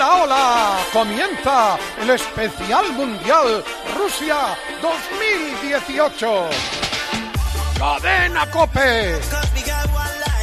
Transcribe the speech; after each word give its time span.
Hola, 0.00 0.22
hola. 0.22 0.78
Comienza 0.94 1.78
el 2.00 2.08
especial 2.08 2.90
mundial 2.92 3.62
Rusia 3.98 4.56
2018. 4.80 6.48
Cadena 7.78 8.50
Cope. 8.50 9.20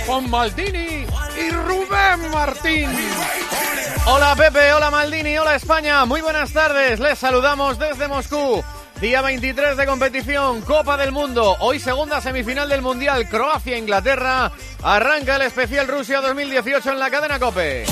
Con 0.06 0.30
Maldini 0.30 1.08
y 1.36 1.50
Rubén 1.50 2.30
Martín. 2.32 2.92
Hola 4.06 4.36
Pepe, 4.36 4.74
hola 4.74 4.92
Maldini, 4.92 5.36
hola 5.40 5.56
España. 5.56 6.06
Muy 6.06 6.22
buenas 6.22 6.54
tardes. 6.54 7.00
Les 7.00 7.18
saludamos 7.18 7.80
desde 7.80 8.08
Moscú. 8.08 8.64
Día 9.02 9.24
23 9.24 9.76
de 9.76 9.86
competición, 9.88 10.62
Copa 10.62 10.98
del 10.98 11.12
Mundo. 11.12 11.56
Hoy 11.62 11.80
segunda 11.80 12.22
semifinal 12.22 12.70
del 12.70 12.84
Mundial, 12.84 13.28
Croacia-Inglaterra. 13.28 14.52
Arranca 14.84 15.38
el 15.38 15.42
especial 15.42 15.88
Rusia 15.88 16.22
2018 16.22 16.92
en 16.92 17.00
la 17.00 17.10
cadena 17.10 17.40
Cope. 17.40 17.86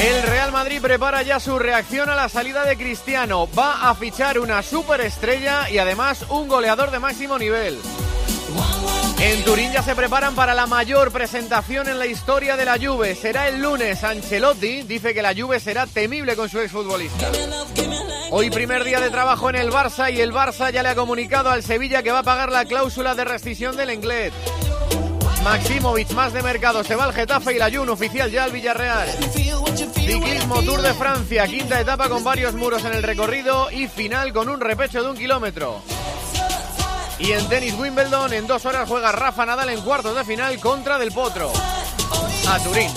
El 0.00 0.22
Real 0.22 0.50
Madrid 0.50 0.80
prepara 0.80 1.20
ya 1.20 1.38
su 1.38 1.58
reacción 1.58 2.08
a 2.08 2.14
la 2.14 2.30
salida 2.30 2.64
de 2.64 2.78
Cristiano. 2.78 3.46
Va 3.52 3.90
a 3.90 3.94
fichar 3.94 4.38
una 4.38 4.62
superestrella 4.62 5.68
y 5.68 5.76
además 5.76 6.24
un 6.30 6.48
goleador 6.48 6.90
de 6.90 6.98
máximo 6.98 7.38
nivel. 7.38 7.78
En 9.20 9.44
Turín 9.44 9.70
ya 9.72 9.82
se 9.82 9.94
preparan 9.94 10.34
para 10.34 10.54
la 10.54 10.66
mayor 10.66 11.12
presentación 11.12 11.86
en 11.86 11.98
la 11.98 12.06
historia 12.06 12.56
de 12.56 12.64
la 12.64 12.78
Juve. 12.78 13.14
Será 13.14 13.48
el 13.48 13.60
lunes. 13.60 14.02
Ancelotti 14.02 14.84
dice 14.84 15.12
que 15.12 15.20
la 15.20 15.34
Juve 15.34 15.60
será 15.60 15.86
temible 15.86 16.34
con 16.34 16.48
su 16.48 16.58
exfutbolista. 16.60 17.30
Hoy 18.30 18.48
primer 18.48 18.84
día 18.84 19.00
de 19.00 19.10
trabajo 19.10 19.50
en 19.50 19.56
el 19.56 19.70
Barça 19.70 20.10
y 20.10 20.22
el 20.22 20.32
Barça 20.32 20.72
ya 20.72 20.82
le 20.82 20.88
ha 20.88 20.94
comunicado 20.94 21.50
al 21.50 21.62
Sevilla 21.62 22.02
que 22.02 22.10
va 22.10 22.20
a 22.20 22.22
pagar 22.22 22.50
la 22.50 22.64
cláusula 22.64 23.14
de 23.14 23.26
rescisión 23.26 23.76
del 23.76 23.90
inglés. 23.90 24.32
Maximovic 25.42 26.10
más 26.12 26.32
de 26.32 26.42
mercado, 26.42 26.84
se 26.84 26.94
va 26.94 27.04
al 27.04 27.12
Getafe 27.12 27.54
y 27.54 27.58
la 27.58 27.70
Jun 27.70 27.88
oficial 27.88 28.30
ya 28.30 28.44
al 28.44 28.52
Villarreal. 28.52 29.08
Ciclismo 29.74 30.62
Tour 30.62 30.82
de 30.82 30.92
Francia, 30.94 31.46
quinta 31.46 31.80
etapa 31.80 32.08
con 32.08 32.22
varios 32.22 32.54
muros 32.54 32.84
en 32.84 32.94
el 32.94 33.02
recorrido 33.02 33.70
y 33.70 33.88
final 33.88 34.32
con 34.32 34.48
un 34.48 34.60
repecho 34.60 35.02
de 35.02 35.10
un 35.10 35.16
kilómetro. 35.16 35.82
Y 37.18 37.32
en 37.32 37.48
tenis 37.48 37.74
Wimbledon, 37.74 38.32
en 38.32 38.46
dos 38.46 38.64
horas 38.64 38.88
juega 38.88 39.12
Rafa 39.12 39.46
Nadal 39.46 39.70
en 39.70 39.80
cuartos 39.82 40.16
de 40.16 40.24
final 40.24 40.58
contra 40.58 40.98
Del 40.98 41.12
Potro. 41.12 41.52
A 42.48 42.58
Turín. 42.60 42.90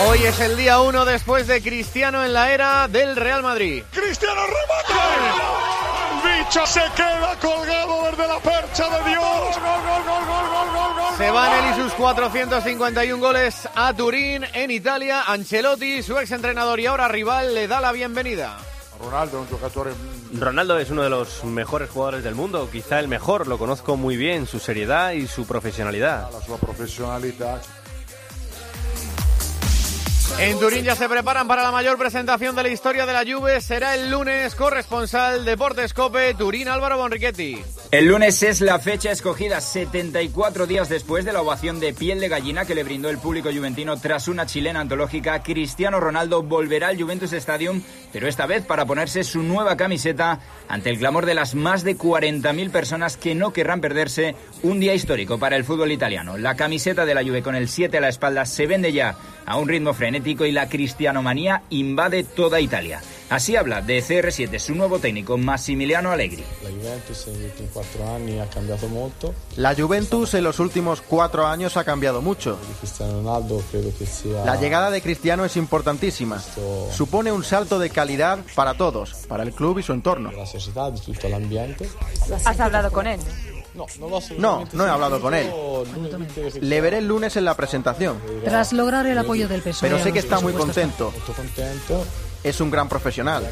Hoy 0.00 0.24
es 0.24 0.40
el 0.40 0.56
día 0.56 0.80
uno 0.80 1.04
después 1.04 1.46
de 1.46 1.62
Cristiano 1.62 2.24
en 2.24 2.32
la 2.32 2.52
era 2.52 2.88
del 2.88 3.14
Real 3.14 3.44
Madrid. 3.44 3.84
Cristiano 3.92 4.40
remata. 4.42 5.22
Bicho 6.24 6.66
se 6.66 6.80
queda 6.96 7.38
colgado 7.40 8.02
desde 8.10 8.26
la 8.26 8.40
percha 8.40 8.88
de 8.90 9.10
Dios. 9.10 9.24
Se 11.16 11.30
van 11.30 11.64
él 11.64 11.70
y 11.70 11.80
sus 11.80 11.92
451 11.92 13.24
goles 13.24 13.68
a 13.76 13.94
Turín, 13.94 14.44
en 14.52 14.72
Italia. 14.72 15.22
Ancelotti, 15.28 16.02
su 16.02 16.18
exentrenador 16.18 16.80
y 16.80 16.86
ahora 16.86 17.06
rival, 17.06 17.54
le 17.54 17.68
da 17.68 17.80
la 17.80 17.92
bienvenida. 17.92 18.58
Ronaldo, 19.00 19.42
un 19.42 19.46
jugador 19.46 19.94
Ronaldo 20.32 20.78
es 20.78 20.90
uno 20.90 21.02
de 21.02 21.10
los 21.10 21.44
mejores 21.44 21.88
jugadores 21.90 22.24
del 22.24 22.34
mundo, 22.34 22.68
quizá 22.70 22.98
el 22.98 23.06
mejor, 23.06 23.46
lo 23.46 23.58
conozco 23.58 23.96
muy 23.96 24.16
bien, 24.16 24.46
su 24.46 24.58
seriedad 24.58 25.12
y 25.12 25.28
su 25.28 25.46
profesionalidad. 25.46 26.30
la 26.32 26.40
sua 26.40 26.58
professionalità. 26.58 27.60
En 30.38 30.58
Turín 30.58 30.84
ya 30.84 30.96
se 30.96 31.08
preparan 31.08 31.46
para 31.46 31.62
la 31.62 31.70
mayor 31.70 31.96
presentación 31.96 32.56
de 32.56 32.64
la 32.64 32.68
historia 32.68 33.06
de 33.06 33.12
la 33.12 33.24
Juve. 33.24 33.60
Será 33.60 33.94
el 33.94 34.10
lunes, 34.10 34.54
corresponsal 34.54 35.44
Deportes 35.44 35.94
Cope, 35.94 36.34
Turín 36.34 36.68
Álvaro 36.68 36.98
Bonrichetti. 36.98 37.62
El 37.94 38.06
lunes 38.06 38.42
es 38.42 38.60
la 38.60 38.80
fecha 38.80 39.12
escogida 39.12 39.60
74 39.60 40.66
días 40.66 40.88
después 40.88 41.24
de 41.24 41.32
la 41.32 41.42
ovación 41.42 41.78
de 41.78 41.94
piel 41.94 42.18
de 42.18 42.28
gallina 42.28 42.64
que 42.64 42.74
le 42.74 42.82
brindó 42.82 43.08
el 43.08 43.18
público 43.18 43.50
juventino 43.54 43.96
tras 43.98 44.26
una 44.26 44.46
chilena 44.46 44.80
antológica. 44.80 45.44
Cristiano 45.44 46.00
Ronaldo 46.00 46.42
volverá 46.42 46.88
al 46.88 47.00
Juventus 47.00 47.32
Stadium, 47.32 47.80
pero 48.12 48.26
esta 48.26 48.46
vez 48.46 48.64
para 48.64 48.84
ponerse 48.84 49.22
su 49.22 49.44
nueva 49.44 49.76
camiseta 49.76 50.40
ante 50.66 50.90
el 50.90 50.98
clamor 50.98 51.24
de 51.24 51.34
las 51.34 51.54
más 51.54 51.84
de 51.84 51.96
40.000 51.96 52.72
personas 52.72 53.16
que 53.16 53.36
no 53.36 53.52
querrán 53.52 53.80
perderse 53.80 54.34
un 54.64 54.80
día 54.80 54.92
histórico 54.92 55.38
para 55.38 55.54
el 55.54 55.62
fútbol 55.62 55.92
italiano. 55.92 56.36
La 56.36 56.56
camiseta 56.56 57.06
de 57.06 57.14
la 57.14 57.22
Juve 57.22 57.44
con 57.44 57.54
el 57.54 57.68
7 57.68 57.96
a 57.98 58.00
la 58.00 58.08
espalda 58.08 58.44
se 58.44 58.66
vende 58.66 58.92
ya 58.92 59.14
a 59.46 59.56
un 59.56 59.68
ritmo 59.68 59.94
frenético 59.94 60.44
y 60.44 60.50
la 60.50 60.68
cristianomanía 60.68 61.62
invade 61.70 62.24
toda 62.24 62.60
Italia. 62.60 63.00
Así 63.30 63.56
habla 63.56 63.80
de 63.80 64.02
CR7 64.02 64.58
su 64.58 64.74
nuevo 64.74 64.98
técnico 64.98 65.38
Massimiliano 65.38 66.10
Allegri. 66.10 66.44
La 66.62 66.70
Juventus 66.70 67.26
negli 67.28 67.44
ultimi 67.44 67.68
quattro 67.72 68.06
anni 68.06 68.38
ha 68.38 68.46
cambiato 68.46 68.86
molto. 68.88 69.34
La 69.56 69.74
Juventus 69.74 70.34
en 70.34 70.44
los 70.44 70.60
últimos 70.60 71.00
cuatro 71.00 71.46
años 71.46 71.76
ha 71.76 71.84
cambiado 71.84 72.20
mucho. 72.20 72.58
La 74.44 74.56
llegada 74.56 74.90
de 74.90 75.00
Cristiano 75.00 75.44
es 75.44 75.56
importantísima. 75.56 76.40
Supone 76.92 77.32
un 77.32 77.42
salto 77.44 77.78
de 77.78 77.90
calidad 77.90 78.38
para 78.54 78.74
todos, 78.74 79.14
para 79.26 79.42
el 79.42 79.52
club 79.52 79.78
y 79.78 79.82
su 79.82 79.92
entorno. 79.92 80.30
¿Has 82.44 82.60
hablado 82.60 82.92
con 82.92 83.06
él? 83.06 83.20
No, 83.74 83.86
No, 84.38 84.64
no 84.72 84.86
he 84.86 84.88
hablado 84.90 85.20
con 85.20 85.34
él. 85.34 85.50
Le 86.60 86.80
veré 86.80 86.98
el 86.98 87.08
lunes 87.08 87.36
en 87.36 87.44
la 87.44 87.56
presentación, 87.56 88.18
Tras 88.44 88.72
lograr 88.72 89.06
el 89.06 89.18
apoyo 89.18 89.48
del 89.48 89.62
PSOE. 89.62 89.80
pero 89.80 89.98
sé 89.98 90.12
que 90.12 90.20
los 90.20 90.24
está 90.24 90.40
muy 90.40 90.52
contento. 90.52 91.12
Es 92.44 92.60
un 92.60 92.70
gran 92.70 92.88
profesional 92.88 93.48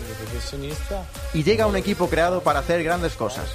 y 1.33 1.43
llega 1.43 1.65
a 1.65 1.67
un 1.67 1.77
equipo 1.77 2.09
creado 2.11 2.43
para 2.43 2.59
hacer 2.59 2.85
grandes 2.85 3.15
cosas. 3.15 3.47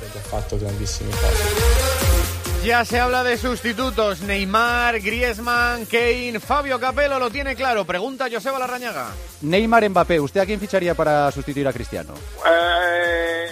Ya 2.64 2.84
se 2.84 3.00
habla 3.00 3.24
de 3.24 3.38
sustitutos. 3.38 4.22
Neymar, 4.22 5.00
Griezmann, 5.00 5.86
Kane, 5.86 6.40
Fabio 6.40 6.80
Capello 6.80 7.20
lo 7.20 7.30
tiene 7.30 7.56
claro. 7.56 7.86
Pregunta 7.86 8.28
Joseba 8.31 8.58
Larrañaga. 8.58 9.12
Neymar 9.42 9.88
Mbappé, 9.88 10.20
¿usted 10.20 10.42
a 10.42 10.46
quién 10.46 10.59
ficharía 10.59 10.96
para 10.96 11.31
sustituir 11.31 11.68
a 11.68 11.74
Cristiano? 11.74 12.14
Eh, 12.46 13.46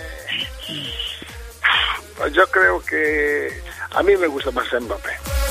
yo 2.34 2.48
creo 2.48 2.84
que 2.84 3.62
a 3.92 4.02
mí 4.02 4.18
me 4.18 4.28
gusta 4.28 4.52
más 4.52 4.66
Mbappé. 4.74 5.45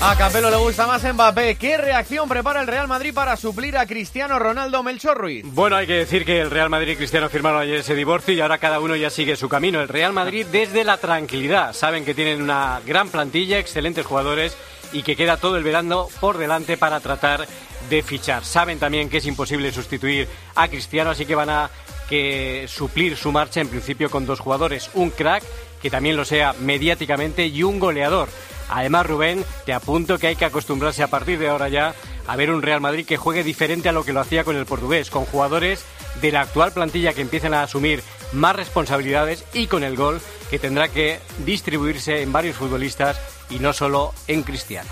A 0.00 0.16
Capello 0.16 0.48
le 0.48 0.56
gusta 0.58 0.86
más 0.86 1.02
Mbappé. 1.02 1.56
¿Qué 1.56 1.76
reacción 1.76 2.28
prepara 2.28 2.60
el 2.60 2.68
Real 2.68 2.86
Madrid 2.86 3.12
para 3.12 3.36
suplir 3.36 3.76
a 3.76 3.84
Cristiano 3.84 4.38
Ronaldo 4.38 4.84
Melchor 4.84 5.18
Ruiz? 5.18 5.44
Bueno, 5.44 5.74
hay 5.74 5.88
que 5.88 5.94
decir 5.94 6.24
que 6.24 6.40
el 6.40 6.52
Real 6.52 6.70
Madrid 6.70 6.92
y 6.92 6.96
Cristiano 6.96 7.28
firmaron 7.28 7.62
ayer 7.62 7.80
ese 7.80 7.96
divorcio 7.96 8.32
y 8.32 8.40
ahora 8.40 8.58
cada 8.58 8.78
uno 8.78 8.94
ya 8.94 9.10
sigue 9.10 9.34
su 9.34 9.48
camino. 9.48 9.80
El 9.80 9.88
Real 9.88 10.12
Madrid 10.12 10.46
desde 10.52 10.84
la 10.84 10.98
tranquilidad. 10.98 11.72
Saben 11.72 12.04
que 12.04 12.14
tienen 12.14 12.40
una 12.40 12.80
gran 12.86 13.08
plantilla, 13.08 13.58
excelentes 13.58 14.06
jugadores 14.06 14.56
y 14.92 15.02
que 15.02 15.16
queda 15.16 15.36
todo 15.36 15.56
el 15.56 15.64
verano 15.64 16.06
por 16.20 16.38
delante 16.38 16.76
para 16.76 17.00
tratar 17.00 17.48
de 17.90 18.02
fichar. 18.04 18.44
Saben 18.44 18.78
también 18.78 19.10
que 19.10 19.16
es 19.16 19.26
imposible 19.26 19.72
sustituir 19.72 20.28
a 20.54 20.68
Cristiano, 20.68 21.10
así 21.10 21.26
que 21.26 21.34
van 21.34 21.50
a 21.50 21.70
que 22.08 22.66
suplir 22.68 23.16
su 23.16 23.32
marcha 23.32 23.60
en 23.60 23.68
principio 23.68 24.10
con 24.10 24.26
dos 24.26 24.38
jugadores, 24.38 24.90
un 24.94 25.10
crack 25.10 25.42
que 25.82 25.90
también 25.90 26.16
lo 26.16 26.24
sea 26.24 26.54
mediáticamente 26.60 27.46
y 27.46 27.64
un 27.64 27.80
goleador. 27.80 28.28
Además, 28.68 29.06
Rubén, 29.06 29.44
te 29.64 29.72
apunto 29.72 30.18
que 30.18 30.28
hay 30.28 30.36
que 30.36 30.44
acostumbrarse 30.44 31.02
a 31.02 31.08
partir 31.08 31.38
de 31.38 31.48
ahora 31.48 31.68
ya 31.68 31.94
a 32.26 32.36
ver 32.36 32.50
un 32.50 32.62
Real 32.62 32.80
Madrid 32.80 33.06
que 33.06 33.16
juegue 33.16 33.42
diferente 33.42 33.88
a 33.88 33.92
lo 33.92 34.04
que 34.04 34.12
lo 34.12 34.20
hacía 34.20 34.44
con 34.44 34.56
el 34.56 34.66
portugués, 34.66 35.10
con 35.10 35.24
jugadores 35.24 35.84
de 36.20 36.32
la 36.32 36.42
actual 36.42 36.72
plantilla 36.72 37.14
que 37.14 37.22
empiecen 37.22 37.54
a 37.54 37.62
asumir 37.62 38.02
más 38.32 38.54
responsabilidades 38.54 39.44
y 39.54 39.66
con 39.66 39.82
el 39.82 39.96
gol 39.96 40.20
que 40.50 40.58
tendrá 40.58 40.88
que 40.88 41.20
distribuirse 41.44 42.22
en 42.22 42.32
varios 42.32 42.56
futbolistas 42.56 43.18
y 43.50 43.58
no 43.58 43.72
solo 43.72 44.12
en 44.26 44.42
Cristiano. 44.42 44.90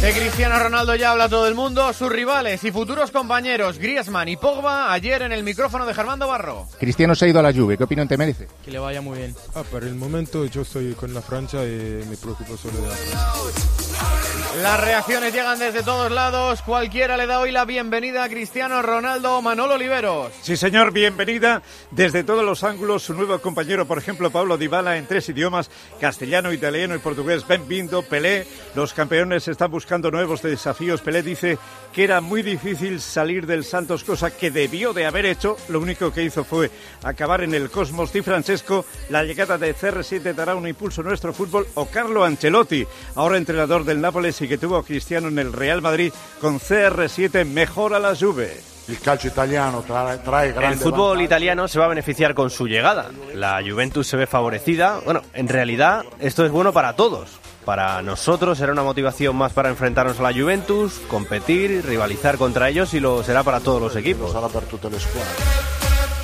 De 0.00 0.12
Cristiano 0.12 0.58
Ronaldo 0.58 0.96
ya 0.96 1.12
habla 1.12 1.28
todo 1.28 1.46
el 1.46 1.54
mundo. 1.54 1.92
Sus 1.92 2.10
rivales 2.10 2.64
y 2.64 2.72
futuros 2.72 3.12
compañeros 3.12 3.78
Griezmann 3.78 4.28
y 4.28 4.36
Pogba 4.36 4.92
ayer 4.92 5.22
en 5.22 5.30
el 5.32 5.44
micrófono 5.44 5.86
de 5.86 5.94
Germando 5.94 6.26
Barro. 6.26 6.66
Cristiano 6.78 7.14
se 7.14 7.26
ha 7.26 7.28
ido 7.28 7.38
a 7.38 7.42
la 7.42 7.52
Juve, 7.52 7.78
¿qué 7.78 7.84
opinión 7.84 8.08
te 8.08 8.16
merece? 8.16 8.48
Que 8.64 8.72
le 8.72 8.80
vaya 8.80 9.00
muy 9.00 9.18
bien. 9.18 9.36
Ah, 9.54 9.62
per 9.62 9.84
il 9.84 9.94
momento 9.94 10.44
yo 10.46 10.62
estoy 10.62 10.94
con 10.94 11.14
la 11.14 11.22
Francia 11.22 11.62
y 11.64 12.04
me 12.08 12.16
preocupo 12.16 12.56
solo 12.56 12.80
de 12.80 12.88
la 12.88 12.94
Francia. 12.94 14.32
Las 14.60 14.80
reacciones 14.80 15.32
llegan 15.32 15.58
desde 15.58 15.82
todos 15.82 16.10
lados. 16.10 16.60
Cualquiera 16.62 17.16
le 17.16 17.26
da 17.26 17.38
hoy 17.38 17.52
la 17.52 17.64
bienvenida 17.64 18.24
a 18.24 18.28
Cristiano 18.28 18.82
Ronaldo 18.82 19.40
Manolo 19.40 19.74
Oliveros. 19.74 20.32
Sí, 20.42 20.56
señor, 20.56 20.92
bienvenida 20.92 21.62
desde 21.90 22.22
todos 22.22 22.44
los 22.44 22.62
ángulos. 22.64 23.04
Su 23.04 23.14
nuevo 23.14 23.38
compañero, 23.38 23.86
por 23.86 23.98
ejemplo, 23.98 24.30
Pablo 24.30 24.58
Dybala, 24.58 24.98
en 24.98 25.06
tres 25.06 25.28
idiomas, 25.28 25.70
castellano, 26.00 26.52
italiano 26.52 26.94
y 26.94 26.98
portugués. 26.98 27.46
Benvindo, 27.46 28.02
Pelé. 28.02 28.46
Los 28.74 28.92
campeones 28.92 29.48
están 29.48 29.61
buscando 29.66 29.82
buscando 29.82 30.12
nuevos 30.12 30.40
desafíos. 30.42 31.00
Pelé 31.00 31.24
dice 31.24 31.58
que 31.92 32.04
era 32.04 32.20
muy 32.20 32.42
difícil 32.42 33.00
salir 33.00 33.46
del 33.46 33.64
Santos, 33.64 34.04
cosa 34.04 34.30
que 34.30 34.52
debió 34.52 34.92
de 34.92 35.06
haber 35.06 35.26
hecho. 35.26 35.56
Lo 35.68 35.80
único 35.80 36.12
que 36.12 36.22
hizo 36.22 36.44
fue 36.44 36.70
acabar 37.02 37.42
en 37.42 37.52
el 37.52 37.68
Cosmos 37.68 38.12
Di 38.12 38.22
Francesco. 38.22 38.84
La 39.10 39.24
llegada 39.24 39.58
de 39.58 39.74
CR7 39.74 40.34
dará 40.34 40.54
un 40.54 40.68
impulso 40.68 41.00
a 41.00 41.04
nuestro 41.04 41.32
fútbol. 41.32 41.66
O 41.74 41.86
Carlo 41.86 42.24
Ancelotti, 42.24 42.86
ahora 43.16 43.38
entrenador 43.38 43.84
del 43.84 44.00
Nápoles 44.00 44.40
y 44.40 44.46
que 44.46 44.56
tuvo 44.56 44.76
a 44.76 44.84
Cristiano 44.84 45.26
en 45.26 45.40
el 45.40 45.52
Real 45.52 45.82
Madrid, 45.82 46.12
con 46.40 46.60
CR7 46.60 47.44
mejora 47.44 47.98
la 47.98 48.14
Juve. 48.14 48.60
El 48.88 48.98
calcio 49.00 49.30
italiano 49.30 49.84
trae, 49.84 50.54
El 50.60 50.76
fútbol 50.76 51.22
italiano 51.22 51.66
se 51.66 51.78
va 51.80 51.86
a 51.86 51.88
beneficiar 51.88 52.34
con 52.34 52.50
su 52.50 52.68
llegada. 52.68 53.10
La 53.34 53.60
Juventus 53.68 54.06
se 54.06 54.16
ve 54.16 54.28
favorecida. 54.28 55.00
Bueno, 55.04 55.22
en 55.34 55.48
realidad 55.48 56.04
esto 56.20 56.46
es 56.46 56.52
bueno 56.52 56.72
para 56.72 56.94
todos. 56.94 57.41
Para 57.64 58.02
nosotros 58.02 58.58
será 58.58 58.72
una 58.72 58.82
motivación 58.82 59.36
más 59.36 59.52
para 59.52 59.68
enfrentarnos 59.68 60.18
a 60.18 60.22
la 60.22 60.32
Juventus, 60.32 61.00
competir, 61.08 61.84
rivalizar 61.86 62.36
contra 62.36 62.68
ellos 62.68 62.92
y 62.94 63.00
lo 63.00 63.22
será 63.22 63.44
para 63.44 63.60
todos 63.60 63.80
los 63.80 63.94
equipos. 63.94 64.34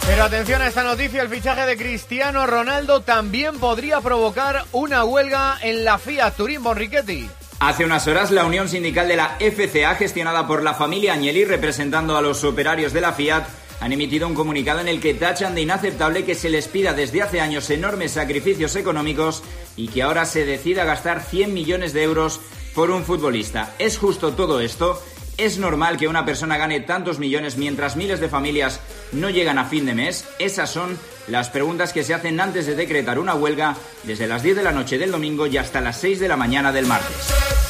Pero 0.07 0.25
atención 0.25 0.63
a 0.63 0.69
esta 0.69 0.83
noticia, 0.83 1.23
el 1.23 1.29
fichaje 1.29 1.67
de 1.67 1.77
Cristiano 1.77 2.47
Ronaldo 2.47 3.01
también 3.03 3.61
podría 3.61 4.01
provocar 4.01 4.65
una 4.73 5.05
huelga 5.05 5.59
en 5.61 5.85
la 5.85 5.99
Fiat 5.99 6.35
Turín 6.35 6.63
Bonrichetti. 6.63 7.29
Hace 7.61 7.85
unas 7.85 8.07
horas, 8.07 8.31
la 8.31 8.45
Unión 8.45 8.69
Sindical 8.69 9.07
de 9.07 9.17
la 9.17 9.37
FCA, 9.39 9.97
gestionada 9.97 10.47
por 10.47 10.63
la 10.63 10.75
familia 10.75 11.15
Agnelli, 11.15 11.45
representando 11.45 12.17
a 12.17 12.23
los 12.23 12.43
operarios 12.45 12.93
de 12.93 13.01
la 13.01 13.13
Fiat, 13.13 13.45
han 13.81 13.93
emitido 13.93 14.27
un 14.27 14.35
comunicado 14.35 14.81
en 14.81 14.89
el 14.89 15.01
que 15.01 15.15
tachan 15.15 15.55
de 15.55 15.63
inaceptable 15.63 16.25
que 16.25 16.35
se 16.35 16.51
les 16.51 16.69
pida 16.69 16.93
desde 16.93 17.23
hace 17.23 17.41
años 17.41 17.71
enormes 17.71 18.13
sacrificios 18.13 18.77
económicos 18.77 19.43
y 19.77 19.89
que 19.89 20.03
ahora 20.03 20.25
se 20.25 20.45
decida 20.45 20.85
gastar 20.85 21.23
100 21.23 21.55
millones 21.55 21.93
de 21.93 22.03
euros 22.03 22.41
por 22.75 22.91
un 22.91 23.05
futbolista. 23.05 23.75
¿Es 23.79 23.99
justo 23.99 24.33
todo 24.33 24.61
esto? 24.61 25.03
¿Es 25.37 25.59
normal 25.59 25.99
que 25.99 26.09
una 26.09 26.25
persona 26.25 26.59
gane 26.59 26.81
tantos 26.81 27.21
millones 27.21 27.57
mientras 27.57 27.95
miles 27.95 28.19
de 28.19 28.29
familias 28.29 28.81
no 29.13 29.31
llegan 29.31 29.59
a 29.59 29.67
fin 29.67 29.87
de 29.87 29.95
mes? 29.95 30.27
Esas 30.41 30.71
son 30.71 30.99
las 31.29 31.49
preguntas 31.49 31.93
que 31.93 32.03
se 32.03 32.13
hacen 32.13 32.41
antes 32.41 32.67
de 32.67 32.75
decretar 32.75 33.21
una 33.21 33.35
huelga 33.35 33.77
desde 34.03 34.27
las 34.27 34.43
10 34.43 34.57
de 34.57 34.63
la 34.65 34.73
noche 34.73 34.99
del 34.99 35.13
domingo 35.13 35.47
y 35.47 35.57
hasta 35.57 35.81
las 35.81 36.01
6 36.01 36.19
de 36.19 36.29
la 36.29 36.37
mañana 36.37 36.73
del 36.73 36.87
martes. 36.87 37.68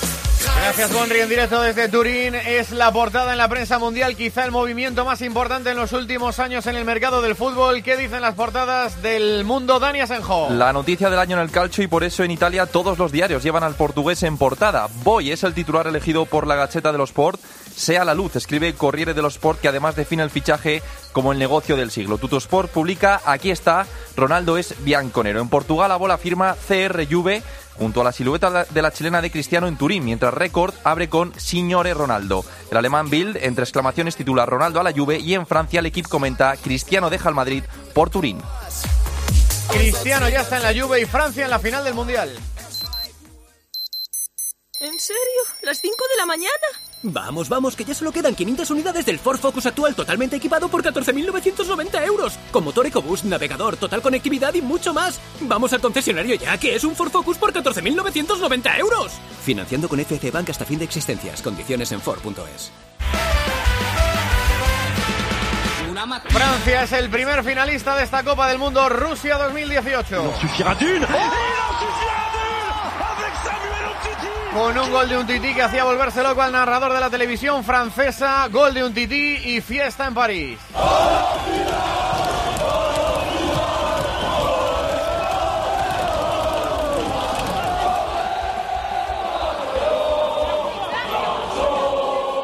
Gracias, 0.60 0.92
Bonri. 0.92 1.20
En 1.20 1.28
directo 1.28 1.62
desde 1.62 1.88
Turín 1.88 2.34
es 2.34 2.72
la 2.72 2.92
portada 2.92 3.32
en 3.32 3.38
la 3.38 3.48
prensa 3.48 3.78
mundial, 3.78 4.16
quizá 4.16 4.44
el 4.44 4.50
movimiento 4.50 5.04
más 5.04 5.22
importante 5.22 5.70
en 5.70 5.76
los 5.76 5.92
últimos 5.92 6.38
años 6.38 6.66
en 6.66 6.76
el 6.76 6.84
mercado 6.84 7.22
del 7.22 7.36
fútbol. 7.36 7.82
¿Qué 7.82 7.96
dicen 7.96 8.20
las 8.20 8.34
portadas 8.34 9.00
del 9.00 9.44
mundo, 9.44 9.78
Dani 9.78 10.00
Asenjo? 10.00 10.48
La 10.50 10.72
noticia 10.72 11.08
del 11.10 11.18
año 11.20 11.36
en 11.36 11.42
el 11.42 11.50
calcio 11.50 11.82
y 11.84 11.86
por 11.86 12.04
eso 12.04 12.22
en 12.22 12.32
Italia 12.32 12.66
todos 12.66 12.98
los 12.98 13.12
diarios 13.12 13.42
llevan 13.42 13.62
al 13.62 13.74
portugués 13.74 14.22
en 14.24 14.36
portada. 14.36 14.88
Boy 15.04 15.30
es 15.30 15.42
el 15.44 15.54
titular 15.54 15.86
elegido 15.86 16.26
por 16.26 16.46
la 16.46 16.56
Gacheta 16.56 16.92
de 16.92 16.98
los 16.98 17.10
Sport. 17.10 17.40
Sea 17.74 18.04
la 18.04 18.14
luz, 18.14 18.34
escribe 18.34 18.74
Corriere 18.74 19.14
dello 19.14 19.28
Sport, 19.28 19.60
que 19.60 19.68
además 19.68 19.94
define 19.94 20.24
el 20.24 20.30
fichaje 20.30 20.82
como 21.12 21.32
el 21.32 21.38
negocio 21.38 21.76
del 21.76 21.90
siglo. 21.90 22.18
Tutosport 22.18 22.70
publica, 22.70 23.20
aquí 23.24 23.50
está, 23.50 23.86
Ronaldo 24.16 24.58
es 24.58 24.74
bianconero. 24.84 25.40
En 25.40 25.48
Portugal 25.48 25.88
la 25.88 25.96
bola 25.96 26.18
firma 26.18 26.56
CR 26.66 27.06
Juve 27.10 27.42
junto 27.78 28.00
a 28.00 28.04
la 28.04 28.12
silueta 28.12 28.64
de 28.64 28.82
la 28.82 28.92
chilena 28.92 29.22
de 29.22 29.30
Cristiano 29.30 29.68
en 29.68 29.76
Turín, 29.76 30.04
mientras 30.04 30.34
Record 30.34 30.74
abre 30.84 31.08
con 31.08 31.38
Signore 31.38 31.94
Ronaldo. 31.94 32.44
El 32.70 32.76
alemán 32.76 33.08
Bild, 33.08 33.36
entre 33.36 33.64
exclamaciones, 33.64 34.16
titula 34.16 34.46
Ronaldo 34.46 34.80
a 34.80 34.82
la 34.82 34.92
Juve 34.92 35.18
y 35.18 35.34
en 35.34 35.46
Francia 35.46 35.80
el 35.80 35.86
equipo 35.86 36.08
comenta 36.08 36.56
Cristiano 36.56 37.08
deja 37.08 37.28
el 37.28 37.34
Madrid 37.34 37.62
por 37.94 38.10
Turín. 38.10 38.42
Cristiano 39.70 40.28
ya 40.28 40.40
está 40.40 40.56
en 40.56 40.62
la 40.62 40.82
Juve 40.82 41.00
y 41.00 41.04
Francia 41.04 41.44
en 41.44 41.50
la 41.50 41.58
final 41.58 41.84
del 41.84 41.94
Mundial. 41.94 42.30
¿En 44.80 44.98
serio? 44.98 45.42
¿Las 45.62 45.80
5 45.80 45.94
de 46.10 46.16
la 46.16 46.26
mañana? 46.26 46.87
Vamos, 47.02 47.48
vamos, 47.48 47.76
que 47.76 47.84
ya 47.84 47.94
solo 47.94 48.12
quedan 48.12 48.34
500 48.34 48.70
unidades 48.70 49.06
del 49.06 49.18
Ford 49.18 49.38
Focus 49.38 49.66
actual 49.66 49.94
totalmente 49.94 50.36
equipado 50.36 50.68
por 50.68 50.82
14.990 50.82 52.04
euros. 52.06 52.38
Con 52.50 52.64
motor 52.64 52.86
EcoBoost, 52.86 53.24
navegador, 53.24 53.76
total 53.76 54.02
conectividad 54.02 54.54
y 54.54 54.62
mucho 54.62 54.92
más. 54.92 55.20
Vamos 55.42 55.72
al 55.72 55.80
concesionario 55.80 56.34
ya, 56.34 56.58
que 56.58 56.74
es 56.74 56.84
un 56.84 56.96
Ford 56.96 57.10
Focus 57.10 57.38
por 57.38 57.52
14.990 57.52 58.78
euros. 58.78 59.12
Financiando 59.44 59.88
con 59.88 60.00
FC 60.00 60.30
Bank 60.30 60.50
hasta 60.50 60.64
fin 60.64 60.78
de 60.78 60.84
existencias. 60.84 61.42
Condiciones 61.42 61.92
en 61.92 62.00
Ford.es. 62.00 62.72
Francia 66.28 66.84
es 66.84 66.92
el 66.92 67.10
primer 67.10 67.42
finalista 67.42 67.96
de 67.96 68.04
esta 68.04 68.22
Copa 68.22 68.48
del 68.48 68.58
Mundo, 68.58 68.88
Rusia 68.88 69.36
2018. 69.36 70.32
Con 74.52 74.78
un 74.78 74.90
gol 74.90 75.08
de 75.08 75.18
un 75.18 75.26
tití 75.26 75.54
que 75.54 75.62
hacía 75.62 75.84
volverse 75.84 76.22
loco 76.22 76.40
al 76.40 76.52
narrador 76.52 76.92
de 76.92 77.00
la 77.00 77.10
televisión 77.10 77.62
francesa, 77.62 78.48
gol 78.48 78.72
de 78.72 78.82
un 78.82 78.94
tití 78.94 79.36
y 79.44 79.60
fiesta 79.60 80.06
en 80.06 80.14
París. 80.14 80.58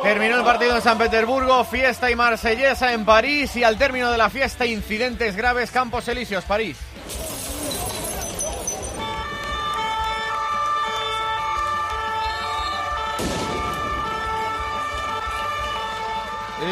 Terminó 0.02 0.36
el 0.36 0.44
partido 0.44 0.76
en 0.76 0.82
San 0.82 0.98
Petersburgo, 0.98 1.64
fiesta 1.64 2.10
y 2.10 2.14
marsellesa 2.14 2.92
en 2.92 3.06
París 3.06 3.56
y 3.56 3.64
al 3.64 3.78
término 3.78 4.10
de 4.12 4.18
la 4.18 4.28
fiesta 4.28 4.66
incidentes 4.66 5.34
graves 5.34 5.70
Campos 5.70 6.06
Elíseos, 6.08 6.44
París. 6.44 6.76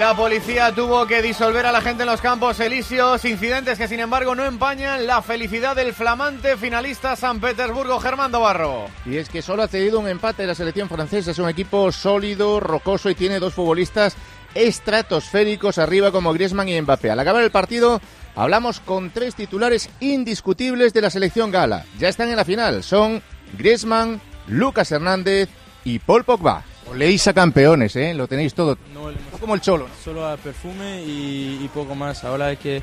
La 0.02 0.16
policía 0.16 0.74
tuvo 0.74 1.06
que 1.06 1.22
disolver 1.22 1.64
a 1.64 1.70
la 1.70 1.80
gente 1.80 2.02
en 2.02 2.08
los 2.08 2.20
campos 2.20 2.58
elíseos, 2.58 3.24
incidentes 3.24 3.78
que 3.78 3.86
sin 3.86 4.00
embargo 4.00 4.34
no 4.34 4.44
empañan 4.44 5.06
la 5.06 5.22
felicidad 5.22 5.76
del 5.76 5.92
flamante 5.92 6.56
finalista 6.56 7.14
San 7.14 7.40
Petersburgo, 7.40 8.00
Germán 8.00 8.32
Barro. 8.32 8.86
Y 9.06 9.16
es 9.18 9.28
que 9.28 9.42
solo 9.42 9.62
ha 9.62 9.68
cedido 9.68 10.00
un 10.00 10.08
empate 10.08 10.44
la 10.44 10.56
selección 10.56 10.88
francesa, 10.88 11.30
es 11.30 11.38
un 11.38 11.48
equipo 11.48 11.92
sólido, 11.92 12.58
rocoso 12.58 13.10
y 13.10 13.14
tiene 13.14 13.38
dos 13.38 13.54
futbolistas 13.54 14.16
estratosféricos 14.56 15.78
arriba 15.78 16.10
como 16.10 16.32
Griezmann 16.32 16.68
y 16.68 16.82
Mbappé. 16.82 17.12
Al 17.12 17.20
acabar 17.20 17.44
el 17.44 17.52
partido 17.52 18.00
hablamos 18.34 18.80
con 18.80 19.10
tres 19.10 19.36
titulares 19.36 19.88
indiscutibles 20.00 20.92
de 20.92 21.02
la 21.02 21.10
selección 21.10 21.52
gala. 21.52 21.84
Ya 22.00 22.08
están 22.08 22.28
en 22.28 22.36
la 22.36 22.44
final, 22.44 22.82
son 22.82 23.22
Griezmann, 23.56 24.20
Lucas 24.48 24.90
Hernández 24.90 25.48
y 25.84 26.00
Paul 26.00 26.24
Pogba. 26.24 26.64
Leéis 26.94 27.26
a 27.28 27.32
campeones, 27.32 27.96
¿eh? 27.96 28.12
Lo 28.14 28.26
tenéis 28.26 28.54
todo. 28.54 28.76
No, 28.92 29.10
como 29.40 29.54
el 29.54 29.60
cholo. 29.60 29.86
Solo 30.04 30.26
a 30.26 30.36
perfume 30.36 31.02
y, 31.02 31.60
y, 31.62 31.70
poco 31.72 31.94
más. 31.94 32.22
Ahora 32.24 32.46
hay 32.46 32.56
que 32.56 32.82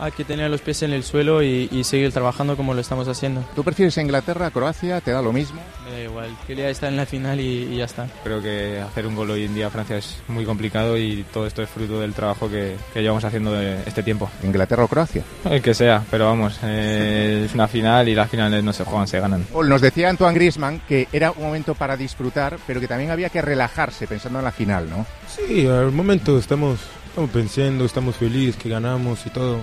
hay 0.00 0.12
que 0.12 0.24
tener 0.24 0.50
los 0.50 0.62
pies 0.62 0.82
en 0.82 0.92
el 0.92 1.04
suelo 1.04 1.42
y, 1.42 1.68
seguir 1.84 2.12
trabajando 2.12 2.56
como 2.56 2.72
lo 2.72 2.80
estamos 2.80 3.08
haciendo. 3.08 3.44
¿Tú 3.54 3.64
prefieres 3.64 3.96
Inglaterra, 3.98 4.50
Croacia? 4.50 5.00
¿Te 5.00 5.10
da 5.10 5.20
lo 5.20 5.32
mismo? 5.32 5.60
Me 5.84 5.92
da 5.92 6.00
igual, 6.02 6.36
quería 6.46 6.68
estar 6.70 6.88
en 6.88 6.96
la 6.96 7.06
final 7.06 7.40
y, 7.40 7.76
ya 7.76 7.84
está. 7.84 8.06
Creo 8.22 8.40
que 8.40 8.80
hacer 8.80 9.06
un 9.06 9.16
gol 9.16 9.30
hoy 9.30 9.44
en 9.44 9.54
día 9.54 9.66
a 9.66 9.70
Francia 9.70 9.96
es 9.96 10.22
muy 10.28 10.44
complicado 10.44 10.96
y 10.96 11.24
todo 11.32 11.46
esto 11.46 11.62
es 11.62 11.68
fruto 11.68 12.00
del 12.00 12.14
trabajo 12.14 12.48
que, 12.48 12.76
llevamos 12.94 13.24
haciendo 13.24 13.52
de 13.52 13.82
este 13.86 14.02
tiempo. 14.02 14.30
¿Inglaterra 14.42 14.84
o 14.84 14.88
Croacia? 14.88 15.22
El 15.44 15.60
que 15.60 15.74
sea, 15.74 16.04
pero 16.10 16.26
vamos, 16.26 16.58
eh, 16.62 17.44
es 17.46 17.54
una 17.54 17.68
final 17.68 18.08
y 18.08 18.14
las 18.14 18.30
finales 18.30 18.62
no 18.62 18.72
se 18.72 18.84
juegan, 18.84 19.08
se 19.08 19.20
ganan. 19.20 19.46
Nos 19.52 19.80
decía 19.80 20.08
Antoine 20.08 20.34
Griezmann 20.34 20.80
que 20.88 21.08
era 21.12 21.30
un 21.32 21.42
momento 21.42 21.74
para 21.74 21.96
disfrutar, 21.96 22.58
pero 22.66 22.80
que 22.80 22.88
también 22.88 23.10
había 23.10 23.28
que 23.28 23.42
relajarse 23.42 24.06
pensando 24.06 24.38
en 24.38 24.44
la 24.44 24.52
final, 24.52 24.88
¿no? 24.88 25.06
Sí, 25.28 25.66
al 25.66 25.92
momento 25.92 26.38
estamos, 26.38 26.80
estamos 27.08 27.30
pensando, 27.30 27.84
estamos 27.84 28.16
felices 28.16 28.56
que 28.56 28.68
ganamos 28.68 29.26
y 29.26 29.30
todo. 29.30 29.60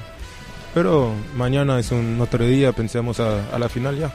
Pero 0.74 1.14
mañana 1.36 1.80
es 1.80 1.92
un 1.92 2.20
otro 2.22 2.46
día, 2.46 2.72
pensemos 2.72 3.20
a, 3.20 3.58
la 3.58 3.70
final 3.70 3.98
ya. 3.98 4.12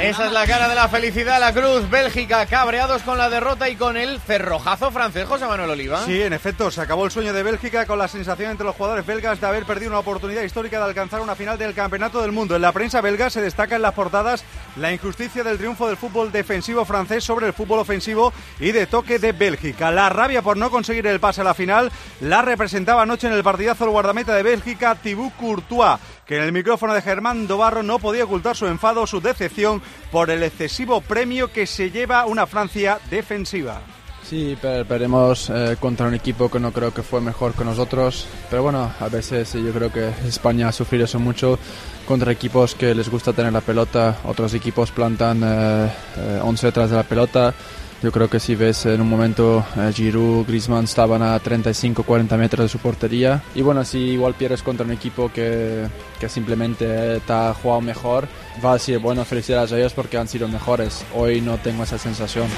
Esa 0.00 0.26
es 0.26 0.32
la 0.32 0.46
cara 0.46 0.66
de 0.66 0.74
la 0.74 0.88
felicidad, 0.88 1.38
la 1.38 1.52
Cruz, 1.52 1.88
Bélgica, 1.90 2.46
cabreados 2.46 3.02
con 3.02 3.18
la 3.18 3.28
derrota 3.28 3.68
y 3.68 3.76
con 3.76 3.98
el 3.98 4.18
cerrojazo 4.18 4.90
francés, 4.90 5.26
José 5.26 5.46
Manuel 5.46 5.70
Oliva. 5.70 6.06
Sí, 6.06 6.22
en 6.22 6.32
efecto, 6.32 6.70
se 6.70 6.80
acabó 6.80 7.04
el 7.04 7.10
sueño 7.10 7.34
de 7.34 7.42
Bélgica 7.42 7.84
con 7.84 7.98
la 7.98 8.08
sensación 8.08 8.50
entre 8.50 8.64
los 8.64 8.74
jugadores 8.74 9.04
belgas 9.04 9.38
de 9.42 9.46
haber 9.46 9.66
perdido 9.66 9.90
una 9.90 9.98
oportunidad 9.98 10.42
histórica 10.42 10.78
de 10.78 10.86
alcanzar 10.86 11.20
una 11.20 11.34
final 11.34 11.58
del 11.58 11.74
Campeonato 11.74 12.22
del 12.22 12.32
Mundo. 12.32 12.56
En 12.56 12.62
la 12.62 12.72
prensa 12.72 13.02
belga 13.02 13.28
se 13.28 13.42
destaca 13.42 13.76
en 13.76 13.82
las 13.82 13.92
portadas 13.92 14.42
la 14.76 14.92
injusticia 14.92 15.42
del 15.44 15.58
triunfo 15.58 15.86
del 15.88 15.96
fútbol 15.96 16.30
defensivo 16.32 16.84
francés 16.84 17.24
sobre 17.24 17.46
el 17.46 17.52
fútbol 17.52 17.80
ofensivo 17.80 18.32
y 18.58 18.72
de 18.72 18.86
toque 18.86 19.18
de 19.18 19.32
Bélgica. 19.32 19.90
La 19.90 20.08
rabia 20.08 20.42
por 20.42 20.56
no 20.56 20.70
conseguir 20.70 21.06
el 21.06 21.20
pase 21.20 21.40
a 21.40 21.44
la 21.44 21.54
final 21.54 21.90
la 22.20 22.42
representaba 22.42 23.02
anoche 23.02 23.26
en 23.26 23.32
el 23.32 23.42
partidazo 23.42 23.84
el 23.84 23.90
guardameta 23.90 24.34
de 24.34 24.42
Bélgica, 24.42 24.94
Thibaut 24.94 25.34
Courtois 25.36 25.98
que 26.26 26.36
en 26.36 26.42
el 26.44 26.52
micrófono 26.52 26.94
de 26.94 27.02
Germán 27.02 27.48
Dobarro 27.48 27.82
no 27.82 27.98
podía 27.98 28.24
ocultar 28.24 28.54
su 28.56 28.66
enfado, 28.66 29.06
su 29.06 29.20
decepción 29.20 29.82
por 30.12 30.30
el 30.30 30.42
excesivo 30.44 31.00
premio 31.00 31.52
que 31.52 31.66
se 31.66 31.90
lleva 31.90 32.24
una 32.26 32.46
Francia 32.46 33.00
defensiva. 33.10 33.80
Sí, 34.22 34.56
per- 34.62 34.86
perdemos 34.86 35.50
eh, 35.50 35.76
contra 35.80 36.06
un 36.06 36.14
equipo 36.14 36.48
que 36.48 36.60
no 36.60 36.70
creo 36.72 36.94
que 36.94 37.02
fue 37.02 37.20
mejor 37.20 37.52
que 37.54 37.64
nosotros, 37.64 38.28
pero 38.48 38.62
bueno, 38.62 38.92
a 39.00 39.08
veces 39.08 39.52
yo 39.54 39.72
creo 39.72 39.90
que 39.92 40.08
España 40.24 40.68
ha 40.68 40.72
sufrido 40.72 41.06
eso 41.06 41.18
mucho 41.18 41.58
contra 42.10 42.32
equipos 42.32 42.74
que 42.74 42.92
les 42.92 43.08
gusta 43.08 43.32
tener 43.32 43.52
la 43.52 43.60
pelota, 43.60 44.18
otros 44.24 44.52
equipos 44.54 44.90
plantan 44.90 45.42
eh, 45.44 45.88
eh, 46.16 46.40
11 46.42 46.66
detrás 46.66 46.90
de 46.90 46.96
la 46.96 47.04
pelota. 47.04 47.54
Yo 48.02 48.10
creo 48.10 48.28
que 48.28 48.40
si 48.40 48.56
ves 48.56 48.84
en 48.86 49.00
un 49.00 49.08
momento 49.08 49.64
eh, 49.76 49.92
Giroud, 49.94 50.44
Griezmann 50.44 50.86
estaban 50.86 51.22
a 51.22 51.40
35-40 51.40 52.36
metros 52.36 52.64
de 52.64 52.68
su 52.68 52.78
portería. 52.80 53.44
Y 53.54 53.62
bueno, 53.62 53.84
si 53.84 53.98
igual 53.98 54.34
pierdes 54.34 54.64
contra 54.64 54.84
un 54.84 54.90
equipo 54.90 55.30
que, 55.32 55.86
que 56.18 56.28
simplemente 56.28 56.84
eh, 56.88 57.20
te 57.24 57.32
ha 57.32 57.54
jugado 57.54 57.80
mejor, 57.80 58.26
va 58.64 58.70
a 58.70 58.74
decir, 58.74 58.98
bueno, 58.98 59.24
felicidades 59.24 59.70
a 59.70 59.78
ellos 59.78 59.92
porque 59.92 60.18
han 60.18 60.26
sido 60.26 60.48
mejores. 60.48 61.04
Hoy 61.14 61.40
no 61.40 61.58
tengo 61.58 61.84
esa 61.84 61.96
sensación. 61.96 62.48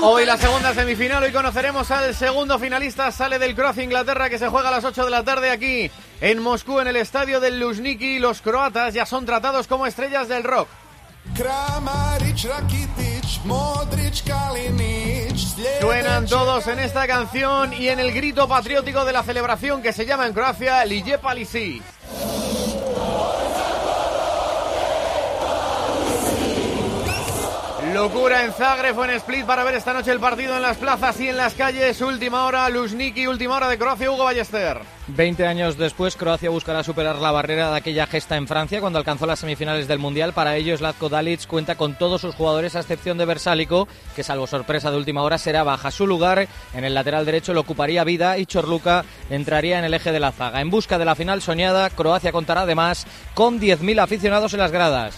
Hoy 0.00 0.26
la 0.26 0.36
segunda 0.36 0.74
semifinal, 0.74 1.22
hoy 1.22 1.32
conoceremos 1.32 1.90
al 1.90 2.14
segundo 2.14 2.58
finalista, 2.58 3.10
sale 3.12 3.38
del 3.38 3.54
Croacia-Inglaterra 3.54 4.28
que 4.28 4.38
se 4.38 4.48
juega 4.48 4.68
a 4.68 4.72
las 4.72 4.84
8 4.84 5.04
de 5.04 5.10
la 5.10 5.24
tarde 5.24 5.50
aquí 5.50 5.90
en 6.20 6.40
Moscú 6.40 6.80
en 6.80 6.88
el 6.88 6.96
estadio 6.96 7.40
del 7.40 7.60
Luzhniki. 7.60 8.18
Los 8.18 8.40
croatas 8.42 8.92
ya 8.94 9.06
son 9.06 9.24
tratados 9.24 9.66
como 9.66 9.86
estrellas 9.86 10.28
del 10.28 10.44
rock. 10.44 10.68
Suenan 15.80 16.26
todos 16.26 16.66
en 16.66 16.78
esta 16.80 17.06
canción 17.06 17.72
y 17.72 17.88
en 17.88 17.98
el 17.98 18.12
grito 18.12 18.46
patriótico 18.46 19.04
de 19.04 19.12
la 19.12 19.22
celebración 19.22 19.80
que 19.80 19.92
se 19.92 20.04
llama 20.06 20.26
en 20.26 20.34
Croacia 20.34 20.84
Lije 20.84 21.18
Palisi. 21.18 21.82
Locura 27.94 28.44
en 28.44 28.52
Zagreb 28.52 28.98
o 28.98 29.04
en 29.04 29.10
Split 29.12 29.46
para 29.46 29.62
ver 29.62 29.76
esta 29.76 29.92
noche 29.92 30.10
el 30.10 30.18
partido 30.18 30.56
en 30.56 30.62
las 30.62 30.78
plazas 30.78 31.20
y 31.20 31.28
en 31.28 31.36
las 31.36 31.54
calles. 31.54 32.00
Última 32.00 32.44
hora, 32.44 32.68
Luzhniki, 32.68 33.28
última 33.28 33.54
hora 33.54 33.68
de 33.68 33.78
Croacia, 33.78 34.10
Hugo 34.10 34.24
Ballester. 34.24 34.80
20 35.06 35.46
años 35.46 35.78
después, 35.78 36.16
Croacia 36.16 36.50
buscará 36.50 36.82
superar 36.82 37.16
la 37.16 37.30
barrera 37.30 37.70
de 37.70 37.76
aquella 37.76 38.08
gesta 38.08 38.36
en 38.36 38.48
Francia 38.48 38.80
cuando 38.80 38.98
alcanzó 38.98 39.26
las 39.26 39.38
semifinales 39.38 39.86
del 39.86 40.00
Mundial. 40.00 40.32
Para 40.32 40.56
ello, 40.56 40.76
Zlatko 40.76 41.08
Dalic 41.08 41.46
cuenta 41.46 41.76
con 41.76 41.94
todos 41.94 42.20
sus 42.20 42.34
jugadores 42.34 42.74
a 42.74 42.80
excepción 42.80 43.16
de 43.16 43.26
Versálico, 43.26 43.86
que 44.16 44.24
salvo 44.24 44.48
sorpresa 44.48 44.90
de 44.90 44.96
última 44.96 45.22
hora 45.22 45.38
será 45.38 45.62
baja. 45.62 45.92
Su 45.92 46.08
lugar 46.08 46.48
en 46.74 46.84
el 46.84 46.94
lateral 46.94 47.24
derecho 47.24 47.54
lo 47.54 47.60
ocuparía 47.60 48.02
Vida 48.02 48.38
y 48.38 48.46
Chorluca 48.46 49.04
entraría 49.30 49.78
en 49.78 49.84
el 49.84 49.94
eje 49.94 50.10
de 50.10 50.18
la 50.18 50.32
zaga. 50.32 50.60
En 50.60 50.70
busca 50.70 50.98
de 50.98 51.04
la 51.04 51.14
final 51.14 51.42
soñada, 51.42 51.90
Croacia 51.90 52.32
contará 52.32 52.62
además 52.62 53.06
con 53.34 53.60
10.000 53.60 54.02
aficionados 54.02 54.52
en 54.52 54.60
las 54.60 54.72
gradas. 54.72 55.14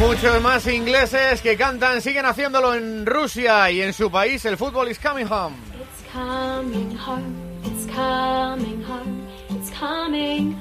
Muchos 0.00 0.40
más 0.40 0.66
ingleses 0.66 1.42
que 1.42 1.58
cantan 1.58 2.00
siguen 2.00 2.24
haciéndolo 2.24 2.74
en 2.74 3.04
Rusia 3.04 3.70
y 3.70 3.82
en 3.82 3.92
su 3.92 4.10
país 4.10 4.42
el 4.46 4.56
fútbol 4.56 4.88
is 4.88 4.98
coming 4.98 5.26
home. 5.26 5.54
It's 5.78 6.10
coming 6.10 6.96
home, 6.96 7.36
it's 7.62 7.86
coming 7.94 8.82
home, 8.82 9.28
it's 9.50 9.70
coming 9.78 10.56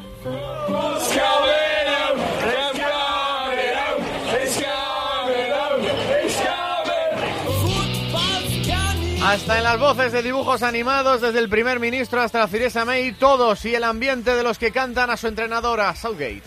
Hasta 9.24 9.58
en 9.58 9.64
las 9.64 9.80
voces 9.80 10.12
de 10.12 10.22
dibujos 10.22 10.64
animados, 10.64 11.22
desde 11.22 11.40
el 11.40 11.48
primer 11.48 11.80
ministro 11.80 12.22
hasta 12.22 12.40
la 12.40 12.48
Theresa 12.48 12.84
May, 12.84 13.14
todos 13.14 13.64
y 13.64 13.76
el 13.76 13.86
ambiente 13.86 14.36
de 14.36 14.44
los 14.44 14.58
que 14.58 14.72
cantan 14.72 15.10
a 15.10 15.18
su 15.18 15.28
entrenadora, 15.28 15.96
Southgate. 15.96 16.42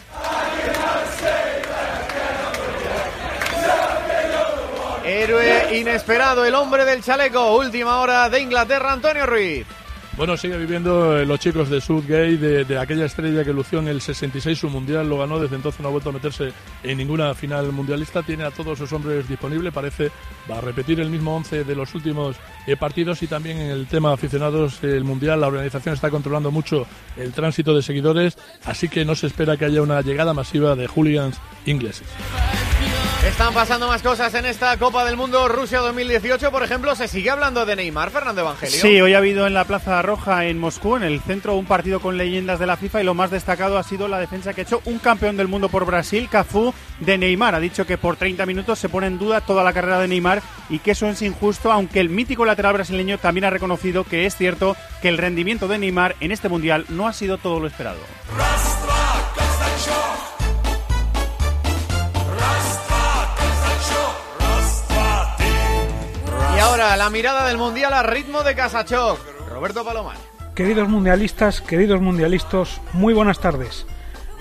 Héroe 5.05 5.79
inesperado, 5.79 6.45
el 6.45 6.55
hombre 6.55 6.85
del 6.85 7.03
chaleco, 7.03 7.57
última 7.57 7.99
hora 7.99 8.29
de 8.29 8.41
Inglaterra, 8.41 8.93
Antonio 8.93 9.27
Ruiz. 9.27 9.67
Bueno, 10.17 10.37
sigue 10.37 10.59
viviendo 10.59 11.17
eh, 11.17 11.25
los 11.25 11.41
chicos 11.41 11.71
de 11.71 11.81
Southgate, 11.81 12.37
de, 12.37 12.65
de 12.67 12.79
aquella 12.79 13.07
estrella 13.07 13.45
que 13.45 13.53
lució 13.53 13.79
en 13.79 13.89
el 13.89 14.03
66 14.03 14.59
su 14.59 14.69
mundial, 14.69 15.09
lo 15.09 15.19
ganó, 15.19 15.41
desde 15.41 15.57
entonces 15.57 15.81
no 15.81 15.89
ha 15.89 15.91
vuelto 15.91 16.11
a 16.11 16.13
meterse 16.13 16.53
en 16.83 16.99
ninguna 16.99 17.35
final 17.35 17.73
mundialista, 17.73 18.23
tiene 18.23 18.45
a 18.45 18.51
todos 18.51 18.79
sus 18.79 18.93
hombres 18.93 19.27
disponibles, 19.27 19.73
parece 19.73 20.11
va 20.51 20.59
a 20.59 20.61
repetir 20.61 21.01
el 21.01 21.09
mismo 21.09 21.35
11 21.35 21.65
de 21.65 21.75
los 21.75 21.95
últimos 21.95 22.37
eh, 22.67 22.77
partidos 22.77 23.23
y 23.23 23.27
también 23.27 23.59
en 23.59 23.71
el 23.71 23.87
tema 23.87 24.13
aficionados, 24.13 24.85
el 24.85 25.03
mundial, 25.03 25.41
la 25.41 25.47
organización 25.47 25.95
está 25.95 26.11
controlando 26.11 26.51
mucho 26.51 26.87
el 27.17 27.33
tránsito 27.33 27.75
de 27.75 27.83
seguidores, 27.83 28.37
así 28.67 28.89
que 28.89 29.07
no 29.07 29.15
se 29.15 29.29
espera 29.29 29.57
que 29.57 29.65
haya 29.65 29.81
una 29.81 30.03
llegada 30.03 30.35
masiva 30.35 30.77
de 30.77 30.87
hooligans 30.89 31.41
ingleses. 31.65 32.07
Están 33.27 33.55
pasando 33.55 33.87
más 33.87 34.03
cosas 34.03 34.35
en 34.35 34.47
esta 34.47 34.77
Copa 34.79 35.05
del 35.05 35.17
Mundo 35.17 35.47
Rusia 35.47 35.79
2018, 35.79 36.51
por 36.51 36.65
ejemplo, 36.65 36.97
se 36.97 37.07
sigue 37.07 37.31
hablando 37.31 37.65
de 37.65 37.77
Neymar, 37.77 38.11
Fernando 38.11 38.41
Evangelio. 38.41 38.81
Sí, 38.81 39.01
hoy 39.01 39.15
ha 39.15 39.19
habido 39.19 39.47
en 39.47 39.55
la 39.55 39.65
Plaza 39.65 40.03
Roja 40.03 40.47
en 40.47 40.59
Moscú, 40.59 40.97
en 40.97 41.05
el 41.05 41.21
centro, 41.21 41.55
un 41.55 41.67
partido 41.67 42.01
con 42.01 42.19
leyendas 42.19 42.59
de 42.59 42.67
la 42.67 42.77
FIFA 42.77 43.01
y 43.01 43.05
lo 43.05 43.15
más 43.15 43.31
destacado 43.31 43.79
ha 43.79 43.85
sido 43.85 44.09
la 44.09 44.19
defensa 44.19 44.53
que 44.53 44.63
ha 44.63 44.65
hecho 44.65 44.83
un 44.87 44.99
campeón 44.99 45.37
del 45.37 45.47
mundo 45.47 45.69
por 45.69 45.87
Brasil, 45.87 46.29
Cafú, 46.29 46.75
de 46.99 47.17
Neymar. 47.17 47.55
Ha 47.55 47.61
dicho 47.61 47.87
que 47.87 47.97
por 47.97 48.17
30 48.17 48.45
minutos 48.45 48.81
se 48.81 48.89
pone 48.89 49.07
en 49.07 49.21
duda 49.21 49.41
toda 49.41 49.63
la 49.63 49.73
carrera 49.73 50.01
de 50.01 50.09
Neymar 50.09 50.43
y 50.69 50.81
que 50.81 50.91
eso 50.91 51.07
es 51.07 51.23
injusto, 51.23 51.71
aunque 51.71 52.01
el 52.01 52.09
mítico 52.09 52.45
lateral 52.45 52.73
brasileño 52.73 53.19
también 53.19 53.45
ha 53.45 53.51
reconocido 53.51 54.03
que 54.03 54.27
es 54.27 54.37
cierto 54.37 54.77
que 55.01 55.09
el 55.09 55.17
rendimiento 55.17 55.69
de 55.69 55.79
Neymar 55.79 56.17
en 56.19 56.33
este 56.33 56.49
mundial 56.49 56.87
no 56.89 57.07
ha 57.07 57.13
sido 57.13 57.39
todo 57.39 57.61
lo 57.61 57.69
esperado. 57.69 58.01
Ahora 66.63 66.97
la 66.97 67.11
mirada 67.11 67.45
del 67.49 67.59
Mundial 67.59 67.93
a 67.93 68.05
ritmo 68.05 68.45
de 68.45 68.55
Casachoc. 68.55 69.19
Roberto 69.49 69.85
Palomar. 69.85 70.17
Queridos 70.55 70.89
mundialistas, 70.89 71.61
queridos 71.61 72.01
mundialistas, 72.01 72.81
muy 72.93 73.13
buenas 73.15 73.41
tardes. 73.41 73.85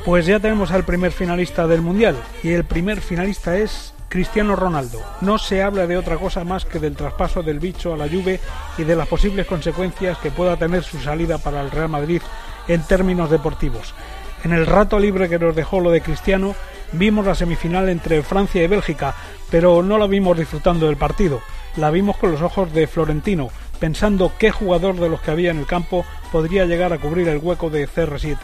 Pues 0.05 0.27
ya 0.27 0.39
tenemos 0.39 0.69
al 0.69 0.85
primer 0.85 1.11
finalista 1.11 1.65
del 1.65 1.81
Mundial 1.81 2.15
y 2.43 2.49
el 2.49 2.63
primer 2.63 3.01
finalista 3.01 3.57
es 3.57 3.95
Cristiano 4.07 4.55
Ronaldo. 4.55 5.01
No 5.21 5.39
se 5.39 5.63
habla 5.63 5.87
de 5.87 5.97
otra 5.97 6.17
cosa 6.17 6.43
más 6.43 6.63
que 6.63 6.77
del 6.77 6.95
traspaso 6.95 7.41
del 7.41 7.59
bicho 7.59 7.91
a 7.91 7.97
la 7.97 8.07
Juve 8.07 8.39
y 8.77 8.83
de 8.83 8.95
las 8.95 9.07
posibles 9.07 9.47
consecuencias 9.47 10.19
que 10.19 10.29
pueda 10.29 10.57
tener 10.57 10.83
su 10.83 10.99
salida 10.99 11.39
para 11.39 11.61
el 11.61 11.71
Real 11.71 11.89
Madrid 11.89 12.21
en 12.67 12.83
términos 12.83 13.31
deportivos. 13.31 13.95
En 14.43 14.53
el 14.53 14.67
rato 14.67 14.99
libre 14.99 15.27
que 15.27 15.39
nos 15.39 15.55
dejó 15.55 15.79
lo 15.79 15.89
de 15.89 16.01
Cristiano, 16.01 16.53
vimos 16.93 17.25
la 17.25 17.35
semifinal 17.35 17.89
entre 17.89 18.23
Francia 18.23 18.63
y 18.63 18.67
Bélgica, 18.67 19.15
pero 19.49 19.83
no 19.83 19.97
la 19.97 20.07
vimos 20.07 20.37
disfrutando 20.37 20.87
del 20.87 20.97
partido. 20.97 21.41
La 21.77 21.89
vimos 21.91 22.17
con 22.17 22.31
los 22.31 22.41
ojos 22.41 22.73
de 22.73 22.87
Florentino, 22.87 23.49
pensando 23.79 24.31
qué 24.37 24.51
jugador 24.51 24.95
de 24.95 25.09
los 25.09 25.21
que 25.21 25.31
había 25.31 25.51
en 25.51 25.59
el 25.59 25.65
campo 25.65 26.05
podría 26.31 26.65
llegar 26.65 26.93
a 26.93 26.99
cubrir 26.99 27.27
el 27.27 27.39
hueco 27.39 27.69
de 27.69 27.87
CR7. 27.87 28.37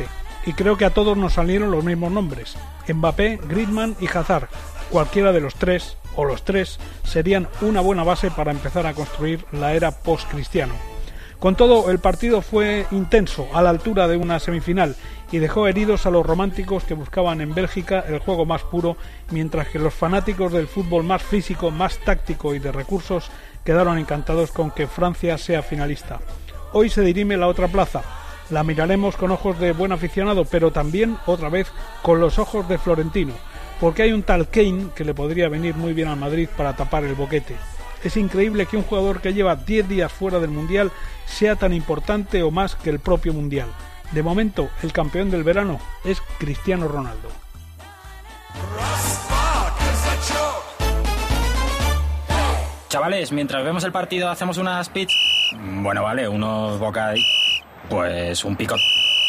Y 0.46 0.54
creo 0.54 0.78
que 0.78 0.86
a 0.86 0.94
todos 0.94 1.18
nos 1.18 1.34
salieron 1.34 1.72
los 1.72 1.84
mismos 1.84 2.12
nombres: 2.12 2.56
Mbappé, 2.88 3.40
Griezmann 3.48 3.96
y 4.00 4.08
Hazard. 4.08 4.48
Cualquiera 4.90 5.34
de 5.34 5.42
los 5.42 5.56
tres, 5.56 5.98
o 6.16 6.24
los 6.24 6.44
tres, 6.44 6.80
serían 7.04 7.50
una 7.62 7.82
buena 7.82 8.04
base 8.04 8.32
para 8.32 8.52
empezar 8.52 8.88
a 8.88 8.94
construir 8.94 9.44
la 9.52 9.74
era 9.74 9.92
post-cristiano. 9.92 10.74
Con 11.40 11.56
todo, 11.56 11.92
el 11.92 12.00
partido 12.00 12.42
fue 12.42 12.88
intenso, 12.92 13.48
a 13.54 13.62
la 13.62 13.70
altura 13.70 14.08
de 14.08 14.18
una 14.18 14.40
semifinal, 14.40 14.96
y 15.32 15.40
dejó 15.40 15.68
heridos 15.68 16.06
a 16.06 16.12
los 16.12 16.26
románticos 16.26 16.84
que 16.84 16.94
buscaban 16.94 17.42
en 17.42 17.54
Bélgica 17.54 18.04
el 18.08 18.20
juego 18.20 18.46
más 18.46 18.64
puro, 18.64 18.98
mientras 19.32 19.68
que 19.68 19.80
los 19.80 19.94
fanáticos 19.94 20.54
del 20.54 20.68
fútbol 20.68 21.04
más 21.04 21.22
físico, 21.22 21.72
más 21.72 21.98
táctico 22.00 22.56
y 22.56 22.60
de 22.60 22.72
recursos 22.72 23.30
quedaron 23.66 23.98
encantados 23.98 24.52
con 24.52 24.72
que 24.72 24.88
Francia 24.88 25.38
sea 25.38 25.62
finalista. 25.62 26.20
Hoy 26.72 26.90
se 26.90 27.02
dirime 27.02 27.38
la 27.38 27.48
otra 27.48 27.68
plaza. 27.68 28.04
La 28.50 28.64
miraremos 28.64 29.18
con 29.18 29.32
ojos 29.32 29.60
de 29.60 29.74
buen 29.74 29.92
aficionado, 29.92 30.46
pero 30.46 30.72
también, 30.72 31.18
otra 31.26 31.50
vez, 31.50 31.68
con 32.02 32.22
los 32.22 32.40
ojos 32.40 32.70
de 32.70 32.78
Florentino, 32.78 33.34
porque 33.82 34.04
hay 34.04 34.14
un 34.14 34.24
tal 34.24 34.48
Kane 34.48 34.88
que 34.96 35.04
le 35.04 35.14
podría 35.14 35.50
venir 35.50 35.76
muy 35.76 35.92
bien 35.92 36.08
al 36.08 36.18
Madrid 36.18 36.48
para 36.56 36.74
tapar 36.74 37.04
el 37.04 37.16
boquete. 37.16 37.56
Es 38.06 38.16
increíble 38.16 38.66
que 38.66 38.78
un 38.78 38.84
jugador 38.84 39.20
que 39.20 39.34
lleva 39.34 39.58
10 39.58 39.90
días 39.90 40.14
fuera 40.14 40.40
del 40.40 40.52
Mundial 40.52 40.92
sea 41.26 41.58
tan 41.58 41.74
importante 41.74 42.42
o 42.44 42.52
más 42.52 42.76
que 42.76 42.90
el 42.90 43.00
propio 43.00 43.34
Mundial. 43.34 43.68
De 44.12 44.24
momento, 44.24 44.70
el 44.84 44.94
campeón 44.94 45.30
del 45.30 45.44
verano 45.44 45.80
es 46.04 46.22
Cristiano 46.40 46.88
Ronaldo. 46.88 47.30
Chavales, 52.90 53.32
mientras 53.34 53.64
vemos 53.66 53.84
el 53.84 53.92
partido, 53.92 54.30
hacemos 54.30 54.58
unas 54.58 54.88
pits. 54.90 55.14
Bueno, 55.82 56.04
vale, 56.04 56.28
unos 56.28 56.80
bocadillos. 56.80 57.28
Pues 57.90 58.44
un 58.46 58.56
pico. 58.56 58.76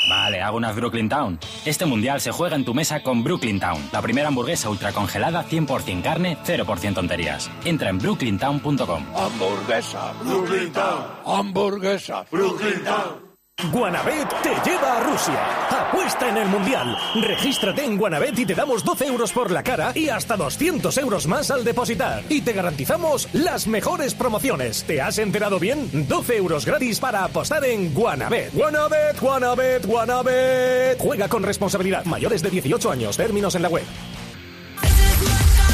Vale, 0.09 0.41
hago 0.41 0.57
unas 0.57 0.75
Brooklyn 0.75 1.09
Town. 1.09 1.39
Este 1.65 1.85
mundial 1.85 2.21
se 2.21 2.31
juega 2.31 2.57
en 2.57 2.65
tu 2.65 2.73
mesa 2.73 3.03
con 3.03 3.23
Brooklyn 3.23 3.61
Town, 3.61 3.91
la 3.93 4.01
primera 4.01 4.29
hamburguesa 4.29 4.71
ultra 4.71 4.93
congelada, 4.93 5.45
100% 5.45 6.03
carne, 6.03 6.39
0% 6.47 6.95
tonterías. 6.95 7.51
Entra 7.65 7.91
en 7.91 7.99
brooklyntown.com. 7.99 9.05
Hamburguesa, 9.15 10.13
Brooklyn 10.25 10.73
Town. 10.73 11.05
Hamburguesa, 11.27 12.25
Brooklyn 12.31 12.85
Town. 12.85 13.28
Guanabet 13.65 14.29
te 14.41 14.71
lleva 14.71 14.99
a 14.99 15.01
Rusia. 15.01 15.67
Apuesta 15.69 16.29
en 16.29 16.37
el 16.37 16.49
Mundial. 16.49 16.97
Regístrate 17.21 17.85
en 17.85 17.97
Guanabet 17.99 18.39
y 18.39 18.47
te 18.47 18.55
damos 18.55 18.85
12 18.85 19.07
euros 19.07 19.33
por 19.33 19.51
la 19.51 19.65
cara 19.65 19.91
y 19.97 20.09
hasta 20.09 20.37
200 20.37 20.97
euros 20.99 21.27
más 21.27 21.51
al 21.51 21.65
depositar. 21.65 22.23
Y 22.29 22.43
te 22.43 22.53
garantizamos 22.53 23.29
las 23.33 23.67
mejores 23.67 24.15
promociones. 24.15 24.85
¿Te 24.85 25.03
has 25.03 25.19
enterado 25.19 25.59
bien? 25.59 25.91
12 26.07 26.37
euros 26.37 26.65
gratis 26.65 27.01
para 27.01 27.25
apostar 27.25 27.65
en 27.65 27.93
Guanabet. 27.93 28.55
Guanabet, 28.55 29.21
Guanabet, 29.21 29.85
Guanabet. 29.87 30.99
Juega 31.01 31.29
con 31.29 31.43
responsabilidad. 31.43 32.05
Mayores 32.05 32.43
de 32.43 32.51
18 32.51 32.91
años. 32.93 33.17
Términos 33.17 33.57
en 33.57 33.63
la 33.63 33.69
web. 33.69 33.85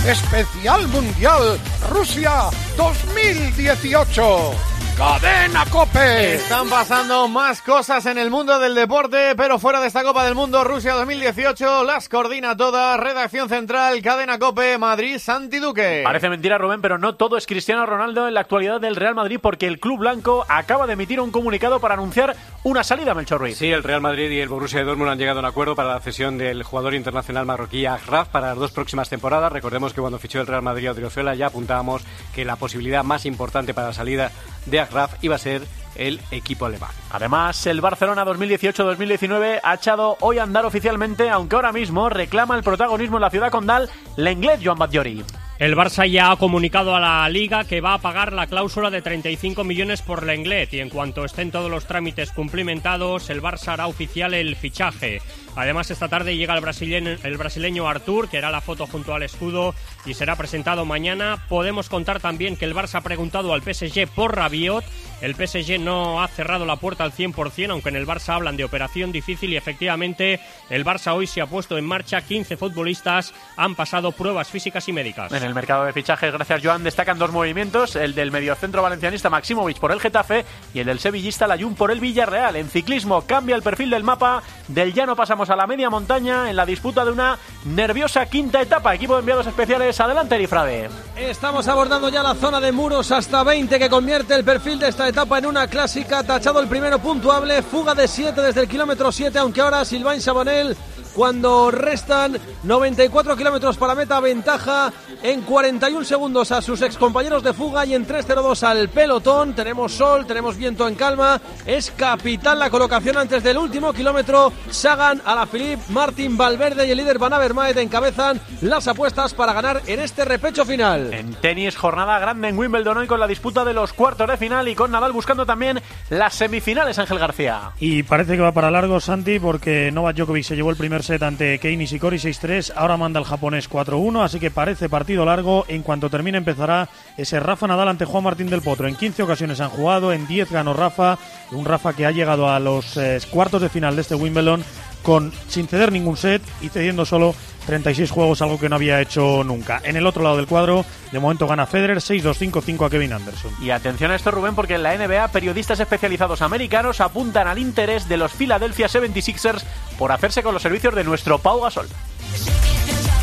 Especial 0.06 0.88
Mundial 0.88 1.58
Rusia 1.90 2.44
2018. 2.78 4.73
Cadena 4.96 5.64
Cope. 5.70 6.34
Están 6.36 6.68
pasando 6.70 7.26
más 7.26 7.60
cosas 7.62 8.06
en 8.06 8.16
el 8.16 8.30
mundo 8.30 8.60
del 8.60 8.76
deporte, 8.76 9.34
pero 9.36 9.58
fuera 9.58 9.80
de 9.80 9.88
esta 9.88 10.04
Copa 10.04 10.24
del 10.24 10.36
Mundo 10.36 10.62
Rusia 10.62 10.94
2018 10.94 11.82
las 11.82 12.08
coordina 12.08 12.56
todas. 12.56 13.00
Redacción 13.00 13.48
Central, 13.48 14.00
Cadena 14.02 14.38
Cope, 14.38 14.78
Madrid, 14.78 15.18
Santi 15.18 15.58
Duque. 15.58 16.02
Parece 16.04 16.28
mentira, 16.28 16.58
Rubén, 16.58 16.80
pero 16.80 16.96
no 16.96 17.16
todo 17.16 17.36
es 17.36 17.46
Cristiano 17.46 17.86
Ronaldo 17.86 18.28
en 18.28 18.34
la 18.34 18.40
actualidad 18.40 18.80
del 18.80 18.94
Real 18.94 19.16
Madrid 19.16 19.40
porque 19.42 19.66
el 19.66 19.80
Club 19.80 19.98
Blanco 19.98 20.46
acaba 20.48 20.86
de 20.86 20.92
emitir 20.92 21.20
un 21.20 21.32
comunicado 21.32 21.80
para 21.80 21.94
anunciar 21.94 22.36
una 22.62 22.84
salida, 22.84 23.14
Melchor 23.14 23.40
Ruiz. 23.40 23.58
Sí, 23.58 23.72
el 23.72 23.82
Real 23.82 24.00
Madrid 24.00 24.30
y 24.30 24.38
el 24.38 24.48
Borussia 24.48 24.78
de 24.78 24.84
Dortmund 24.84 25.10
han 25.10 25.18
llegado 25.18 25.40
a 25.40 25.42
un 25.42 25.46
acuerdo 25.46 25.74
para 25.74 25.94
la 25.94 26.00
cesión 26.00 26.38
del 26.38 26.62
jugador 26.62 26.94
internacional 26.94 27.46
marroquí 27.46 27.84
Agraf 27.84 28.28
para 28.28 28.48
las 28.48 28.58
dos 28.58 28.70
próximas 28.70 29.08
temporadas. 29.08 29.52
Recordemos 29.52 29.92
que 29.92 30.00
cuando 30.00 30.20
fichó 30.20 30.40
el 30.40 30.46
Real 30.46 30.62
Madrid 30.62 30.86
a 30.86 30.92
Odriozola 30.92 31.34
ya 31.34 31.46
apuntábamos 31.46 32.04
que 32.32 32.44
la 32.44 32.56
posibilidad 32.56 33.02
más 33.02 33.26
importante 33.26 33.74
para 33.74 33.88
la 33.88 33.92
salida 33.92 34.30
de 34.66 34.83
Agraf 34.84 35.22
iba 35.22 35.34
a 35.34 35.38
ser 35.38 35.62
el 35.96 36.20
equipo 36.30 36.66
alemán. 36.66 36.90
Además, 37.10 37.66
el 37.66 37.80
Barcelona 37.80 38.24
2018-2019 38.24 39.60
ha 39.62 39.74
echado 39.74 40.16
hoy 40.20 40.38
a 40.38 40.42
andar 40.42 40.64
oficialmente, 40.66 41.30
aunque 41.30 41.56
ahora 41.56 41.72
mismo 41.72 42.08
reclama 42.08 42.56
el 42.56 42.62
protagonismo 42.62 43.16
en 43.16 43.22
la 43.22 43.30
ciudad 43.30 43.50
condal, 43.50 43.88
la 44.16 44.30
inglés 44.30 44.60
Joan 44.62 44.78
Batllori. 44.78 45.24
El 45.60 45.76
Barça 45.76 46.04
ya 46.10 46.32
ha 46.32 46.36
comunicado 46.36 46.96
a 46.96 47.00
la 47.00 47.28
Liga 47.28 47.62
que 47.62 47.80
va 47.80 47.94
a 47.94 47.98
pagar 47.98 48.32
la 48.32 48.48
cláusula 48.48 48.90
de 48.90 49.02
35 49.02 49.62
millones 49.62 50.02
por 50.02 50.24
la 50.26 50.34
Inglés 50.34 50.72
y 50.72 50.80
en 50.80 50.90
cuanto 50.90 51.24
estén 51.24 51.52
todos 51.52 51.70
los 51.70 51.86
trámites 51.86 52.32
cumplimentados, 52.32 53.30
el 53.30 53.40
Barça 53.40 53.68
hará 53.68 53.86
oficial 53.86 54.34
el 54.34 54.56
fichaje. 54.56 55.22
Además, 55.56 55.90
esta 55.90 56.08
tarde 56.08 56.36
llega 56.36 56.54
el 56.54 56.60
brasileño, 56.60 57.16
el 57.22 57.36
brasileño 57.36 57.88
Artur, 57.88 58.28
que 58.28 58.38
hará 58.38 58.50
la 58.50 58.60
foto 58.60 58.86
junto 58.86 59.14
al 59.14 59.22
escudo 59.22 59.74
y 60.04 60.14
será 60.14 60.36
presentado 60.36 60.84
mañana. 60.84 61.44
Podemos 61.48 61.88
contar 61.88 62.20
también 62.20 62.56
que 62.56 62.64
el 62.64 62.74
Barça 62.74 62.96
ha 62.96 63.00
preguntado 63.02 63.52
al 63.54 63.62
PSG 63.62 64.08
por 64.08 64.36
Rabiot. 64.36 64.84
El 65.20 65.34
PSG 65.34 65.78
no 65.80 66.22
ha 66.22 66.28
cerrado 66.28 66.66
la 66.66 66.76
puerta 66.76 67.04
al 67.04 67.12
100%, 67.12 67.70
aunque 67.70 67.88
en 67.88 67.96
el 67.96 68.06
Barça 68.06 68.34
hablan 68.34 68.56
de 68.56 68.64
operación 68.64 69.12
difícil 69.12 69.52
y 69.52 69.56
efectivamente 69.56 70.40
el 70.70 70.84
Barça 70.84 71.14
hoy 71.14 71.26
se 71.26 71.40
ha 71.40 71.46
puesto 71.46 71.78
en 71.78 71.84
marcha. 71.86 72.20
15 72.20 72.56
futbolistas 72.56 73.32
han 73.56 73.74
pasado 73.74 74.12
pruebas 74.12 74.48
físicas 74.48 74.88
y 74.88 74.92
médicas. 74.92 75.32
En 75.32 75.42
el 75.42 75.54
mercado 75.54 75.84
de 75.84 75.92
fichajes, 75.92 76.32
gracias 76.32 76.60
Joan, 76.62 76.82
destacan 76.82 77.18
dos 77.18 77.32
movimientos, 77.32 77.96
el 77.96 78.14
del 78.14 78.32
mediocentro 78.32 78.82
valencianista 78.82 79.30
Maximovic 79.30 79.78
por 79.78 79.92
el 79.92 80.00
Getafe 80.00 80.44
y 80.74 80.80
el 80.80 80.86
del 80.86 80.98
sevillista 80.98 81.46
Layún 81.46 81.74
por 81.74 81.90
el 81.90 82.00
Villarreal. 82.00 82.56
En 82.56 82.68
ciclismo 82.68 83.22
cambia 83.22 83.56
el 83.56 83.62
perfil 83.62 83.90
del 83.90 84.02
mapa, 84.02 84.42
del 84.68 84.92
llano 84.92 85.16
pasamos 85.16 85.43
a 85.50 85.56
la 85.56 85.66
media 85.66 85.90
montaña 85.90 86.50
en 86.50 86.56
la 86.56 86.66
disputa 86.66 87.04
de 87.04 87.12
una 87.12 87.38
nerviosa 87.64 88.26
quinta 88.26 88.60
etapa. 88.60 88.94
Equipo 88.94 89.14
de 89.14 89.20
enviados 89.20 89.46
especiales, 89.46 90.00
adelante 90.00 90.34
Erifrade. 90.34 90.88
Estamos 91.16 91.68
abordando 91.68 92.08
ya 92.08 92.22
la 92.22 92.34
zona 92.34 92.60
de 92.60 92.72
muros 92.72 93.10
hasta 93.10 93.42
20 93.42 93.78
que 93.78 93.88
convierte 93.88 94.34
el 94.34 94.44
perfil 94.44 94.78
de 94.78 94.88
esta 94.88 95.08
etapa 95.08 95.38
en 95.38 95.46
una 95.46 95.66
clásica, 95.66 96.22
tachado 96.22 96.60
el 96.60 96.68
primero 96.68 96.98
puntuable, 96.98 97.62
fuga 97.62 97.94
de 97.94 98.08
7 98.08 98.40
desde 98.40 98.62
el 98.62 98.68
kilómetro 98.68 99.12
7, 99.12 99.38
aunque 99.38 99.60
ahora 99.60 99.84
Silvain 99.84 100.20
Sabanel 100.20 100.76
cuando 101.14 101.70
restan 101.70 102.38
94 102.62 103.36
kilómetros 103.36 103.76
para 103.76 103.94
meta, 103.94 104.20
ventaja 104.20 104.92
en 105.22 105.42
41 105.42 106.04
segundos 106.04 106.52
a 106.52 106.60
sus 106.60 106.82
excompañeros 106.82 107.42
de 107.42 107.52
fuga 107.52 107.86
y 107.86 107.94
en 107.94 108.06
3.02 108.06 108.62
al 108.62 108.88
pelotón. 108.88 109.54
Tenemos 109.54 109.92
sol, 109.92 110.26
tenemos 110.26 110.56
viento 110.56 110.88
en 110.88 110.94
calma. 110.94 111.40
Es 111.66 111.90
capital 111.90 112.58
la 112.58 112.70
colocación 112.70 113.16
antes 113.16 113.42
del 113.42 113.58
último 113.58 113.92
kilómetro. 113.92 114.52
Sagan, 114.70 115.22
a 115.24 115.34
la 115.34 115.46
Philippe, 115.46 115.82
Martín 115.90 116.36
Valverde 116.36 116.86
y 116.86 116.90
el 116.90 116.98
líder 116.98 117.18
Van 117.18 117.32
Avermaet 117.32 117.76
encabezan 117.76 118.40
las 118.60 118.88
apuestas 118.88 119.34
para 119.34 119.52
ganar 119.52 119.82
en 119.86 120.00
este 120.00 120.24
repecho 120.24 120.64
final. 120.64 121.14
En 121.14 121.34
tenis, 121.34 121.76
jornada 121.76 122.18
grande 122.18 122.48
en 122.48 122.58
Wimbledon 122.58 122.98
hoy 122.98 123.06
con 123.06 123.20
la 123.20 123.26
disputa 123.26 123.64
de 123.64 123.72
los 123.72 123.92
cuartos 123.92 124.28
de 124.28 124.36
final 124.36 124.68
y 124.68 124.74
con 124.74 124.90
Nadal 124.90 125.12
buscando 125.12 125.46
también 125.46 125.80
las 126.10 126.34
semifinales, 126.34 126.98
Ángel 126.98 127.18
García. 127.18 127.72
Y 127.78 128.02
parece 128.02 128.36
que 128.36 128.42
va 128.42 128.52
para 128.52 128.70
largo, 128.70 129.00
Santi, 129.00 129.38
porque 129.38 129.90
Novak 129.92 130.16
Djokovic 130.16 130.44
se 130.44 130.56
llevó 130.56 130.70
el 130.70 130.76
primer 130.76 131.03
set 131.04 131.22
ante 131.22 131.58
Kei 131.58 131.76
Nishikori 131.76 132.16
6-3, 132.16 132.72
ahora 132.74 132.96
manda 132.96 133.20
el 133.20 133.26
japonés 133.26 133.68
4-1, 133.68 134.24
así 134.24 134.40
que 134.40 134.50
parece 134.50 134.88
partido 134.88 135.24
largo. 135.24 135.64
En 135.68 135.82
cuanto 135.82 136.08
termine 136.08 136.38
empezará 136.38 136.88
ese 137.16 137.38
Rafa 137.40 137.66
Nadal 137.66 137.88
ante 137.88 138.06
Juan 138.06 138.24
Martín 138.24 138.48
del 138.48 138.62
Potro. 138.62 138.88
En 138.88 138.96
15 138.96 139.22
ocasiones 139.22 139.60
han 139.60 139.68
jugado, 139.68 140.12
en 140.12 140.26
10 140.26 140.50
ganó 140.50 140.72
Rafa, 140.72 141.18
un 141.52 141.64
Rafa 141.64 141.92
que 141.92 142.06
ha 142.06 142.10
llegado 142.10 142.48
a 142.48 142.58
los 142.58 142.96
eh, 142.96 143.18
cuartos 143.30 143.60
de 143.60 143.68
final 143.68 143.94
de 143.94 144.02
este 144.02 144.14
Wimbledon 144.14 144.64
con 145.04 145.32
sin 145.48 145.68
ceder 145.68 145.92
ningún 145.92 146.16
set 146.16 146.42
y 146.60 146.70
cediendo 146.70 147.04
solo 147.04 147.36
36 147.66 148.10
juegos, 148.10 148.42
algo 148.42 148.58
que 148.58 148.68
no 148.68 148.76
había 148.76 149.00
hecho 149.00 149.44
nunca. 149.44 149.80
En 149.84 149.96
el 149.96 150.06
otro 150.06 150.22
lado 150.22 150.36
del 150.36 150.46
cuadro, 150.46 150.84
de 151.12 151.20
momento 151.20 151.46
gana 151.46 151.66
Federer 151.66 151.98
6-2-5-5 151.98 152.86
a 152.86 152.90
Kevin 152.90 153.12
Anderson. 153.12 153.52
Y 153.60 153.70
atención 153.70 154.10
a 154.10 154.16
esto, 154.16 154.30
Rubén, 154.30 154.54
porque 154.54 154.74
en 154.74 154.82
la 154.82 154.96
NBA 154.96 155.28
periodistas 155.28 155.78
especializados 155.78 156.42
americanos 156.42 157.00
apuntan 157.00 157.46
al 157.46 157.58
interés 157.58 158.08
de 158.08 158.16
los 158.16 158.32
Philadelphia 158.32 158.88
76ers 158.88 159.62
por 159.98 160.10
hacerse 160.10 160.42
con 160.42 160.54
los 160.54 160.62
servicios 160.62 160.94
de 160.94 161.04
nuestro 161.04 161.38
Pau 161.38 161.60
Gasol. 161.60 161.86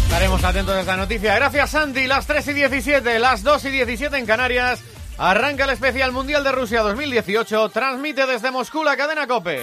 Estaremos 0.04 0.44
atentos 0.44 0.76
a 0.76 0.82
esta 0.82 0.98
noticia. 0.98 1.36
Gracias, 1.36 1.72
Santi. 1.72 2.06
Las 2.06 2.28
3 2.28 2.48
y 2.50 2.54
17, 2.54 3.20
las 3.20 3.44
2 3.44 3.65
y 3.65 3.70
17 3.70 4.17
en 4.17 4.26
Canarias. 4.26 4.82
Arranca 5.17 5.65
el 5.65 5.70
especial 5.72 6.12
Mundial 6.12 6.44
de 6.44 6.52
Rusia 6.52 6.82
2018. 6.82 7.70
Transmite 7.70 8.26
desde 8.26 8.52
Moscú 8.52 8.84
la 8.84 8.98
cadena 8.98 9.28
Cope. 9.28 9.62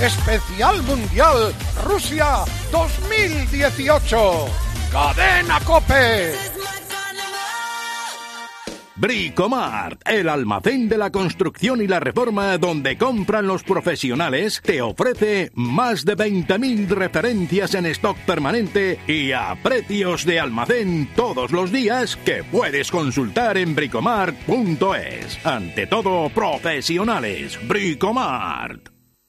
Especial 0.00 0.82
Mundial 0.82 1.54
Rusia 1.84 2.44
2018. 2.70 4.46
Cadena 4.90 5.60
Cope. 5.60 6.32
Bricomart, 9.02 10.00
el 10.06 10.28
almacén 10.28 10.88
de 10.88 10.96
la 10.96 11.10
construcción 11.10 11.80
y 11.82 11.88
la 11.88 11.98
reforma 11.98 12.56
donde 12.58 12.96
compran 12.96 13.48
los 13.48 13.64
profesionales, 13.64 14.60
te 14.64 14.80
ofrece 14.80 15.50
más 15.54 16.04
de 16.04 16.16
20.000 16.16 16.86
referencias 16.88 17.74
en 17.74 17.86
stock 17.86 18.16
permanente 18.18 19.00
y 19.08 19.32
a 19.32 19.56
precios 19.60 20.24
de 20.24 20.38
almacén 20.38 21.08
todos 21.16 21.50
los 21.50 21.72
días 21.72 22.16
que 22.16 22.44
puedes 22.44 22.92
consultar 22.92 23.56
en 23.56 23.74
bricomart.es. 23.74 25.44
Ante 25.44 25.88
todo, 25.88 26.28
profesionales. 26.28 27.58
Bricomart. 27.66 29.01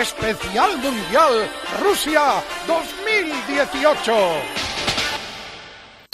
Especial 0.00 0.78
Mundial 0.78 1.50
Rusia 1.82 2.42
2018. 2.66 4.12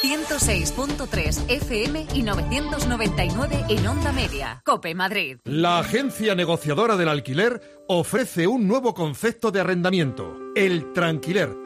106.3 0.03 1.49
FM 1.49 2.07
y 2.13 2.23
999 2.23 3.65
en 3.69 3.87
onda 3.87 4.11
media. 4.11 4.61
Cope 4.65 4.95
Madrid. 4.97 5.39
La 5.45 5.79
agencia 5.79 6.35
negociadora 6.35 6.97
del 6.97 7.09
alquiler 7.09 7.85
ofrece 7.87 8.49
un 8.49 8.67
nuevo 8.67 8.93
concepto 8.93 9.53
de 9.53 9.61
arrendamiento, 9.61 10.37
el 10.57 10.93
tranquiler 10.93 11.66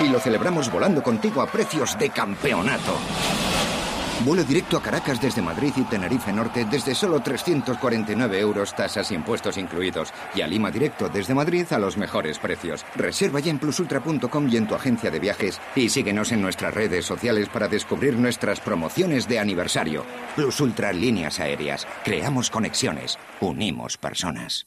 Y 0.00 0.08
lo 0.08 0.18
celebramos 0.18 0.70
volando 0.70 1.02
contigo 1.02 1.40
a 1.40 1.46
precios 1.46 1.98
de 1.98 2.10
campeonato. 2.10 2.98
Vuelo 4.24 4.42
directo 4.42 4.78
a 4.78 4.82
Caracas 4.82 5.20
desde 5.20 5.42
Madrid 5.42 5.72
y 5.76 5.82
Tenerife 5.82 6.32
Norte 6.32 6.64
desde 6.64 6.94
solo 6.94 7.20
349 7.20 8.40
euros, 8.40 8.74
tasas 8.74 9.10
y 9.10 9.14
impuestos 9.14 9.58
incluidos. 9.58 10.14
Y 10.34 10.40
a 10.40 10.46
Lima 10.46 10.70
directo 10.70 11.08
desde 11.08 11.34
Madrid 11.34 11.66
a 11.72 11.78
los 11.78 11.98
mejores 11.98 12.38
precios. 12.38 12.86
Reserva 12.96 13.40
ya 13.40 13.50
en 13.50 13.58
plusultra.com 13.58 14.48
y 14.48 14.56
en 14.56 14.66
tu 14.66 14.74
agencia 14.74 15.10
de 15.10 15.20
viajes. 15.20 15.60
Y 15.76 15.90
síguenos 15.90 16.32
en 16.32 16.40
nuestras 16.40 16.72
redes 16.72 17.04
sociales 17.04 17.48
para 17.48 17.68
descubrir 17.68 18.16
nuestras 18.16 18.60
promociones 18.60 19.28
de 19.28 19.40
aniversario. 19.40 20.04
Plus 20.36 20.58
Ultra 20.60 20.92
Líneas 20.92 21.38
Aéreas. 21.40 21.86
Creamos 22.04 22.50
conexiones. 22.50 23.18
Unimos 23.40 23.98
personas. 23.98 24.64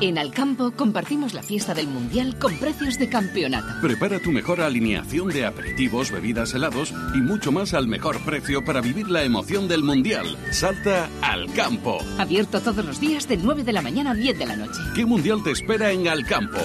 En 0.00 0.16
Alcampo 0.16 0.70
compartimos 0.70 1.34
la 1.34 1.42
fiesta 1.42 1.74
del 1.74 1.88
Mundial 1.88 2.38
con 2.38 2.56
precios 2.58 3.00
de 3.00 3.08
campeonato. 3.08 3.66
Prepara 3.82 4.20
tu 4.20 4.30
mejor 4.30 4.60
alineación 4.60 5.26
de 5.28 5.44
aperitivos, 5.44 6.12
bebidas, 6.12 6.54
helados 6.54 6.94
y 7.16 7.18
mucho 7.18 7.50
más 7.50 7.74
al 7.74 7.88
mejor 7.88 8.24
precio 8.24 8.64
para 8.64 8.80
vivir 8.80 9.10
la 9.10 9.24
emoción 9.24 9.66
del 9.66 9.82
Mundial. 9.82 10.38
Salta 10.52 11.08
al 11.20 11.52
campo. 11.52 11.98
Abierto 12.16 12.60
todos 12.60 12.84
los 12.84 13.00
días 13.00 13.26
de 13.26 13.38
9 13.38 13.64
de 13.64 13.72
la 13.72 13.82
mañana 13.82 14.12
a 14.12 14.14
10 14.14 14.38
de 14.38 14.46
la 14.46 14.54
noche. 14.54 14.80
¿Qué 14.94 15.04
Mundial 15.04 15.42
te 15.42 15.50
espera 15.50 15.90
en 15.90 16.06
Alcampo? 16.06 16.60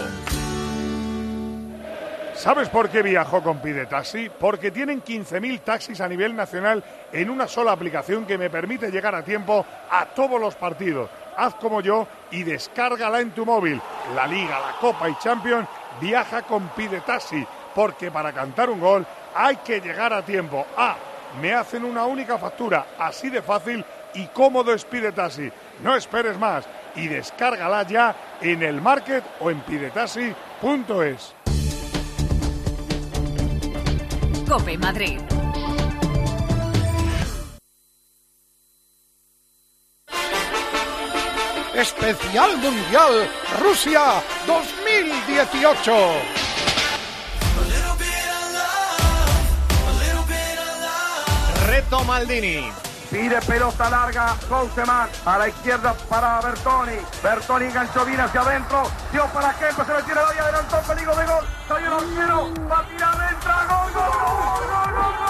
¿Sabes 2.36 2.70
por 2.70 2.90
qué 2.90 3.02
viajo 3.02 3.42
con 3.42 3.62
Pide 3.62 3.88
Taxi? 3.88 4.30
Porque 4.40 4.70
tienen 4.70 5.02
15.000 5.02 5.62
taxis 5.62 6.02
a 6.02 6.08
nivel 6.08 6.36
nacional 6.36 6.84
en 7.12 7.30
una 7.32 7.48
sola 7.48 7.72
aplicación 7.72 8.26
que 8.26 8.38
me 8.38 8.50
permite 8.52 8.92
llegar 8.92 9.16
a 9.16 9.24
tiempo 9.24 9.66
a 9.90 10.06
todos 10.08 10.40
los 10.40 10.54
partidos. 10.54 11.10
Haz 11.38 11.56
como 11.56 11.82
yo 11.82 12.08
y 12.32 12.44
descárgala 12.44 13.20
en 13.20 13.32
tu 13.32 13.46
móvil. 13.46 13.82
La 14.16 14.28
Liga, 14.28 14.60
la 14.60 14.78
Copa 14.80 15.10
y 15.10 15.16
Champions 15.16 15.68
viaja 16.00 16.42
con 16.44 16.68
Pide 16.70 17.02
Taxi, 17.02 17.46
porque 17.74 18.12
para 18.12 18.32
cantar 18.32 18.70
un 18.70 18.80
gol 18.80 19.06
hay 19.36 19.58
que 19.58 19.80
llegar 19.80 20.14
a 20.14 20.24
tiempo. 20.24 20.66
Ah, 20.78 20.96
me 21.42 21.54
hacen 21.54 21.84
una 21.86 22.06
única 22.06 22.38
factura, 22.38 22.86
así 23.00 23.30
de 23.30 23.42
fácil 23.42 23.84
y 24.14 24.28
cómodo 24.28 24.74
es 24.74 24.86
Pide 24.86 25.12
Taxi. 25.12 25.52
No 25.82 25.96
esperes 25.96 26.38
más 26.38 26.66
y 26.96 27.08
descárgala 27.08 27.84
ya 27.84 28.16
en 28.42 28.62
el 28.64 28.82
market 28.82 29.24
o 29.40 29.50
en 29.50 29.60
pidetaxi.es. 29.62 31.34
Cope 34.48 34.78
Madrid. 34.78 35.20
Especial 41.74 42.58
Mundial 42.58 43.28
Rusia 43.60 44.22
2018. 44.46 45.92
Reto 51.66 52.04
Maldini. 52.04 52.72
Pide 53.10 53.42
pelota 53.42 53.90
larga, 53.90 54.36
Couseman 54.48 55.10
a 55.26 55.38
la 55.40 55.48
izquierda 55.48 55.96
para 56.08 56.42
Bertoni. 56.42 56.98
Bertoni 57.24 57.66
enganchó 57.66 58.06
bien 58.06 58.20
hacia 58.20 58.42
adentro. 58.42 58.84
Dio 59.12 59.26
para 59.28 59.54
Kempe, 59.54 59.84
se 59.84 59.94
le 59.94 60.04
tira 60.04 60.28
ahí, 60.28 60.38
adelantó, 60.38 60.78
peligro 60.88 61.16
de 61.16 61.26
gol. 61.26 61.46
Soy 61.68 61.84
un 61.84 61.94
arquero, 61.94 62.54
va 62.70 62.80
a 62.80 62.88
tirar, 62.88 63.34
entra, 63.34 63.66
gol, 63.68 63.94
gol, 63.94 64.12
gol, 64.20 64.68
gol, 64.70 64.94
gol, 64.94 65.23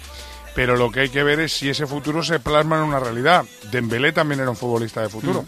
pero 0.55 0.75
lo 0.75 0.91
que 0.91 1.01
hay 1.01 1.09
que 1.09 1.23
ver 1.23 1.39
es 1.39 1.53
si 1.53 1.69
ese 1.69 1.87
futuro 1.87 2.23
se 2.23 2.39
plasma 2.39 2.77
en 2.77 2.83
una 2.83 2.99
realidad. 2.99 3.45
Dembélé 3.71 4.11
también 4.11 4.41
era 4.41 4.49
un 4.49 4.57
futbolista 4.57 5.01
de 5.01 5.09
futuro. 5.09 5.45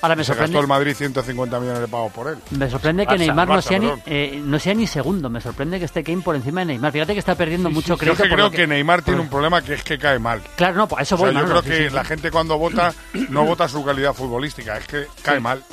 Ahora 0.00 0.14
me 0.14 0.22
se 0.22 0.28
sorprende- 0.32 0.52
gastó 0.52 0.60
el 0.60 0.66
Madrid 0.68 0.94
150 0.94 1.58
millones 1.60 1.80
de 1.80 1.88
pagos 1.88 2.12
por 2.12 2.28
él. 2.28 2.38
Me 2.50 2.70
sorprende 2.70 3.04
que 3.06 3.14
Barça, 3.14 3.18
Neymar 3.18 3.48
no, 3.48 3.54
Barça, 3.54 3.62
sea 3.62 3.78
ni, 3.80 3.86
perdón. 3.86 4.02
eh, 4.06 4.40
no 4.44 4.58
sea 4.60 4.74
ni 4.74 4.86
segundo. 4.86 5.28
Me 5.28 5.40
sorprende 5.40 5.78
que 5.78 5.84
esté 5.86 6.04
Kane 6.04 6.22
por 6.22 6.36
encima 6.36 6.60
de 6.60 6.66
Neymar. 6.66 6.92
Fíjate 6.92 7.14
que 7.14 7.18
está 7.18 7.34
perdiendo 7.34 7.68
mucho 7.70 7.88
Yo 7.88 7.94
es 7.94 8.00
crédito. 8.00 8.22
que 8.22 8.28
por 8.28 8.36
creo 8.36 8.46
lo 8.46 8.50
que, 8.52 8.66
Neymar 8.66 9.02
tiene 9.02 9.16
por- 9.18 9.24
un 9.24 9.30
problema 9.30 9.60
que 9.62 9.74
es 9.74 9.82
que 9.82 9.98
cae 9.98 10.18
mal. 10.18 10.40
Claro, 10.56 10.76
no, 10.76 10.86
por 10.88 11.02
eso 11.02 11.16
O 11.16 11.18
sea, 11.18 11.26
voy, 11.32 11.34
yo 11.34 11.44
creo 11.46 11.62
sí, 11.62 11.68
que 11.68 11.88
sí, 11.88 11.94
la 11.94 12.02
sí. 12.02 12.08
gente 12.08 12.30
cuando 12.30 12.56
vota 12.58 12.94
no 13.30 13.44
vota 13.44 13.66
su 13.68 13.84
calidad 13.84 14.12
futbolística, 14.14 14.76
es 14.76 14.86
que 14.86 15.06
cae 15.22 15.36
Sí. 15.36 15.42
mal. 15.42 15.64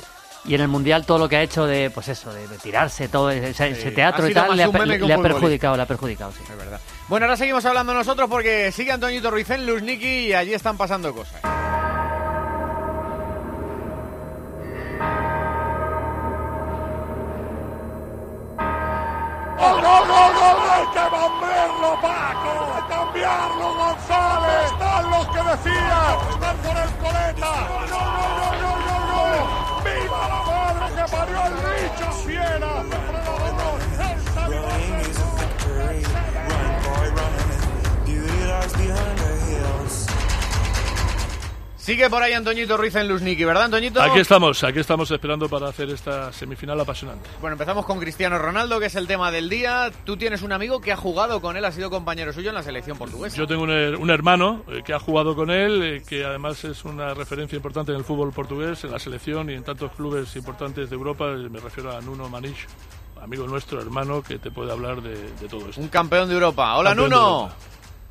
Y 0.44 0.54
en 0.54 0.60
el 0.60 0.68
Mundial 0.68 1.04
todo 1.06 1.18
lo 1.18 1.28
que 1.28 1.36
ha 1.36 1.42
hecho 1.42 1.66
de, 1.66 1.90
pues 1.90 2.06
eso, 2.08 2.32
de, 2.32 2.46
de 2.46 2.56
tirarse, 2.58 3.08
todo 3.08 3.30
ese, 3.30 3.68
ese 3.68 3.90
teatro 3.90 4.28
y 4.28 4.32
tal, 4.34 4.56
le 4.56 4.62
ha, 4.62 4.66
le- 4.68 4.98
que 4.98 5.04
le 5.06 5.18
perjudicado, 5.18 5.76
le 5.76 5.82
ha 5.82 5.86
perjudicado, 5.86 6.30
sí. 6.32 6.38
Es 6.48 6.56
verdad. 6.56 6.80
Bueno, 7.08 7.26
ahora 7.26 7.36
seguimos 7.36 7.64
hablando 7.64 7.92
nosotros 7.94 8.28
porque 8.30 8.70
sigue 8.70 8.92
Antoñito 8.92 9.30
Ruiz 9.30 9.50
en 9.50 9.66
Luzniki 9.66 10.28
y 10.28 10.34
allí 10.34 10.54
están 10.54 10.76
pasando 10.76 11.12
cosas. 11.14 11.40
¡Gol, 19.58 19.80
gol, 19.80 20.04
gol, 20.06 20.32
gol! 20.34 20.58
¡Hay 20.70 20.86
que 20.88 21.04
cambiarlo, 21.16 22.00
Paco! 22.02 22.52
¡Hay 22.74 22.82
que 22.82 22.88
cambiarlo, 22.88 23.74
González! 23.74 24.70
¡Están 24.70 25.10
los 25.10 25.26
que 25.28 25.42
decían! 25.50 26.16
¡Están 26.30 26.56
por 26.58 26.76
el 26.76 26.90
coleta! 27.02 27.52
¡No, 27.66 28.02
no, 28.02 28.02
no, 28.36 28.48
no, 28.60 28.70
no, 28.86 28.96
no! 29.32 29.82
¡Viva 29.82 30.22
la 30.28 30.40
madre 30.44 30.86
que 30.94 31.04
parió 31.10 31.38
el 31.46 31.54
bicho 31.54 32.08
fiera! 32.26 33.25
Sigue 41.86 42.10
por 42.10 42.20
ahí 42.20 42.32
Antoñito 42.32 42.76
Ruiz 42.76 42.96
en 42.96 43.06
Luzniki, 43.06 43.44
¿verdad, 43.44 43.66
Antoñito? 43.66 44.02
Aquí 44.02 44.18
estamos, 44.18 44.64
aquí 44.64 44.80
estamos 44.80 45.08
esperando 45.08 45.48
para 45.48 45.68
hacer 45.68 45.88
esta 45.90 46.32
semifinal 46.32 46.80
apasionante. 46.80 47.30
Bueno, 47.40 47.52
empezamos 47.54 47.86
con 47.86 48.00
Cristiano 48.00 48.38
Ronaldo, 48.40 48.80
que 48.80 48.86
es 48.86 48.96
el 48.96 49.06
tema 49.06 49.30
del 49.30 49.48
día. 49.48 49.92
Tú 50.04 50.16
tienes 50.16 50.42
un 50.42 50.50
amigo 50.50 50.80
que 50.80 50.90
ha 50.90 50.96
jugado 50.96 51.40
con 51.40 51.56
él, 51.56 51.64
ha 51.64 51.70
sido 51.70 51.88
compañero 51.88 52.32
suyo 52.32 52.48
en 52.48 52.56
la 52.56 52.64
selección 52.64 52.98
portuguesa. 52.98 53.36
Yo 53.36 53.46
tengo 53.46 53.62
un, 53.62 53.70
her- 53.70 53.96
un 54.00 54.10
hermano 54.10 54.64
eh, 54.66 54.82
que 54.84 54.94
ha 54.94 54.98
jugado 54.98 55.36
con 55.36 55.48
él, 55.48 55.80
eh, 55.84 56.02
que 56.08 56.24
además 56.24 56.64
es 56.64 56.84
una 56.84 57.14
referencia 57.14 57.54
importante 57.54 57.92
en 57.92 57.98
el 57.98 58.04
fútbol 58.04 58.32
portugués, 58.32 58.82
en 58.82 58.90
la 58.90 58.98
selección 58.98 59.48
y 59.50 59.54
en 59.54 59.62
tantos 59.62 59.92
clubes 59.92 60.34
importantes 60.34 60.90
de 60.90 60.96
Europa. 60.96 61.26
Eh, 61.28 61.48
Me 61.48 61.60
refiero 61.60 61.96
a 61.96 62.00
Nuno 62.00 62.28
Manish, 62.28 62.66
amigo 63.22 63.46
nuestro, 63.46 63.80
hermano, 63.80 64.24
que 64.24 64.40
te 64.40 64.50
puede 64.50 64.72
hablar 64.72 65.00
de, 65.02 65.14
de 65.40 65.48
todo 65.48 65.68
esto. 65.68 65.80
Un 65.80 65.86
campeón 65.86 66.26
de 66.26 66.34
Europa. 66.34 66.78
Hola, 66.78 66.90
Campeón 66.90 67.10
Nuno. 67.10 67.26
Europa. 67.42 67.54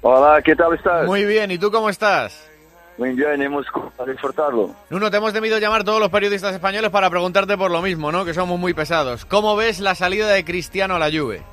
Hola, 0.01 0.41
¿qué 0.41 0.55
tal 0.55 0.73
estás? 0.75 1.05
Muy 1.07 1.25
bien, 1.25 1.51
¿y 1.51 1.57
tú 1.57 1.69
cómo 1.69 1.89
estás? 1.89 2.51
Muy 2.97 3.11
bien, 3.11 3.41
hemos 3.41 3.65
para 3.97 4.11
disfrutarlo. 4.11 4.73
Nuno, 4.89 5.11
te 5.11 5.17
hemos 5.17 5.33
debido 5.33 5.59
llamar 5.59 5.83
todos 5.83 5.99
los 5.99 6.09
periodistas 6.09 6.53
españoles 6.53 6.91
para 6.91 7.09
preguntarte 7.09 7.57
por 7.57 7.69
lo 7.69 7.81
mismo, 7.81 8.11
¿no? 8.11 8.23
Que 8.23 8.33
somos 8.33 8.57
muy 8.57 8.73
pesados. 8.73 9.25
¿Cómo 9.25 9.55
ves 9.55 9.79
la 9.81 9.95
salida 9.95 10.29
de 10.29 10.45
Cristiano 10.45 10.95
a 10.95 10.99
la 10.99 11.11
Juve? 11.11 11.43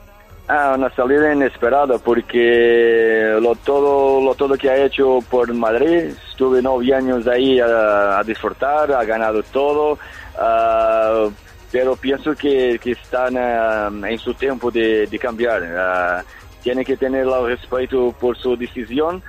Ah, 0.48 0.74
una 0.76 0.94
salida 0.94 1.32
inesperada 1.32 1.98
porque 1.98 3.36
lo 3.40 3.54
todo, 3.56 4.20
lo 4.20 4.34
todo 4.34 4.56
que 4.56 4.70
ha 4.70 4.84
hecho 4.84 5.18
por 5.30 5.52
Madrid, 5.54 6.12
estuve 6.30 6.60
nueve 6.62 6.94
años 6.94 7.26
ahí 7.26 7.58
a, 7.58 8.18
a 8.18 8.24
disfrutar, 8.24 8.92
ha 8.92 9.04
ganado 9.04 9.42
todo, 9.44 9.98
ah, 10.36 11.28
pero 11.70 11.96
pienso 11.96 12.34
que, 12.34 12.78
que 12.82 12.92
están 12.92 13.36
ah, 13.36 13.90
en 14.08 14.18
su 14.18 14.34
tiempo 14.34 14.70
de, 14.70 15.06
de 15.06 15.18
cambiar. 15.18 15.62
Ah, 15.76 16.22
tiene 16.62 16.84
que 16.84 16.96
tener 16.96 17.22
el 17.22 17.46
respeto 17.46 18.14
por 18.20 18.36
su 18.36 18.56
decisión 18.56 19.20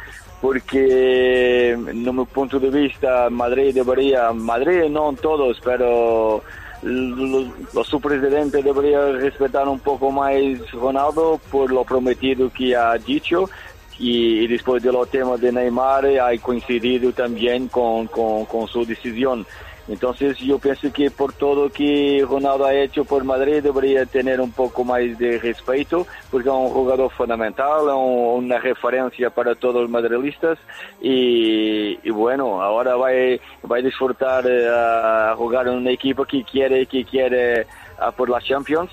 porque, 0.43 1.69
en 1.71 2.03
mi 2.03 2.25
punto 2.25 2.59
de 2.59 2.69
vista, 2.69 3.29
Madrid 3.29 3.73
debería, 3.73 4.33
Madrid 4.33 4.89
no 4.89 5.13
todos, 5.13 5.57
pero 5.63 6.43
lo- 6.81 7.45
lo- 7.73 7.83
su 7.85 8.01
presidente 8.01 8.61
debería 8.61 8.99
respetar 9.13 9.69
un 9.69 9.79
poco 9.79 10.11
más 10.11 10.33
Ronaldo 10.73 11.39
por 11.49 11.71
lo 11.71 11.85
prometido 11.85 12.49
que 12.49 12.75
ha 12.75 12.93
dicho 12.97 13.49
y, 13.97 14.39
y 14.43 14.47
después 14.47 14.83
de 14.83 14.91
los 14.91 15.09
temas 15.09 15.39
de 15.39 15.49
Neymar 15.53 16.07
ha 16.07 16.37
coincidido 16.41 17.13
también 17.13 17.69
con, 17.69 18.07
con, 18.07 18.43
con 18.45 18.67
su 18.67 18.85
decisión. 18.85 19.45
Entonces 19.87 20.37
yo 20.37 20.59
pienso 20.59 20.91
que 20.93 21.11
por 21.11 21.33
todo 21.33 21.69
que 21.69 22.25
Ronaldo 22.27 22.65
ha 22.65 22.73
hecho 22.73 23.03
por 23.03 23.23
Madrid 23.25 23.61
debería 23.61 24.05
tener 24.05 24.39
un 24.39 24.51
poco 24.53 24.85
más 24.85 25.01
de 25.17 25.37
respeto 25.39 26.07
porque 26.31 26.47
es 26.47 26.55
un 26.55 26.69
jugador 26.69 27.11
fundamental, 27.11 27.89
un- 27.89 28.45
una 28.45 28.59
referencia 28.59 29.29
para 29.29 29.55
todos 29.55 29.81
los 29.81 29.89
madrilistas 29.89 30.57
y, 31.01 31.99
y 32.01 32.09
bueno, 32.11 32.61
ahora 32.61 32.95
va, 32.95 33.09
a- 33.09 33.75
a 33.75 33.81
disfrutar 33.81 34.45
eh, 34.47 34.67
a 34.69 35.33
jugar 35.37 35.67
en 35.67 35.73
un 35.75 35.87
equipo 35.87 36.23
que 36.25 36.43
quiere, 36.43 36.85
que 36.85 37.03
quiere 37.03 37.67
ah, 37.99 38.11
por 38.11 38.29
la 38.29 38.39
Champions 38.39 38.89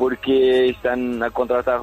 porque 0.00 0.70
están 0.70 1.22
a 1.22 1.28
contratar 1.28 1.78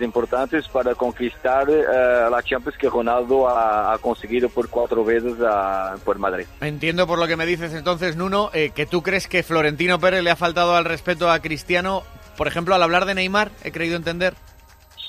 importantes 0.00 0.66
para 0.68 0.94
conquistar 0.94 1.68
eh, 1.68 1.84
la 2.30 2.42
Champions 2.42 2.78
que 2.78 2.88
Ronaldo 2.88 3.46
ha, 3.46 3.98
conseguido 4.00 4.48
por 4.48 4.70
cuatro 4.70 5.04
veces 5.04 5.34
ah, 5.46 5.94
por 6.02 6.18
Madrid. 6.18 6.46
Entiendo 6.62 7.06
por 7.06 7.18
lo 7.18 7.26
que 7.26 7.36
me 7.36 7.44
dices 7.44 7.74
entonces, 7.74 8.16
Nuno, 8.16 8.48
eh, 8.54 8.70
que 8.74 8.86
tú 8.86 9.02
crees 9.02 9.28
que 9.28 9.42
Florentino 9.42 10.00
Pérez 10.00 10.22
le 10.22 10.30
ha 10.30 10.36
faltado 10.36 10.76
al 10.76 10.86
respeto 10.86 11.30
a 11.30 11.40
Cristiano, 11.40 12.04
por 12.38 12.48
ejemplo, 12.48 12.74
al 12.74 12.82
hablar 12.82 13.04
de 13.04 13.14
Neymar, 13.14 13.50
he 13.62 13.70
creído 13.70 13.96
entender. 13.96 14.32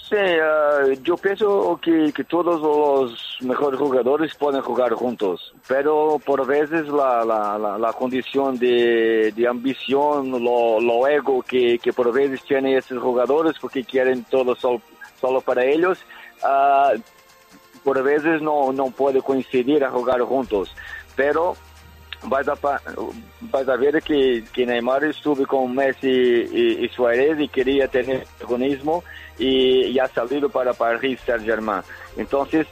Sí, 0.09 0.15
eh, 0.17 0.97
yo 1.03 1.17
pienso 1.17 1.79
que, 1.79 2.11
que 2.11 2.23
todos 2.23 2.59
los 2.59 3.37
mejores 3.41 3.79
jugadores 3.79 4.33
pueden 4.33 4.61
jugar 4.61 4.91
juntos, 4.93 5.53
pero 5.67 6.19
por 6.25 6.47
veces 6.47 6.87
la, 6.87 7.23
la, 7.23 7.59
la, 7.59 7.77
la 7.77 7.93
condición 7.93 8.57
de, 8.57 9.31
de 9.35 9.47
ambición, 9.47 10.31
lo, 10.43 10.79
lo 10.81 11.07
ego 11.07 11.43
que, 11.43 11.77
que 11.77 11.93
por 11.93 12.11
veces 12.11 12.41
tienen 12.43 12.75
esos 12.75 12.97
jugadores 12.97 13.53
porque 13.61 13.83
quieren 13.83 14.23
todo 14.23 14.55
sol- 14.55 14.81
solo 15.21 15.41
para 15.41 15.63
ellos, 15.63 15.99
ah, 16.43 16.93
por 17.83 18.01
veces 18.01 18.41
no, 18.41 18.71
no 18.73 18.87
puede 18.89 19.21
coincidir 19.21 19.83
a 19.83 19.91
jugar 19.91 20.21
juntos, 20.21 20.75
pero 21.15 21.55
vas 22.23 22.47
a, 22.47 22.55
vas 23.41 23.69
a 23.69 23.75
ver 23.75 24.01
que, 24.01 24.43
que 24.51 24.65
Neymar 24.65 25.03
estuvo 25.03 25.45
con 25.45 25.75
Messi 25.75 26.07
y, 26.09 26.83
y 26.85 26.89
Suárez 26.89 27.39
y 27.39 27.47
quería 27.47 27.87
tener 27.87 28.25
protagonismo 28.39 29.03
y, 29.39 29.85
y 29.85 29.99
ha 29.99 30.07
salido 30.07 30.49
para 30.49 30.73
Paris 30.73 31.19
Saint-Germain. 31.25 31.81
Entonces, 32.17 32.67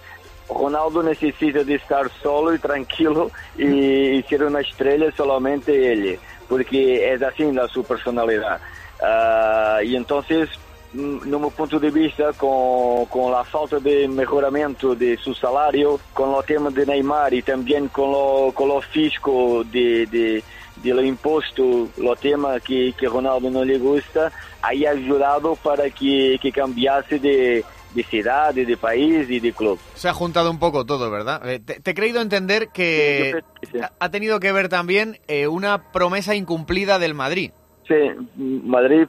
Ronaldo 0.50 1.04
necesita 1.04 1.64
de 1.64 1.76
estar 1.76 2.10
solo 2.22 2.54
y 2.54 2.60
tranquilo 2.60 3.32
y, 3.58 3.66
y 3.66 4.24
ser 4.24 4.44
una 4.44 4.62
estrella 4.62 5.12
solamente 5.16 5.94
él, 5.94 6.20
porque 6.48 7.14
es 7.14 7.22
así 7.22 7.52
la 7.52 7.68
su 7.68 7.84
personalidad. 7.84 8.60
Ah, 9.02 9.80
y 9.84 9.96
entonces, 9.96 10.50
mm, 10.94 11.30
no 11.30 11.40
mi 11.40 11.50
punto 11.50 11.80
de 11.80 11.92
vista, 11.92 12.32
con, 12.34 13.06
con 13.06 13.32
la 13.32 13.44
falta 13.44 13.80
de 13.80 14.08
mejoramiento 14.08 14.96
de 14.96 15.18
su 15.18 15.34
salario, 15.34 16.00
con 16.14 16.32
los 16.32 16.46
temas 16.46 16.74
de 16.74 16.86
Neymar 16.86 17.34
y 17.34 17.42
también 17.42 17.90
con 17.90 18.12
lo, 18.12 18.52
con 18.54 18.70
lo 18.70 18.82
fisco 18.82 19.64
de, 19.66 20.06
de, 20.08 20.44
de 20.84 20.94
lo 20.94 21.02
impuesto, 21.04 21.88
los 21.98 22.20
temas 22.20 22.62
que, 22.62 22.94
que 22.98 23.08
Ronaldo 23.08 23.50
no 23.50 23.64
le 23.66 23.78
gusta, 23.78 24.32
ha 24.62 24.68
ayudado 24.68 25.56
para 25.56 25.90
que, 25.90 26.38
que 26.42 26.52
cambiase 26.52 27.20
de, 27.20 27.64
de 27.94 28.04
ciudad, 28.04 28.54
de, 28.54 28.66
de 28.66 28.78
país 28.78 29.30
y 29.30 29.40
de 29.40 29.52
club. 29.54 29.80
Se 29.96 30.08
ha 30.10 30.14
juntado 30.14 30.50
un 30.52 30.60
poco 30.60 30.86
todo, 30.86 31.10
¿verdad? 31.10 31.48
Eh, 31.50 31.60
te, 31.60 31.80
te 31.80 31.92
he 31.92 31.94
creído 31.94 32.22
entender 32.22 32.70
que 32.70 33.42
ha- 33.82 33.92
ha 34.00 34.10
tenido 34.10 34.40
que 34.40 34.52
ver 34.52 34.70
también 34.70 35.20
eh, 35.28 35.48
una 35.48 35.92
promesa 35.92 36.36
incumplida 36.36 37.00
del 37.00 37.14
Madrid. 37.14 37.52
Sí, 37.88 37.96
Madrid, 38.36 39.08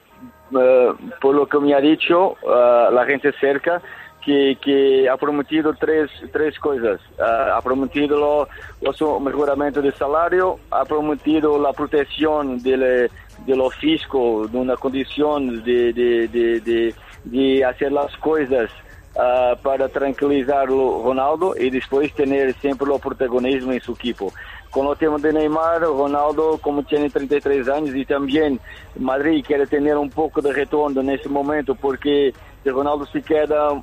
eh, 0.59 0.89
por 1.21 1.35
lo 1.35 1.47
que 1.49 1.59
me 1.59 1.75
ha 1.75 1.81
dicho 1.81 2.33
eh, 2.43 2.89
la 2.93 3.05
gente 3.07 3.33
cerca, 3.41 3.83
que, 4.29 4.59
que 4.61 5.09
ha 5.09 5.17
prometido 5.17 5.73
tres, 5.73 6.11
tres 6.31 6.59
cosas. 6.59 7.01
Eh, 7.19 7.23
ha 7.23 7.63
prometido 7.63 8.19
lo, 8.19 8.49
lo 8.83 8.93
su 8.93 9.19
mejoramiento 9.21 9.81
de 9.81 9.91
salario, 9.93 10.59
ha 10.71 10.85
prometido 10.85 11.59
la 11.59 11.73
protección 11.73 12.63
del, 12.63 13.11
de 13.47 13.57
lo 13.57 13.71
fisco, 13.71 14.47
de 14.47 14.59
una 14.59 14.77
condición 14.77 15.65
de, 15.65 15.95
de, 15.95 16.29
de, 16.29 16.61
de, 16.61 16.95
de 17.25 17.65
hacer 17.65 17.91
las 17.91 18.15
cosas 18.19 18.69
ah, 19.19 19.55
para 19.63 19.89
tranquilizar 19.89 20.69
o 20.71 21.03
Ronaldo 21.05 21.55
y 21.59 21.71
después 21.71 22.13
tener 22.13 22.53
siempre 22.61 22.93
el 22.93 23.01
protagonismo 23.01 23.73
en 23.73 23.81
su 23.81 23.93
equipo. 23.93 24.31
Con 24.71 24.89
el 24.89 24.99
tema 24.99 25.17
de 25.17 25.33
Neymar, 25.33 25.81
Ronaldo, 25.81 26.59
como 26.61 26.83
tiene 26.83 27.09
33 27.09 27.67
años 27.71 27.95
y 27.95 28.05
también 28.05 28.61
Madrid 28.99 29.43
quiere 29.47 29.67
tener 29.67 29.97
un 29.97 30.11
poco 30.11 30.43
de 30.43 30.53
retorno 30.53 31.01
en 31.01 31.09
ese 31.09 31.31
momento, 31.31 31.75
porque 31.75 32.35
si 32.63 32.69
Ronaldo 32.69 33.07
se 33.07 33.23
queda 33.23 33.83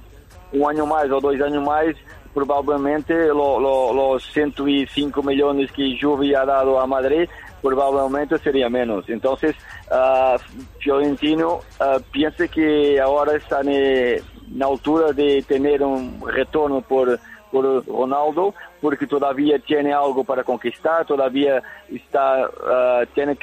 un 0.53 0.69
año 0.69 0.85
más 0.85 1.09
o 1.11 1.19
dos 1.19 1.35
años 1.41 1.63
más, 1.63 1.85
probablemente 2.33 3.13
lo- 3.27 3.59
lo- 3.59 3.93
los 3.93 4.23
105 4.31 5.23
millones 5.23 5.71
que 5.71 5.97
Juve 5.99 6.35
ha 6.35 6.45
dado 6.45 6.79
a 6.79 6.85
Madrid 6.87 7.27
probablemente 7.61 8.37
sería 8.39 8.69
menos. 8.69 9.09
Entonces, 9.09 9.55
ah, 9.89 10.35
Fiorentino 10.79 11.61
ah, 11.79 11.97
piensa 12.11 12.47
que 12.47 12.99
ahora 12.99 13.35
está 13.37 13.61
en 13.61 14.21
la 14.55 14.67
altura 14.67 15.11
de 15.13 15.41
tener 15.47 15.81
un 15.81 16.21
retorno 16.27 16.81
por, 16.81 17.19
por 17.51 17.83
Ronaldo, 17.87 18.53
porque 18.81 19.07
todavía 19.07 19.57
tiene 19.59 19.93
algo 19.93 20.23
para 20.23 20.43
conquistar, 20.43 21.05
todavía 21.05 21.63
está, 21.91 22.47
ah, 22.67 23.01
tiene 23.15 23.35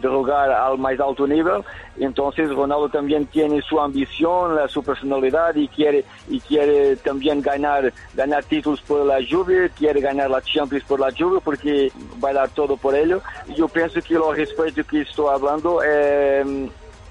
de 0.00 0.08
jugar 0.08 0.50
al 0.50 0.78
más 0.78 0.98
alto 1.00 1.26
nivel. 1.26 1.62
Entonces 1.98 2.48
Ronaldo 2.50 2.88
también 2.88 3.26
tiene 3.26 3.60
su 3.62 3.80
ambición, 3.80 4.54
la- 4.54 4.68
su 4.68 4.82
personalidad 4.82 5.54
y 5.56 5.66
quiere 5.68 6.04
y 6.28 6.38
quiere 6.40 6.96
también 6.96 7.42
ganar 7.42 7.92
ganar 8.14 8.44
títulos 8.44 8.80
por 8.82 9.04
la 9.04 9.18
Juve, 9.28 9.70
quiere 9.76 10.00
ganar 10.00 10.30
la 10.30 10.40
Champions 10.42 10.84
por 10.84 11.00
la 11.00 11.10
Juve 11.16 11.40
porque 11.44 11.90
va 12.22 12.30
a 12.30 12.34
dar 12.34 12.48
todo 12.50 12.76
por 12.76 12.94
ello. 12.94 13.20
Yo 13.56 13.66
pienso 13.68 14.00
que 14.00 14.14
lo 14.14 14.32
respecto 14.32 14.84
que 14.84 15.00
estoy 15.00 15.26
hablando 15.34 15.82
es, 15.82 16.46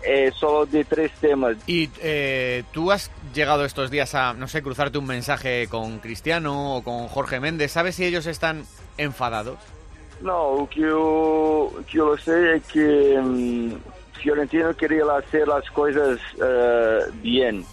es 0.03 0.33
solo 0.35 0.65
de 0.65 0.85
tres 0.85 1.11
temas. 1.19 1.57
Y 1.67 1.89
eh, 2.01 2.63
tú 2.71 2.91
has 2.91 3.11
llegado 3.33 3.65
estos 3.65 3.91
días 3.91 4.15
a, 4.15 4.33
no 4.33 4.47
sé, 4.47 4.61
cruzarte 4.63 4.97
un 4.97 5.05
mensaje 5.07 5.67
con 5.69 5.99
Cristiano 5.99 6.77
o 6.77 6.83
con 6.83 7.07
Jorge 7.09 7.39
Méndez. 7.41 7.71
¿Sabes 7.71 7.95
si 7.95 8.05
ellos 8.05 8.25
están 8.27 8.63
enfadados? 8.97 9.57
No, 10.21 10.63
o 10.63 10.67
que 10.67 10.81
eu, 10.81 11.73
o 11.79 11.83
que 11.85 11.97
eu 11.99 12.17
sei 12.17 12.55
é 12.55 12.59
que 12.59 13.17
hum, 13.19 13.77
Fiorentino 14.21 14.73
queria 14.73 15.03
hacer 15.15 15.47
las 15.47 15.69
cosas 15.69 16.19
eh, 16.41 17.01
bien, 17.21 17.63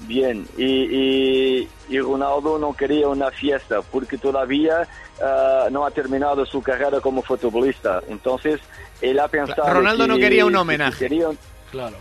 bien, 0.00 0.46
y, 0.56 0.64
y, 0.64 1.68
y 1.88 2.00
Ronaldo 2.00 2.58
no 2.58 2.74
quería 2.74 3.06
una 3.08 3.30
fiesta 3.30 3.80
porque 3.82 4.18
todavía 4.18 4.82
eh, 5.20 5.68
no 5.70 5.86
ha 5.86 5.90
terminado 5.92 6.44
su 6.46 6.60
carrera 6.62 7.00
como 7.00 7.22
futbolista. 7.22 8.02
Entonces, 8.08 8.60
él 9.00 9.18
ha 9.20 9.28
pensado 9.28 9.72
Ronaldo 9.72 10.06
no 10.08 10.16
que- 10.16 10.22
quería 10.22 10.44
un 10.46 10.52
que 10.54 10.58
homenaje. 10.58 10.98
quería- 10.98 11.28
Claro. 11.70 11.96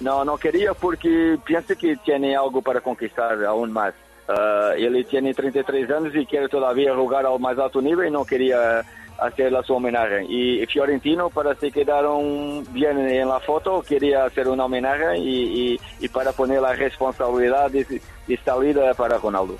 no, 0.00 0.24
no 0.24 0.38
quería 0.38 0.72
porque 0.72 1.36
piensa 1.44 1.74
que 1.74 1.96
tiene 2.04 2.34
algo 2.34 2.62
para 2.62 2.80
conquistar 2.80 3.44
aún 3.44 3.72
más. 3.72 3.92
Ah, 4.28 4.72
ele 4.76 5.02
tiene 5.04 5.34
33 5.34 5.90
años 5.90 6.14
y 6.14 6.24
quiere 6.24 6.48
todavía 6.48 6.94
jugar 6.94 7.26
al 7.26 7.40
más 7.40 7.58
alto 7.58 7.82
nivel 7.82 8.06
y 8.08 8.10
no 8.12 8.24
quería 8.24 8.82
hacer 9.18 9.52
su 9.66 9.74
homenaje. 9.74 10.24
Y 10.28 10.64
Fiorentino, 10.66 11.30
para 11.30 11.54
se 11.54 11.70
quedaron 11.70 12.64
bien 12.72 12.98
en 12.98 13.28
la 13.28 13.40
foto, 13.40 13.82
quería 13.82 14.24
hacer 14.24 14.48
una 14.48 14.64
homenaje 14.64 15.18
y, 15.18 15.72
y- 15.74 15.80
y 16.00 16.08
para 16.08 16.32
poner 16.32 16.60
la 16.60 16.72
responsabilidad 16.74 17.70
de, 17.70 18.00
de 18.26 18.36
salida 18.44 18.92
para 18.94 19.18
Ronaldo. 19.18 19.56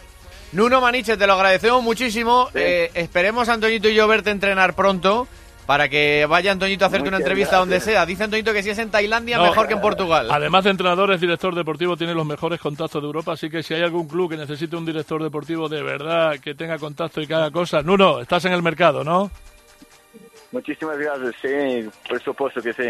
Nuno 0.52 0.80
Maniche, 0.82 1.16
te 1.16 1.26
lo 1.26 1.32
agradecemos 1.32 1.82
muchísimo. 1.82 2.48
Eh, 2.54 2.90
esperemos, 2.94 3.48
Antoñito 3.48 3.88
y 3.88 3.94
yo, 3.94 4.06
verte 4.06 4.30
entrenar 4.30 4.74
pronto 4.74 5.26
para 5.66 5.88
que 5.88 6.26
vaya 6.28 6.52
Antoñito 6.52 6.84
a 6.84 6.88
hacerte 6.88 7.08
una 7.08 7.18
entrevista 7.18 7.56
donde 7.56 7.80
sea. 7.80 8.04
Dice 8.04 8.24
Antoñito 8.24 8.52
que 8.52 8.62
si 8.62 8.70
es 8.70 8.78
en 8.78 8.90
Tailandia, 8.90 9.38
No, 9.38 9.44
mejor 9.44 9.66
que 9.68 9.74
en 9.74 9.80
Portugal. 9.80 10.28
Además 10.30 10.64
de 10.64 10.70
entrenador, 10.70 11.12
es 11.12 11.20
director 11.20 11.54
deportivo, 11.54 11.96
tiene 11.96 12.14
los 12.14 12.26
mejores 12.26 12.60
contactos 12.60 13.00
de 13.00 13.06
Europa, 13.06 13.32
así 13.32 13.48
que 13.48 13.62
si 13.62 13.74
hay 13.74 13.82
algún 13.82 14.08
club 14.08 14.30
que 14.30 14.36
necesite 14.36 14.74
un 14.76 14.84
director 14.84 15.22
deportivo 15.22 15.68
de 15.68 15.82
verdad, 15.82 16.38
que 16.40 16.54
tenga 16.54 16.78
contacto 16.78 17.20
y 17.20 17.26
que 17.26 17.34
haga 17.34 17.50
cosas, 17.50 17.84
Nuno, 17.84 18.20
estás 18.20 18.44
en 18.44 18.52
el 18.52 18.62
mercado, 18.62 19.04
¿no? 19.04 19.30
Muchísimas 20.50 20.98
gracias, 20.98 21.34
sí, 21.40 21.88
por 22.06 22.22
supuesto 22.22 22.60
que 22.60 22.74
sí. 22.74 22.82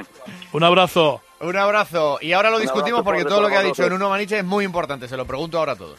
Un 0.52 0.64
abrazo. 0.64 1.20
Un 1.40 1.56
abrazo. 1.56 2.18
Y 2.20 2.32
ahora 2.32 2.50
lo 2.50 2.56
Un 2.56 2.62
discutimos 2.62 3.02
porque 3.02 3.22
por- 3.22 3.30
todo 3.30 3.42
lo 3.42 3.48
que 3.48 3.56
ha 3.56 3.62
dicho. 3.62 3.88
Nuno 3.88 4.08
Maniche 4.08 4.38
es 4.38 4.44
muy 4.44 4.64
importante. 4.64 5.06
Se 5.06 5.16
lo 5.16 5.24
pregunto 5.24 5.58
ahora 5.58 5.72
a 5.72 5.76
todos. 5.76 5.98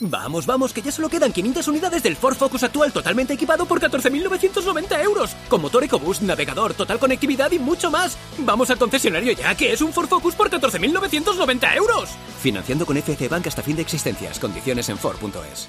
Vamos, 0.00 0.46
vamos, 0.46 0.72
que 0.72 0.80
ya 0.80 0.90
solo 0.90 1.10
quedan 1.10 1.32
500 1.32 1.68
unidades 1.68 2.02
del 2.02 2.16
Ford 2.16 2.34
Focus 2.34 2.62
actual 2.62 2.92
totalmente 2.92 3.34
equipado 3.34 3.66
por 3.66 3.80
14.990 3.80 5.02
euros. 5.02 5.36
Con 5.48 5.60
motor 5.60 5.84
EcoBoost, 5.84 6.22
navegador, 6.22 6.72
total 6.74 6.98
conectividad 6.98 7.50
y 7.52 7.58
mucho 7.58 7.90
más. 7.90 8.16
Vamos 8.38 8.70
al 8.70 8.78
concesionario 8.78 9.32
ya, 9.32 9.54
que 9.54 9.72
es 9.72 9.82
un 9.82 9.92
Ford 9.92 10.08
Focus 10.08 10.34
por 10.34 10.50
14.990 10.50 11.76
euros. 11.76 12.08
Financiando 12.42 12.86
con 12.86 12.96
FC 12.96 13.28
Bank 13.28 13.46
hasta 13.46 13.62
fin 13.62 13.76
de 13.76 13.82
existencias. 13.82 14.38
Condiciones 14.38 14.88
en 14.88 14.96
Ford.es. 14.96 15.68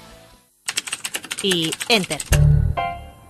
Y 1.42 1.70
enter. 1.88 2.22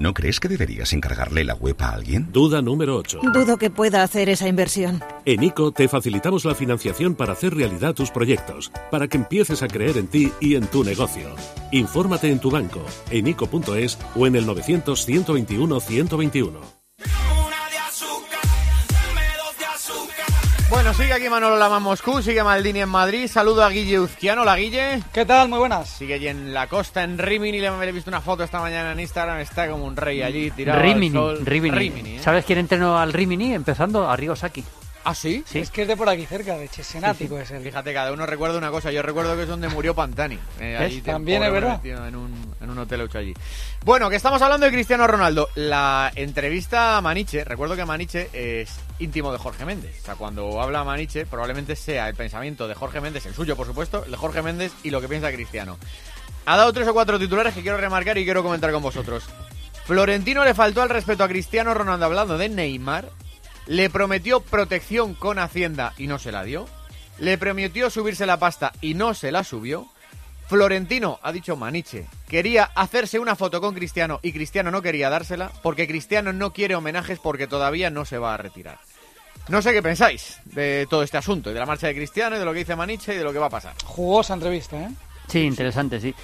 ¿No 0.02 0.14
crees 0.14 0.40
que 0.40 0.48
deberías 0.48 0.92
encargarle 0.94 1.44
la 1.44 1.54
web 1.54 1.76
a 1.78 1.90
alguien? 1.90 2.26
Duda 2.32 2.60
número 2.60 2.96
8. 2.96 3.20
Dudo 3.32 3.56
que 3.56 3.70
pueda 3.70 4.02
hacer 4.02 4.28
esa 4.28 4.48
inversión. 4.48 5.00
En 5.24 5.44
ICO 5.44 5.70
te 5.70 5.86
facilitamos 5.86 6.44
la 6.44 6.56
financiación 6.56 7.14
para 7.14 7.34
hacer 7.34 7.54
realidad 7.54 7.94
tus 7.94 8.10
proyectos, 8.10 8.72
para 8.90 9.06
que 9.06 9.16
empieces 9.16 9.62
a 9.62 9.68
creer 9.68 9.98
en 9.98 10.08
ti 10.08 10.32
y 10.40 10.56
en 10.56 10.66
tu 10.66 10.82
negocio. 10.82 11.36
Infórmate 11.70 12.32
en 12.32 12.40
tu 12.40 12.50
banco, 12.50 12.84
en 13.12 13.28
ICO.es 13.28 13.96
o 14.16 14.26
en 14.26 14.34
el 14.34 14.44
900 14.44 15.04
121 15.06 15.78
121. 15.78 16.71
Bueno, 20.72 20.94
sigue 20.94 21.12
aquí 21.12 21.28
Manolo 21.28 21.58
Lama 21.58 21.76
en 21.76 21.82
Moscú, 21.82 22.22
sigue 22.22 22.42
Maldini 22.42 22.80
en 22.80 22.88
Madrid. 22.88 23.28
Saludo 23.28 23.62
a 23.62 23.68
Guille 23.68 24.00
Uzquiano. 24.00 24.42
La 24.42 24.56
Guille. 24.56 25.02
¿Qué 25.12 25.26
tal? 25.26 25.50
Muy 25.50 25.58
buenas. 25.58 25.86
Sigue 25.86 26.14
allí 26.14 26.28
en 26.28 26.54
la 26.54 26.66
costa, 26.66 27.04
en 27.04 27.18
Rimini. 27.18 27.60
Le 27.60 27.66
he 27.66 27.92
visto 27.92 28.08
una 28.08 28.22
foto 28.22 28.42
esta 28.42 28.58
mañana 28.58 28.92
en 28.92 29.00
Instagram. 29.00 29.40
Está 29.40 29.68
como 29.68 29.84
un 29.84 29.94
rey 29.94 30.22
allí 30.22 30.50
tirado 30.50 30.80
Rimini, 30.80 31.08
al 31.18 31.36
sol. 31.36 31.46
Rimini. 31.46 31.76
Rimini, 31.76 32.16
¿eh? 32.16 32.20
¿Sabes 32.22 32.46
quién 32.46 32.58
entrenó 32.58 32.98
al 32.98 33.12
Rimini? 33.12 33.52
Empezando 33.52 34.08
a 34.08 34.16
Rigo 34.16 34.34
Saki. 34.34 34.64
¿Ah, 35.04 35.14
sí? 35.14 35.42
Sí. 35.46 35.58
Es 35.58 35.70
que 35.70 35.82
es 35.82 35.88
de 35.88 35.96
por 35.96 36.08
aquí 36.08 36.26
cerca, 36.26 36.56
de 36.56 36.68
Chesenático 36.68 37.38
es 37.38 37.50
el. 37.50 37.62
Fíjate, 37.62 37.92
cada 37.92 38.12
uno 38.12 38.24
recuerda 38.26 38.58
una 38.58 38.70
cosa. 38.70 38.92
Yo 38.92 39.02
recuerdo 39.02 39.34
que 39.36 39.42
es 39.42 39.48
donde 39.48 39.68
murió 39.68 39.94
Pantani. 39.94 40.38
Eh, 40.60 40.76
allí, 40.76 41.00
También 41.00 41.42
es 41.42 41.52
verdad. 41.52 41.84
En 41.84 42.14
un, 42.14 42.54
en 42.60 42.70
un 42.70 42.78
hotel 42.78 43.00
hecho 43.02 43.18
allí. 43.18 43.34
Bueno, 43.84 44.08
que 44.08 44.16
estamos 44.16 44.40
hablando 44.42 44.66
de 44.66 44.72
Cristiano 44.72 45.06
Ronaldo. 45.06 45.48
La 45.56 46.12
entrevista 46.14 46.96
a 46.96 47.00
Maniche, 47.00 47.44
recuerdo 47.44 47.74
que 47.74 47.84
Maniche 47.84 48.28
es 48.32 48.78
íntimo 48.98 49.32
de 49.32 49.38
Jorge 49.38 49.64
Méndez. 49.64 50.00
O 50.02 50.04
sea, 50.04 50.14
cuando 50.14 50.62
habla 50.62 50.84
Maniche, 50.84 51.26
probablemente 51.26 51.74
sea 51.74 52.08
el 52.08 52.14
pensamiento 52.14 52.68
de 52.68 52.74
Jorge 52.74 53.00
Méndez, 53.00 53.26
el 53.26 53.34
suyo, 53.34 53.56
por 53.56 53.66
supuesto, 53.66 54.04
el 54.04 54.12
de 54.12 54.16
Jorge 54.16 54.42
Méndez 54.42 54.72
y 54.84 54.90
lo 54.90 55.00
que 55.00 55.08
piensa 55.08 55.32
Cristiano. 55.32 55.78
Ha 56.46 56.56
dado 56.56 56.72
tres 56.72 56.88
o 56.88 56.94
cuatro 56.94 57.18
titulares 57.18 57.54
que 57.54 57.62
quiero 57.62 57.76
remarcar 57.76 58.18
y 58.18 58.24
quiero 58.24 58.42
comentar 58.42 58.72
con 58.72 58.82
vosotros. 58.82 59.24
Florentino 59.84 60.44
le 60.44 60.54
faltó 60.54 60.82
al 60.82 60.90
respeto 60.90 61.24
a 61.24 61.28
Cristiano 61.28 61.74
Ronaldo 61.74 62.06
hablando 62.06 62.38
de 62.38 62.48
Neymar. 62.48 63.10
Le 63.66 63.90
prometió 63.90 64.40
protección 64.40 65.14
con 65.14 65.38
Hacienda 65.38 65.94
y 65.96 66.06
no 66.06 66.18
se 66.18 66.32
la 66.32 66.44
dio. 66.44 66.66
Le 67.18 67.38
prometió 67.38 67.90
subirse 67.90 68.26
la 68.26 68.38
pasta 68.38 68.72
y 68.80 68.94
no 68.94 69.14
se 69.14 69.32
la 69.32 69.44
subió. 69.44 69.86
Florentino, 70.48 71.18
ha 71.22 71.32
dicho 71.32 71.56
Maniche, 71.56 72.06
quería 72.28 72.64
hacerse 72.74 73.18
una 73.18 73.36
foto 73.36 73.60
con 73.60 73.74
Cristiano 73.74 74.20
y 74.22 74.32
Cristiano 74.32 74.70
no 74.70 74.82
quería 74.82 75.08
dársela 75.08 75.50
porque 75.62 75.86
Cristiano 75.86 76.32
no 76.32 76.52
quiere 76.52 76.74
homenajes 76.74 77.18
porque 77.18 77.46
todavía 77.46 77.88
no 77.90 78.04
se 78.04 78.18
va 78.18 78.34
a 78.34 78.36
retirar. 78.36 78.78
No 79.48 79.62
sé 79.62 79.72
qué 79.72 79.82
pensáis 79.82 80.40
de 80.44 80.86
todo 80.90 81.02
este 81.02 81.16
asunto 81.16 81.50
y 81.50 81.54
de 81.54 81.60
la 81.60 81.66
marcha 81.66 81.86
de 81.86 81.94
Cristiano 81.94 82.36
y 82.36 82.38
de 82.38 82.44
lo 82.44 82.52
que 82.52 82.60
dice 82.60 82.76
Maniche 82.76 83.14
y 83.14 83.18
de 83.18 83.24
lo 83.24 83.32
que 83.32 83.38
va 83.38 83.46
a 83.46 83.50
pasar. 83.50 83.74
Jugosa 83.84 84.34
entrevista, 84.34 84.76
¿eh? 84.78 84.90
Sí, 85.28 85.40
interesante, 85.40 86.00
sí. 86.00 86.14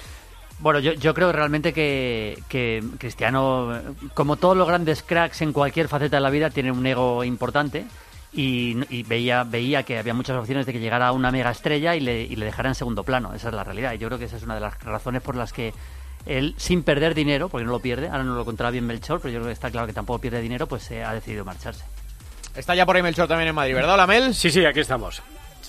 Bueno, 0.59 0.79
yo, 0.79 0.93
yo 0.93 1.13
creo 1.13 1.31
realmente 1.31 1.71
que, 1.71 2.37
que 2.49 2.83
Cristiano, 2.97 3.79
como 4.13 4.35
todos 4.35 4.57
los 4.57 4.67
grandes 4.67 5.03
cracks 5.03 5.41
en 5.41 5.53
cualquier 5.53 5.87
faceta 5.87 6.17
de 6.17 6.21
la 6.21 6.29
vida, 6.29 6.49
tiene 6.49 6.71
un 6.71 6.85
ego 6.85 7.23
importante 7.23 7.85
y, 8.33 8.77
y 8.93 9.03
veía, 9.03 9.43
veía 9.45 9.83
que 9.83 9.97
había 9.97 10.13
muchas 10.13 10.35
opciones 10.37 10.65
de 10.65 10.73
que 10.73 10.79
llegara 10.79 11.07
a 11.07 11.11
una 11.13 11.31
mega 11.31 11.49
estrella 11.49 11.95
y 11.95 12.01
le, 12.01 12.23
y 12.23 12.35
le 12.35 12.45
dejara 12.45 12.69
en 12.69 12.75
segundo 12.75 13.03
plano. 13.03 13.33
Esa 13.33 13.47
es 13.49 13.53
la 13.53 13.63
realidad. 13.63 13.93
Y 13.93 13.99
yo 13.99 14.07
creo 14.07 14.19
que 14.19 14.25
esa 14.25 14.35
es 14.35 14.43
una 14.43 14.55
de 14.55 14.61
las 14.61 14.83
razones 14.83 15.21
por 15.21 15.35
las 15.35 15.53
que 15.53 15.73
él, 16.25 16.53
sin 16.57 16.83
perder 16.83 17.15
dinero, 17.15 17.47
porque 17.47 17.65
no 17.65 17.71
lo 17.71 17.79
pierde, 17.79 18.07
ahora 18.07 18.23
no 18.23 18.35
lo 18.35 18.43
contará 18.43 18.69
bien 18.69 18.85
Melchor, 18.85 19.21
pero 19.21 19.31
yo 19.31 19.39
creo 19.39 19.47
que 19.47 19.53
está 19.53 19.71
claro 19.71 19.87
que 19.87 19.93
tampoco 19.93 20.19
pierde 20.19 20.41
dinero, 20.41 20.67
pues 20.67 20.91
eh, 20.91 21.03
ha 21.03 21.13
decidido 21.13 21.45
marcharse. 21.45 21.85
Está 22.53 22.75
ya 22.75 22.85
por 22.85 22.97
ahí 22.97 23.01
Melchor 23.01 23.29
también 23.29 23.47
en 23.47 23.55
Madrid, 23.55 23.75
¿verdad, 23.75 23.93
Hola, 23.93 24.07
Mel? 24.07 24.35
Sí, 24.35 24.51
sí, 24.51 24.65
aquí 24.65 24.81
estamos. 24.81 25.21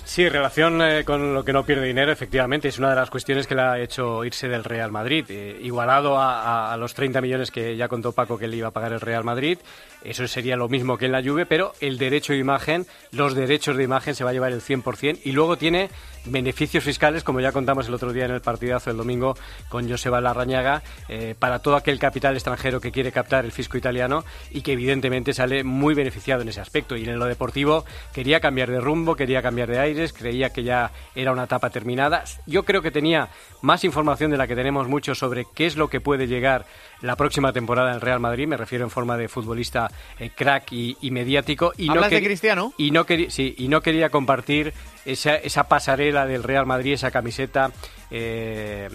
Sí, 0.04 0.28
relación 0.28 0.82
eh, 0.82 1.04
con 1.04 1.34
lo 1.34 1.44
que 1.44 1.52
no 1.52 1.64
pierde 1.64 1.86
dinero, 1.86 2.10
efectivamente, 2.10 2.66
es 2.66 2.78
una 2.78 2.90
de 2.90 2.96
las 2.96 3.10
cuestiones 3.10 3.46
que 3.46 3.54
le 3.54 3.62
ha 3.62 3.78
hecho 3.78 4.24
irse 4.24 4.48
del 4.48 4.64
Real 4.64 4.90
Madrid. 4.90 5.24
Eh, 5.28 5.60
igualado 5.62 6.18
a, 6.18 6.42
a- 6.42 6.72
a 6.72 6.76
los 6.76 6.94
30 6.94 7.20
millones 7.20 7.52
que 7.52 7.76
ya 7.76 7.86
contó 7.86 8.10
Paco 8.10 8.36
que 8.36 8.48
le 8.48 8.56
iba 8.56 8.68
a 8.68 8.72
pagar 8.72 8.92
el 8.92 9.00
Real 9.00 9.22
Madrid, 9.22 9.58
eso 10.02 10.26
sería 10.26 10.56
lo 10.56 10.68
mismo 10.68 10.98
que 10.98 11.06
en 11.06 11.12
la 11.12 11.22
Juve, 11.22 11.46
pero 11.46 11.74
el 11.80 11.96
derecho 11.96 12.32
de 12.32 12.40
imagen, 12.40 12.86
los 13.12 13.34
derechos 13.36 13.76
de 13.76 13.84
imagen 13.84 14.16
se 14.16 14.24
va 14.24 14.30
a 14.30 14.32
llevar 14.32 14.50
el 14.52 14.62
100% 14.62 15.20
y 15.24 15.30
luego 15.32 15.56
tiene 15.56 15.90
beneficios 16.24 16.84
fiscales, 16.84 17.24
como 17.24 17.40
ya 17.40 17.52
contamos 17.52 17.88
el 17.88 17.94
otro 17.94 18.12
día 18.12 18.24
en 18.26 18.30
el 18.30 18.40
partidazo 18.40 18.90
del 18.90 18.96
domingo 18.96 19.36
con 19.68 19.88
Joseba 19.88 20.20
Larrañaga, 20.20 20.82
eh, 21.08 21.34
para 21.38 21.60
todo 21.60 21.76
aquel 21.76 21.98
capital 21.98 22.34
extranjero 22.34 22.80
que 22.80 22.92
quiere 22.92 23.12
captar 23.12 23.44
el 23.44 23.52
fisco 23.52 23.78
italiano 23.78 24.24
y 24.50 24.62
que 24.62 24.72
evidentemente 24.72 25.32
sale 25.32 25.64
muy 25.64 25.94
beneficiado 25.94 26.42
en 26.42 26.48
ese 26.48 26.60
aspecto. 26.60 26.96
Y 26.96 27.04
en 27.04 27.18
lo 27.18 27.24
deportivo 27.26 27.84
quería 28.12 28.40
cambiar 28.40 28.70
de 28.70 28.80
rumbo, 28.80 29.16
quería 29.16 29.42
cambiar 29.42 29.68
de 29.68 29.78
aires, 29.78 30.12
creía 30.12 30.50
que 30.50 30.62
ya 30.62 30.90
era 31.14 31.32
una 31.32 31.44
etapa 31.44 31.70
terminada. 31.70 32.24
Yo 32.46 32.64
creo 32.64 32.82
que 32.82 32.90
tenía 32.90 33.28
más 33.62 33.84
información 33.84 34.30
de 34.30 34.36
la 34.36 34.46
que 34.46 34.56
tenemos 34.56 34.88
mucho 34.88 35.14
sobre 35.14 35.46
qué 35.54 35.66
es 35.66 35.76
lo 35.76 35.88
que 35.88 36.00
puede 36.00 36.26
llegar 36.26 36.66
la 37.00 37.16
próxima 37.16 37.52
temporada 37.52 37.88
en 37.88 37.94
el 37.94 38.00
Real 38.02 38.20
Madrid, 38.20 38.46
me 38.46 38.58
refiero 38.58 38.84
en 38.84 38.90
forma 38.90 39.16
de 39.16 39.26
futbolista 39.28 39.90
eh, 40.18 40.30
crack 40.36 40.70
y, 40.72 40.98
y 41.00 41.10
mediático. 41.10 41.72
Y 41.78 41.88
¿Hablas 41.88 42.10
de 42.10 42.20
queri- 42.20 42.24
Cristiano? 42.26 42.74
Y 42.76 42.90
no, 42.90 43.06
sí, 43.28 43.54
y 43.56 43.68
no 43.68 43.80
quería 43.80 44.10
compartir 44.10 44.74
esa, 45.04 45.36
esa 45.36 45.64
pasarela 45.64 46.26
del 46.26 46.42
Real 46.42 46.66
Madrid, 46.66 46.94
esa 46.94 47.10
camiseta. 47.10 47.70
eh, 48.10 48.88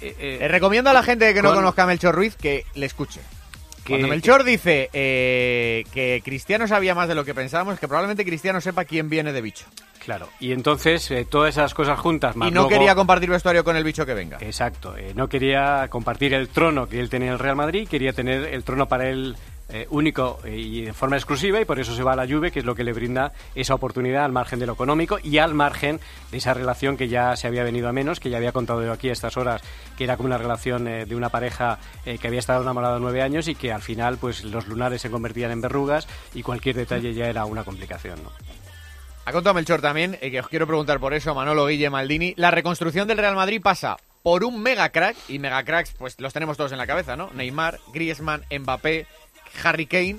eh, 0.00 0.16
eh, 0.18 0.38
Eh, 0.42 0.48
recomiendo 0.48 0.90
a 0.90 0.92
la 0.92 1.02
gente 1.02 1.32
que 1.34 1.42
no 1.42 1.48
con- 1.50 1.58
conozca 1.58 1.82
a 1.82 1.86
Melchor 1.86 2.14
Ruiz 2.14 2.36
que 2.36 2.64
le 2.74 2.86
escuche. 2.86 3.20
Que- 3.84 3.94
Cuando 3.94 4.08
Melchor 4.08 4.44
dice 4.44 4.90
eh, 4.92 5.84
que 5.92 6.20
Cristiano 6.24 6.68
sabía 6.68 6.94
más 6.94 7.08
de 7.08 7.14
lo 7.14 7.24
que 7.24 7.34
pensábamos, 7.34 7.78
que 7.80 7.88
probablemente 7.88 8.24
Cristiano 8.24 8.60
sepa 8.60 8.84
quién 8.84 9.08
viene 9.08 9.32
de 9.32 9.40
bicho. 9.40 9.64
Claro, 10.04 10.28
y 10.38 10.52
entonces 10.52 11.10
eh, 11.10 11.26
todas 11.28 11.50
esas 11.54 11.74
cosas 11.74 11.98
juntas, 11.98 12.34
más 12.36 12.48
y 12.48 12.50
no 12.50 12.62
luego- 12.62 12.68
quería 12.70 12.94
compartir 12.94 13.28
vestuario 13.30 13.64
con 13.64 13.76
el 13.76 13.84
bicho 13.84 14.06
que 14.06 14.14
venga. 14.14 14.38
Exacto, 14.40 14.96
eh, 14.96 15.12
no 15.14 15.28
quería 15.28 15.88
compartir 15.88 16.32
el 16.34 16.48
trono 16.48 16.88
que 16.88 17.00
él 17.00 17.10
tenía 17.10 17.28
en 17.28 17.32
el 17.34 17.38
Real 17.38 17.56
Madrid, 17.56 17.86
quería 17.88 18.12
tener 18.12 18.44
el 18.54 18.64
trono 18.64 18.86
para 18.88 19.08
él 19.08 19.36
eh, 19.72 19.86
único 19.90 20.38
eh, 20.44 20.56
y 20.56 20.82
de 20.82 20.92
forma 20.92 21.16
exclusiva 21.16 21.60
y 21.60 21.64
por 21.64 21.78
eso 21.78 21.94
se 21.94 22.02
va 22.02 22.12
a 22.12 22.16
la 22.16 22.26
Juve, 22.26 22.50
que 22.50 22.60
es 22.60 22.64
lo 22.64 22.74
que 22.74 22.84
le 22.84 22.92
brinda 22.92 23.32
esa 23.54 23.74
oportunidad 23.74 24.24
al 24.24 24.32
margen 24.32 24.58
de 24.58 24.66
lo 24.66 24.72
económico 24.72 25.18
y 25.22 25.38
al 25.38 25.54
margen 25.54 26.00
de 26.30 26.38
esa 26.38 26.54
relación 26.54 26.96
que 26.96 27.08
ya 27.08 27.36
se 27.36 27.46
había 27.46 27.64
venido 27.64 27.88
a 27.88 27.92
menos, 27.92 28.20
que 28.20 28.30
ya 28.30 28.36
había 28.36 28.52
contado 28.52 28.82
yo 28.84 28.92
aquí 28.92 29.08
a 29.08 29.12
estas 29.12 29.36
horas, 29.36 29.62
que 29.96 30.04
era 30.04 30.16
como 30.16 30.26
una 30.26 30.38
relación 30.38 30.88
eh, 30.88 31.06
de 31.06 31.16
una 31.16 31.28
pareja 31.28 31.78
eh, 32.04 32.18
que 32.18 32.26
había 32.26 32.40
estado 32.40 32.62
enamorado 32.62 32.98
nueve 32.98 33.22
años 33.22 33.48
y 33.48 33.54
que 33.54 33.72
al 33.72 33.82
final 33.82 34.18
pues 34.18 34.44
los 34.44 34.66
lunares 34.66 35.02
se 35.02 35.10
convertían 35.10 35.50
en 35.50 35.60
verrugas 35.60 36.06
y 36.34 36.42
cualquier 36.42 36.76
detalle 36.76 37.14
ya 37.14 37.26
era 37.26 37.44
una 37.44 37.64
complicación. 37.64 38.22
¿no? 38.22 38.30
Ha 39.26 39.32
contado 39.32 39.54
Melchor 39.54 39.80
también, 39.80 40.18
eh, 40.20 40.30
que 40.30 40.40
os 40.40 40.48
quiero 40.48 40.66
preguntar 40.66 40.98
por 40.98 41.14
eso, 41.14 41.34
Manolo 41.34 41.66
Guille 41.66 41.90
Maldini. 41.90 42.34
La 42.36 42.50
reconstrucción 42.50 43.06
del 43.06 43.18
Real 43.18 43.36
Madrid 43.36 43.60
pasa 43.62 43.96
por 44.22 44.44
un 44.44 44.60
mega 44.62 44.90
crack, 44.90 45.16
y 45.28 45.38
mega 45.38 45.62
cracks, 45.64 45.94
pues 45.98 46.18
los 46.20 46.32
tenemos 46.32 46.56
todos 46.56 46.72
en 46.72 46.78
la 46.78 46.86
cabeza, 46.86 47.16
¿no? 47.16 47.30
Neymar, 47.32 47.78
Griezmann, 47.92 48.44
Mbappé, 48.50 49.06
Harry 49.62 49.86
Kane 49.86 50.16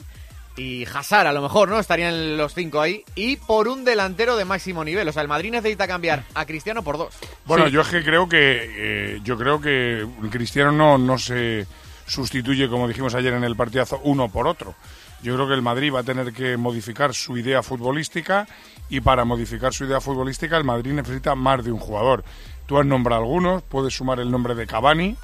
y 0.57 0.85
Hazard, 0.85 1.27
a 1.27 1.33
lo 1.33 1.41
mejor, 1.41 1.69
¿no? 1.69 1.79
Estarían 1.79 2.37
los 2.37 2.53
cinco 2.53 2.81
ahí. 2.81 3.03
Y 3.15 3.37
por 3.37 3.67
un 3.67 3.85
delantero 3.85 4.35
de 4.35 4.45
máximo 4.45 4.83
nivel. 4.83 5.07
O 5.07 5.11
sea, 5.11 5.21
el 5.21 5.27
Madrid 5.27 5.51
necesita 5.51 5.87
cambiar 5.87 6.23
a 6.33 6.45
Cristiano 6.45 6.83
por 6.83 6.97
dos. 6.97 7.13
Bueno, 7.45 7.67
yo 7.67 7.81
es 7.81 7.87
que 7.87 8.03
creo 8.03 8.27
que 8.27 9.15
eh, 9.15 9.19
yo 9.23 9.37
creo 9.37 9.61
que 9.61 10.05
Cristiano 10.29 10.71
no, 10.71 10.97
no 10.97 11.17
se 11.17 11.65
sustituye, 12.05 12.67
como 12.67 12.87
dijimos 12.87 13.15
ayer 13.15 13.33
en 13.33 13.43
el 13.43 13.55
partidazo, 13.55 14.01
uno 14.03 14.29
por 14.29 14.47
otro. 14.47 14.75
Yo 15.23 15.35
creo 15.35 15.47
que 15.47 15.53
el 15.53 15.61
Madrid 15.61 15.93
va 15.93 15.99
a 15.99 16.03
tener 16.03 16.33
que 16.33 16.57
modificar 16.57 17.13
su 17.13 17.37
idea 17.37 17.61
futbolística 17.61 18.47
y 18.89 19.01
para 19.01 19.23
modificar 19.23 19.73
su 19.73 19.85
idea 19.85 20.01
futbolística 20.01 20.57
el 20.57 20.63
Madrid 20.63 20.93
necesita 20.93 21.35
más 21.35 21.63
de 21.63 21.71
un 21.71 21.79
jugador. 21.79 22.23
Tú 22.65 22.79
has 22.79 22.85
nombrado 22.85 23.21
algunos, 23.21 23.61
puedes 23.61 23.93
sumar 23.93 24.19
el 24.19 24.31
nombre 24.31 24.55
de 24.55 24.65
Cavani, 24.65 25.15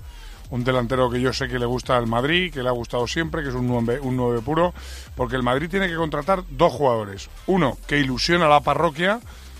un 0.49 0.63
delantero 0.63 1.09
que 1.09 1.21
yo 1.21 1.33
sé 1.33 1.47
que 1.47 1.59
le 1.59 1.65
gusta 1.65 1.97
al 1.97 2.07
Madrid, 2.07 2.53
que 2.53 2.63
le 2.63 2.69
ha 2.69 2.73
gustado 2.73 3.07
siempre, 3.07 3.43
que 3.43 3.49
es 3.49 3.55
un 3.55 3.67
9, 3.67 3.99
un 4.01 4.15
9 4.15 4.41
puro, 4.41 4.73
porque 5.15 5.35
el 5.35 5.43
Madrid 5.43 5.69
tiene 5.69 5.87
que 5.87 5.95
contratar 5.95 6.43
dos 6.49 6.71
jugadores. 6.73 7.29
Uno, 7.47 7.77
que 7.87 7.99
ilusiona 7.99 8.45
a 8.45 8.49
la 8.49 8.61
parroquia, 8.61 9.19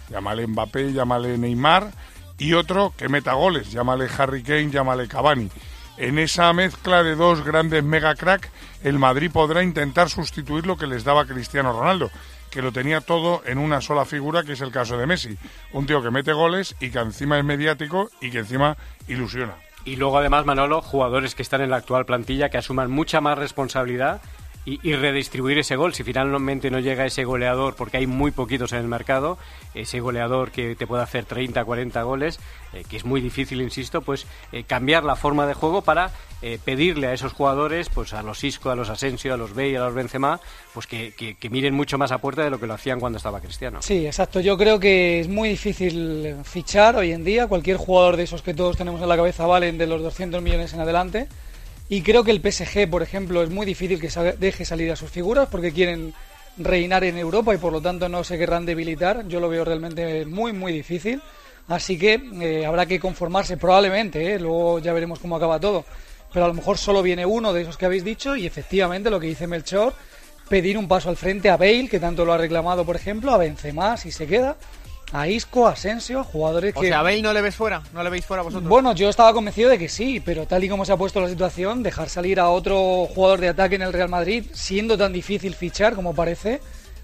llámale 0.10 0.48
Mbappé, 0.48 0.94
llámale 0.94 1.38
Neymar, 1.38 1.92
y 2.38 2.54
otro 2.54 2.94
que 2.96 3.10
meta 3.10 3.34
goles, 3.34 3.72
llámale 3.72 4.08
Harry 4.18 4.44
Kane, 4.44 4.70
llámale 4.70 5.08
Cavani. 5.08 5.50
En 5.98 6.20
esa 6.20 6.54
mezcla 6.54 7.02
de 7.02 7.16
dos 7.16 7.44
grandes 7.44 7.84
mega 7.84 8.14
crack, 8.14 8.52
el 8.84 9.00
Madrid 9.00 9.32
podrá 9.32 9.64
intentar 9.64 10.10
sustituir 10.10 10.68
lo 10.68 10.78
que 10.78 10.86
les 10.86 11.04
daba 11.04 11.26
Cristiano 11.26 11.74
Ronaldo, 11.74 12.12
que 12.52 12.62
lo 12.62 12.72
tenía 12.72 13.02
todo 13.02 13.42
en 13.46 13.58
una 13.58 13.82
sola 13.82 14.06
figura, 14.06 14.44
que 14.44 14.54
es 14.54 14.62
el 14.62 14.72
caso 14.72 14.98
de 14.98 15.08
Messi. 15.08 15.38
Un 15.74 15.88
tío 15.88 16.04
que 16.04 16.12
mete 16.12 16.34
goles 16.34 16.76
y 16.80 16.92
que 16.92 17.00
encima 17.00 17.40
es 17.40 17.44
mediático 17.44 18.12
y 18.22 18.30
que 18.30 18.40
encima 18.40 18.78
ilusiona. 19.08 19.56
Y 19.88 19.96
luego 19.96 20.18
además, 20.18 20.46
Manolo, 20.46 20.82
jugadores 20.82 21.34
que 21.34 21.42
están 21.42 21.62
en 21.62 21.70
la 21.70 21.78
actual 21.78 22.06
plantilla 22.06 22.50
que 22.50 22.58
asuman 22.58 22.92
mucha 22.92 23.22
más 23.22 23.38
responsabilidad 23.38 24.20
y, 24.68 24.96
redistribuir 24.96 25.58
ese 25.60 25.78
gol. 25.78 25.94
Si 25.94 26.04
finalmente 26.04 26.70
no 26.70 26.80
llega 26.80 27.06
ese 27.06 27.24
goleador, 27.24 27.76
porque 27.76 27.98
hay 27.98 28.08
muy 28.08 28.32
poquitos 28.32 28.74
en 28.74 28.80
el 28.80 28.88
mercado, 28.88 29.38
ese 29.74 30.02
goleador 30.02 30.52
que 30.52 30.76
te 30.76 30.86
puede 30.86 31.04
hacer 31.04 31.24
30, 31.24 31.64
40 31.64 32.02
goles, 32.04 32.40
eh, 32.74 32.84
que 32.90 32.98
es 32.98 33.06
muy 33.06 33.22
difícil, 33.22 33.62
insisto, 33.62 34.02
pues 34.02 34.26
eh, 34.52 34.66
cambiar 34.66 35.06
la 35.06 35.16
forma 35.16 35.48
de 35.48 35.54
juego 35.54 35.84
para 35.84 36.12
eh, 36.42 36.60
pedirle 36.64 37.08
a 37.08 37.14
esos 37.14 37.32
jugadores, 37.32 37.88
pues 37.88 38.12
a 38.12 38.22
los 38.24 38.44
Isco, 38.44 38.70
a 38.70 38.76
los 38.76 38.90
Asensio, 38.90 39.34
a 39.34 39.38
los 39.38 39.56
Bey, 39.56 39.74
a 39.74 39.80
los 39.80 39.94
Benzema, 39.94 40.42
pues 40.74 40.86
que, 40.86 41.14
que, 41.14 41.36
que, 41.36 41.50
miren 41.50 41.74
mucho 41.74 41.98
más 41.98 42.12
a 42.12 42.18
puerta 42.18 42.44
de 42.44 42.50
lo 42.50 42.60
que 42.60 42.68
lo 42.68 42.74
hacían 42.74 43.00
cuando 43.00 43.18
estaba 43.18 43.40
Cristiano. 43.40 43.82
Sí, 43.82 44.06
exacto. 44.06 44.42
Yo 44.42 44.58
creo 44.58 44.82
que 44.82 45.22
es 45.22 45.30
muy 45.30 45.48
difícil 45.48 46.36
fichar 46.44 46.98
hoy 46.98 47.14
en 47.14 47.24
día. 47.24 47.48
Cualquier 47.48 47.78
jugador 47.78 48.18
de 48.18 48.24
esos 48.24 48.42
que 48.42 48.54
todos 48.54 48.76
tenemos 48.76 49.02
en 49.02 49.08
la 49.08 49.16
cabeza 49.16 49.46
valen 49.46 49.78
de 49.78 49.88
los 49.88 50.02
200 50.02 50.42
millones 50.42 50.74
en 50.74 50.82
adelante. 50.82 51.30
Y 51.90 52.02
creo 52.02 52.24
que 52.24 52.32
el 52.32 52.42
PSG, 52.42 52.90
por 52.90 53.02
ejemplo, 53.02 53.42
es 53.44 53.50
muy 53.50 53.66
difícil 53.66 54.00
que 54.00 54.10
deje 54.40 54.66
salir 54.66 54.92
a 54.92 54.96
sus 54.96 55.10
figuras 55.10 55.48
porque 55.50 55.72
quieren 55.72 56.14
reinar 56.58 57.04
en 57.04 57.18
Europa 57.18 57.54
y 57.54 57.58
por 57.58 57.72
lo 57.72 57.82
tanto 57.82 58.10
no 58.10 58.24
se 58.24 58.38
querrán 58.38 58.66
debilitar. 58.66 59.28
Yo 59.28 59.40
lo 59.40 59.48
veo 59.48 59.64
realmente 59.64 60.26
muy, 60.26 60.52
muy 60.52 60.74
difícil. 60.74 61.22
Así 61.68 61.98
que 61.98 62.22
eh, 62.42 62.66
habrá 62.66 62.86
que 62.86 63.00
conformarse 63.00 63.58
probablemente, 63.58 64.34
¿eh? 64.34 64.40
luego 64.40 64.80
ya 64.80 64.94
veremos 64.94 65.20
cómo 65.20 65.36
acaba 65.36 65.60
todo. 65.60 65.86
Pero 66.32 66.46
a 66.46 66.48
lo 66.48 66.54
mejor 66.54 66.78
solo 66.78 67.02
viene 67.02 67.26
uno 67.26 67.54
de 67.54 67.62
esos 67.62 67.78
que 67.78 67.86
habéis 67.86 68.04
dicho 68.04 68.36
y 68.36 68.46
efectivamente 68.46 69.10
lo 69.10 69.20
que 69.20 69.28
dice 69.28 69.48
Melchor, 69.48 69.94
pedir 70.50 70.78
un 70.78 70.88
paso 70.88 71.10
al 71.10 71.18
frente 71.18 71.50
a 71.50 71.58
Bale, 71.58 71.90
que 71.90 72.00
tanto 72.00 72.24
lo 72.24 72.34
ha 72.34 72.38
reclamado, 72.38 72.86
por 72.86 72.96
ejemplo, 72.96 73.34
a 73.34 73.38
Benzema 73.38 73.98
si 73.98 74.12
se 74.12 74.28
queda 74.28 74.56
a 75.14 75.28
Isco, 75.28 75.68
a 75.68 75.72
Asensio, 75.72 76.24
jugadores 76.24 76.74
que... 76.74 76.80
O 76.80 76.84
sea, 76.84 77.00
¿a 77.00 77.04
Bale 77.04 77.22
no 77.22 77.34
le 77.34 77.42
ves 77.42 77.56
fuera? 77.56 77.82
¿No 77.94 78.04
le 78.04 78.10
veis 78.10 78.26
fuera 78.26 78.44
vosotros? 78.44 78.68
Bueno, 78.68 78.94
yo 78.94 79.10
estaba 79.10 79.34
convencido 79.34 79.70
de 79.70 79.78
que 79.78 79.90
sí, 79.90 80.22
pero 80.24 80.46
tal 80.46 80.64
y 80.64 80.70
como 80.70 80.86
se 80.86 80.92
ha 80.92 80.98
puesto 80.98 81.22
la 81.22 81.30
situación, 81.30 81.84
dejar 81.84 82.10
salir 82.10 82.40
a 82.40 82.50
otro 82.50 83.08
jugador 83.08 83.40
de 83.40 83.50
ataque 83.50 83.76
en 83.76 83.84
el 83.84 83.94
Real 83.94 84.10
Madrid, 84.10 84.46
siendo 84.54 84.98
tan 84.98 85.14
difícil 85.14 85.56
fichar 85.56 85.96
como 85.96 86.14
parece, 86.14 86.62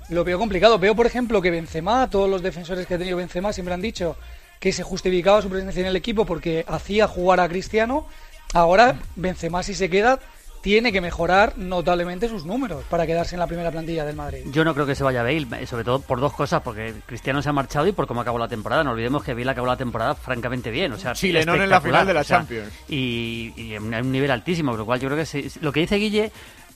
lo 0.10 0.24
veo 0.24 0.38
complicado. 0.38 0.78
Veo, 0.80 0.96
por 0.96 1.06
ejemplo, 1.06 1.42
que 1.42 1.52
Benzema, 1.52 2.10
todos 2.10 2.30
los 2.30 2.42
defensores 2.42 2.86
que 2.86 2.96
ha 2.96 2.98
tenido 2.98 3.18
Benzema 3.18 3.54
siempre 3.54 3.74
han 3.74 3.82
dicho 3.82 4.18
que 4.60 4.72
se 4.72 4.84
justificaba 4.84 5.42
su 5.42 5.50
presencia 5.50 5.82
en 5.82 5.88
el 5.88 5.96
equipo 5.96 6.26
porque 6.26 6.66
hacía 6.68 7.08
jugar 7.08 7.40
a 7.40 7.50
Cristiano. 7.50 8.08
Ahora, 8.54 9.00
Benzema, 9.16 9.64
si 9.64 9.74
se 9.74 9.90
queda, 9.90 10.20
tiene 10.64 10.94
que 10.94 11.02
mejorar 11.02 11.58
notablemente 11.58 12.30
sus 12.30 12.46
números 12.46 12.86
para 12.90 13.06
quedarse 13.06 13.36
en 13.36 13.40
la 13.40 13.48
primera 13.48 13.70
plantilla 13.70 14.06
del 14.06 14.16
Madrid. 14.16 14.46
Yo 14.46 14.64
no 14.64 14.74
creo 14.74 14.86
que 14.86 14.96
se 14.96 15.04
vaya 15.04 15.22
Bale, 15.22 15.68
sobre 15.68 15.84
todo 15.84 16.00
por 16.00 16.22
dos 16.22 16.32
cosas, 16.32 16.62
porque 16.62 16.94
Cristiano 17.06 17.42
se 17.42 17.50
ha 17.50 17.54
marchado 17.54 17.86
y 17.86 17.92
por 17.92 18.08
cómo 18.08 18.22
acabó 18.22 18.40
la 18.40 18.48
temporada. 18.48 18.82
No 18.82 18.92
olvidemos 18.92 19.26
que 19.26 19.34
Bale 19.34 19.52
acabó 19.52 19.68
la 19.68 19.76
temporada 19.76 20.16
francamente 20.16 20.72
bien, 20.72 20.94
o 20.94 20.98
sea, 20.98 21.12
Chilenón 21.12 21.62
en 21.62 21.70
la 21.70 21.82
final 21.82 22.08
de 22.08 22.14
la 22.14 22.22
o 22.22 22.24
sea, 22.24 22.38
Champions. 22.38 22.72
Y, 22.88 23.52
y, 23.58 23.74
en 23.74 23.94
un 23.94 24.12
nivel 24.12 24.32
altísimo, 24.32 24.72
por 24.72 24.80
lo 24.80 24.86
cual 24.86 25.02
yo 25.02 25.10
creo 25.10 25.18
que 25.18 25.26
se, 25.26 25.52
lo 25.60 25.74
que 25.74 25.82
dice 25.82 25.98
Guille 25.98 26.32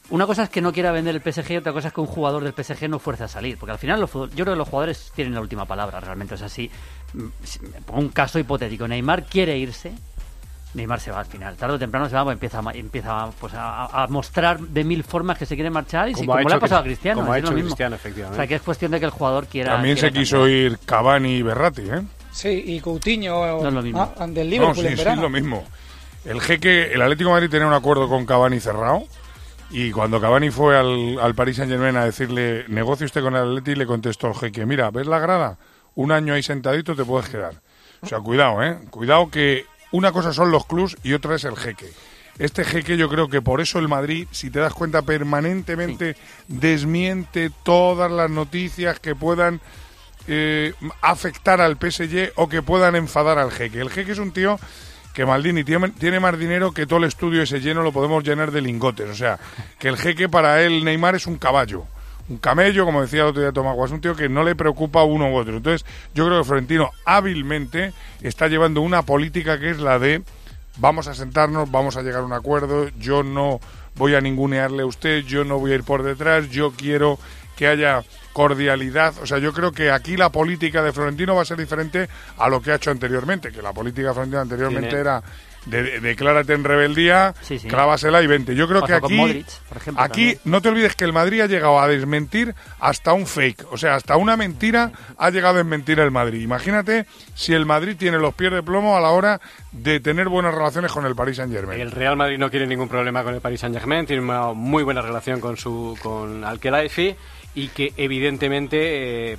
una 0.09 0.25
cosa 0.25 0.43
es 0.43 0.49
que 0.49 0.61
no 0.61 0.71
quiera 0.71 0.91
vender 0.91 1.15
el 1.15 1.21
PSG, 1.21 1.57
otra 1.57 1.73
cosa 1.73 1.89
es 1.89 1.93
que 1.93 1.99
un 1.99 2.07
jugador 2.07 2.43
del 2.43 2.53
PSG 2.53 2.89
no 2.89 2.99
fuerce 2.99 3.25
a 3.25 3.27
salir. 3.27 3.57
Porque 3.57 3.73
al 3.73 3.77
final 3.77 3.99
los, 3.99 4.11
yo 4.11 4.29
creo 4.29 4.53
que 4.53 4.55
los 4.55 4.69
jugadores 4.69 5.11
tienen 5.13 5.33
la 5.33 5.41
última 5.41 5.65
palabra 5.65 5.99
realmente. 5.99 6.35
O 6.35 6.37
sea, 6.37 6.47
si, 6.47 6.71
si 7.43 7.59
pongo 7.85 7.99
un 7.99 8.09
caso 8.09 8.39
hipotético, 8.39 8.87
Neymar 8.87 9.25
quiere 9.25 9.57
irse, 9.57 9.91
Neymar 10.77 10.99
se 11.01 11.11
va 11.11 11.19
al 11.19 11.25
final. 11.25 11.57
Tarde 11.57 11.75
o 11.75 11.79
temprano 11.79 12.07
se 12.07 12.15
va, 12.15 12.23
pues 12.23 12.35
empieza, 12.35 12.61
empieza 12.73 13.29
pues, 13.39 13.53
a, 13.55 14.03
a, 14.03 14.07
mostrar 14.07 14.59
de 14.59 14.83
mil 14.83 15.03
formas 15.03 15.37
que 15.37 15.45
se 15.45 15.55
quiere 15.55 15.69
marchar 15.69 16.07
y 16.07 16.13
como, 16.13 16.23
si, 16.23 16.27
como 16.27 16.49
le 16.49 16.55
ha 16.55 16.59
pasado 16.59 16.81
a 16.81 16.83
Cristiano. 16.83 17.21
Como 17.21 17.33
ha 17.33 17.39
hecho 17.39 17.49
lo 17.49 17.55
mismo. 17.55 17.69
Cristiano, 17.69 17.95
efectivamente. 17.95 18.35
O 18.35 18.39
sea, 18.39 18.47
que 18.47 18.55
es 18.55 18.61
cuestión 18.61 18.91
de 18.91 18.99
que 18.99 19.05
el 19.05 19.11
jugador 19.11 19.47
quiera. 19.47 19.73
También 19.73 19.95
quiera 19.95 20.09
se 20.09 20.13
quiso 20.13 20.37
cambiar. 20.37 20.71
ir 20.71 20.79
Cavani 20.85 21.35
y 21.35 21.41
Berratti, 21.41 21.81
¿eh? 21.81 22.01
Sí, 22.31 22.63
y 22.67 22.79
Coutinho 22.79 23.61
no 23.61 23.67
es 23.67 23.73
lo 23.73 23.81
mismo. 23.81 24.13
Ah, 24.17 24.27
del 24.27 24.49
Liverpool 24.49 24.75
no, 24.75 24.81
sí, 24.81 24.87
en 24.87 24.97
sí, 24.97 25.09
es 25.09 25.17
lo 25.17 25.29
mismo. 25.29 25.63
El 26.23 26.39
jeque, 26.39 26.93
el 26.93 27.01
Atlético 27.01 27.29
de 27.29 27.33
Madrid 27.33 27.49
tenía 27.49 27.67
un 27.67 27.73
acuerdo 27.73 28.07
con 28.07 28.25
Cavani 28.25 28.59
cerrado. 28.59 29.03
Y 29.71 29.91
cuando 29.91 30.21
Cavani 30.21 30.49
fue 30.49 30.77
al, 30.77 31.19
al 31.19 31.35
Paris 31.35 31.57
Saint 31.57 31.71
Germain 31.71 31.97
a 31.97 32.05
decirle, 32.05 32.65
negocie 32.67 33.05
usted 33.05 33.21
con 33.21 33.35
el 33.35 33.41
Atleti, 33.41 33.75
le 33.75 33.85
contestó 33.85 34.27
el 34.27 34.35
jeque, 34.35 34.65
mira, 34.65 34.91
¿ves 34.91 35.07
la 35.07 35.19
grada? 35.19 35.57
Un 35.95 36.11
año 36.11 36.35
ahí 36.35 36.43
sentadito 36.43 36.95
te 36.95 37.03
puedes 37.03 37.27
quedar. 37.27 37.55
O 38.01 38.07
sea, 38.07 38.19
cuidado, 38.19 38.63
¿eh? 38.63 38.77
Cuidado 38.91 39.29
que 39.29 39.65
una 39.91 40.11
cosa 40.11 40.33
son 40.33 40.51
los 40.51 40.65
clubs 40.65 40.97
y 41.03 41.13
otra 41.13 41.35
es 41.35 41.43
el 41.43 41.55
jeque. 41.55 41.91
Este 42.39 42.63
jeque 42.63 42.97
yo 42.97 43.09
creo 43.09 43.29
que 43.29 43.41
por 43.41 43.61
eso 43.61 43.79
el 43.79 43.87
Madrid, 43.87 44.27
si 44.31 44.51
te 44.51 44.59
das 44.59 44.73
cuenta, 44.73 45.01
permanentemente 45.01 46.15
desmiente 46.47 47.49
todas 47.63 48.11
las 48.11 48.29
noticias 48.29 48.99
que 48.99 49.15
puedan 49.15 49.59
eh, 50.27 50.73
afectar 51.01 51.61
al 51.61 51.77
PSG 51.77 52.33
o 52.35 52.47
que 52.47 52.61
puedan 52.61 52.95
enfadar 52.95 53.39
al 53.39 53.51
jeque. 53.51 53.79
El 53.79 53.89
jeque 53.89 54.11
es 54.11 54.19
un 54.19 54.31
tío 54.31 54.59
que 55.13 55.25
Maldini 55.25 55.63
tiene, 55.63 55.89
tiene, 55.89 56.19
más 56.19 56.37
dinero 56.37 56.73
que 56.73 56.85
todo 56.85 56.99
el 56.99 57.05
estudio 57.05 57.41
ese 57.41 57.59
lleno 57.59 57.81
lo 57.81 57.91
podemos 57.91 58.23
llenar 58.23 58.51
de 58.51 58.61
lingotes. 58.61 59.09
O 59.09 59.15
sea, 59.15 59.39
que 59.79 59.87
el 59.87 59.97
jeque 59.97 60.29
para 60.29 60.61
él, 60.61 60.83
Neymar, 60.85 61.15
es 61.15 61.25
un 61.25 61.37
caballo. 61.37 61.87
Un 62.29 62.37
camello, 62.37 62.83
como 62.85 63.01
decía 63.01 63.21
el 63.21 63.27
otro 63.27 63.41
día 63.41 63.51
Tomás 63.51 63.75
Guas, 63.75 63.91
un 63.91 64.01
tío 64.01 64.15
que 64.15 64.27
no 64.27 64.43
le 64.43 64.55
preocupa 64.55 65.03
uno 65.03 65.31
u 65.31 65.35
otro. 65.37 65.55
Entonces, 65.57 65.85
yo 66.13 66.25
creo 66.25 66.39
que 66.39 66.43
Florentino 66.45 66.91
hábilmente 67.05 67.93
está 68.21 68.47
llevando 68.47 68.81
una 68.81 69.01
política 69.03 69.59
que 69.59 69.69
es 69.69 69.79
la 69.79 69.97
de 69.97 70.21
vamos 70.77 71.07
a 71.07 71.13
sentarnos, 71.13 71.71
vamos 71.71 71.95
a 71.97 72.01
llegar 72.01 72.21
a 72.21 72.25
un 72.25 72.33
acuerdo, 72.33 72.89
yo 72.99 73.23
no 73.23 73.59
voy 73.95 74.13
a 74.15 74.21
ningunearle 74.21 74.83
a 74.83 74.85
usted, 74.85 75.23
yo 75.23 75.43
no 75.43 75.57
voy 75.57 75.71
a 75.71 75.75
ir 75.75 75.83
por 75.83 76.03
detrás, 76.03 76.49
yo 76.49 76.71
quiero 76.71 77.17
que 77.55 77.67
haya 77.67 78.03
cordialidad. 78.33 79.15
O 79.23 79.25
sea, 79.25 79.39
yo 79.39 79.51
creo 79.53 79.71
que 79.71 79.89
aquí 79.89 80.15
la 80.15 80.29
política 80.31 80.83
de 80.83 80.93
Florentino 80.93 81.33
va 81.35 81.41
a 81.41 81.45
ser 81.45 81.57
diferente 81.57 82.07
a 82.37 82.49
lo 82.49 82.61
que 82.61 82.71
ha 82.71 82.75
hecho 82.75 82.91
anteriormente, 82.91 83.51
que 83.51 83.63
la 83.63 83.73
política 83.73 84.09
de 84.09 84.13
Florentino 84.13 84.41
anteriormente 84.41 84.89
Tiene- 84.89 85.01
era 85.01 85.23
de, 85.69 85.83
de- 85.83 85.99
declárate 85.99 86.53
en 86.53 86.63
rebeldía, 86.63 87.33
Sí, 87.41 87.59
sí. 87.59 87.67
clávasela 87.67 88.21
y 88.21 88.27
vente. 88.27 88.55
Yo 88.55 88.67
creo 88.67 88.81
que 88.83 88.93
aquí, 88.93 89.15
Modric, 89.15 89.47
por 89.69 89.77
ejemplo, 89.77 90.03
aquí 90.03 90.33
también. 90.35 90.39
no 90.45 90.61
te 90.61 90.69
olvides 90.69 90.95
que 90.95 91.03
el 91.05 91.13
Madrid 91.13 91.41
ha 91.41 91.47
llegado 91.47 91.79
a 91.79 91.87
desmentir 91.87 92.55
hasta 92.79 93.13
un 93.13 93.27
fake, 93.27 93.65
o 93.71 93.77
sea, 93.77 93.95
hasta 93.95 94.15
una 94.17 94.37
mentira 94.37 94.91
ha 95.17 95.29
llegado 95.29 95.55
a 95.55 95.57
desmentir 95.57 95.99
el 95.99 96.11
Madrid. 96.11 96.41
Imagínate 96.41 97.05
si 97.35 97.53
el 97.53 97.65
Madrid 97.65 97.95
tiene 97.97 98.17
los 98.17 98.33
pies 98.33 98.51
de 98.51 98.63
plomo 98.63 98.97
a 98.97 99.01
la 99.01 99.09
hora 99.09 99.41
de 99.71 99.99
tener 99.99 100.29
buenas 100.29 100.53
relaciones 100.53 100.91
con 100.91 101.05
el 101.05 101.15
Paris 101.15 101.37
Saint 101.37 101.51
Germain. 101.53 101.79
El 101.79 101.91
Real 101.91 102.15
Madrid 102.17 102.37
no 102.37 102.49
quiere 102.49 102.65
ningún 102.67 102.87
problema 102.89 103.23
con 103.23 103.33
el 103.35 103.41
Paris 103.41 103.59
Saint 103.61 103.75
Germain, 103.77 104.05
tiene 104.05 104.21
una 104.23 104.53
muy 104.53 104.83
buena 104.83 105.01
relación 105.01 105.39
con 105.39 105.57
su 105.57 105.97
con 106.01 106.43
Al-Khelaifi 106.43 107.15
y 107.57 107.69
que 107.69 107.91
evidentemente 107.97 109.33
eh, 109.33 109.37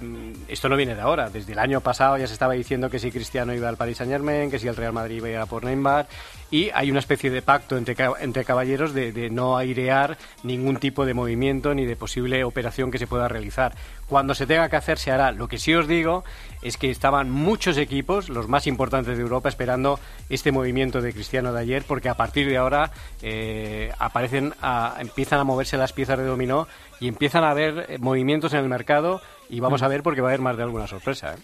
esto 0.49 0.69
no 0.69 0.77
viene 0.77 0.97
de 0.97 1.01
ahora. 1.01 1.31
Desde 1.31 1.53
el 1.53 1.61
año 1.61 1.81
pasado 1.81 2.19
ya 2.19 2.27
se 2.27 2.33
estaba 2.33 2.55
diciendo 2.55 2.91
que 2.91 2.99
si 2.99 3.13
Cristiano 3.13 3.55
iba 3.55 3.69
al 3.69 3.77
Paris 3.77 3.99
Saint 3.99 4.11
Germain, 4.11 4.51
que 4.51 4.59
si 4.59 4.67
el 4.67 4.75
Real 4.75 4.93
Madrid 4.93 5.19
iba 5.19 5.29
a 5.29 5.31
ir 5.31 5.37
a 5.37 5.47
por 5.47 5.63
Neymar 5.63 6.09
y 6.51 6.71
hay 6.75 6.91
una 6.91 6.99
especie 6.99 7.31
de 7.31 7.43
pacto 7.43 7.77
entre, 7.77 7.95
entre 8.21 8.45
caballeros 8.45 8.93
de, 8.93 9.31
no 9.31 9.57
airear 9.57 10.19
ningún 10.43 10.79
tipo 10.79 11.07
de 11.07 11.15
movimiento 11.15 11.75
ni 11.75 11.85
de 11.85 11.95
posible 11.95 12.43
operación 12.43 12.91
que 12.91 12.99
se 12.99 13.07
pueda 13.07 13.29
realizar. 13.29 13.77
Cuando 14.09 14.35
se 14.35 14.47
tenga 14.47 14.69
que 14.69 14.77
hacer 14.77 14.99
se 14.99 15.13
hará. 15.13 15.31
Lo 15.31 15.47
que 15.47 15.59
sí 15.59 15.75
os 15.75 15.87
digo 15.87 16.25
es 16.63 16.77
que 16.77 16.91
estaban 16.91 17.31
muchos 17.31 17.77
equipos, 17.77 18.31
los 18.31 18.49
más 18.49 18.67
importantes 18.67 19.17
de 19.17 19.23
Europa, 19.23 19.49
esperando 19.49 20.01
este 20.29 20.51
movimiento 20.51 21.03
de 21.03 21.13
Cristiano 21.13 21.53
de 21.53 21.61
ayer, 21.61 21.85
porque 21.87 22.09
a 22.09 22.15
partir 22.15 22.49
de 22.49 22.57
ahora 22.57 22.91
eh, 23.23 23.93
aparecen, 23.99 24.55
empiezan 24.99 25.39
a 25.39 25.45
moverse 25.45 25.77
las 25.77 25.93
piezas 25.93 26.19
de 26.19 26.25
dominó 26.25 26.67
y 27.01 27.09
empiezan 27.09 27.45
a 27.45 27.51
haber 27.51 27.87
eh, 27.89 27.99
movimientos 27.99 28.53
en 28.55 28.61
el 28.61 28.69
mercado 28.69 29.21
y 29.49 29.61
vamos 29.61 29.83
a 29.83 29.89
ver 29.89 30.03
porque 30.03 30.21
va 30.21 30.29
a 30.29 30.31
haber 30.31 30.41
más 30.41 30.57
de 30.57 30.63
alguna 30.65 30.87
sorpresa. 30.87 31.35
¿eh? 31.35 31.39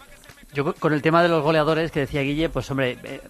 Yo 0.53 0.73
con 0.75 0.93
el 0.93 1.01
tema 1.01 1.21
de 1.23 1.29
los 1.29 1.43
goleadores 1.43 1.91
que 1.91 2.01
decía 2.01 2.21
Guille, 2.21 2.49
pues 2.49 2.69
hombre, 2.71 2.97
eh, 3.03 3.21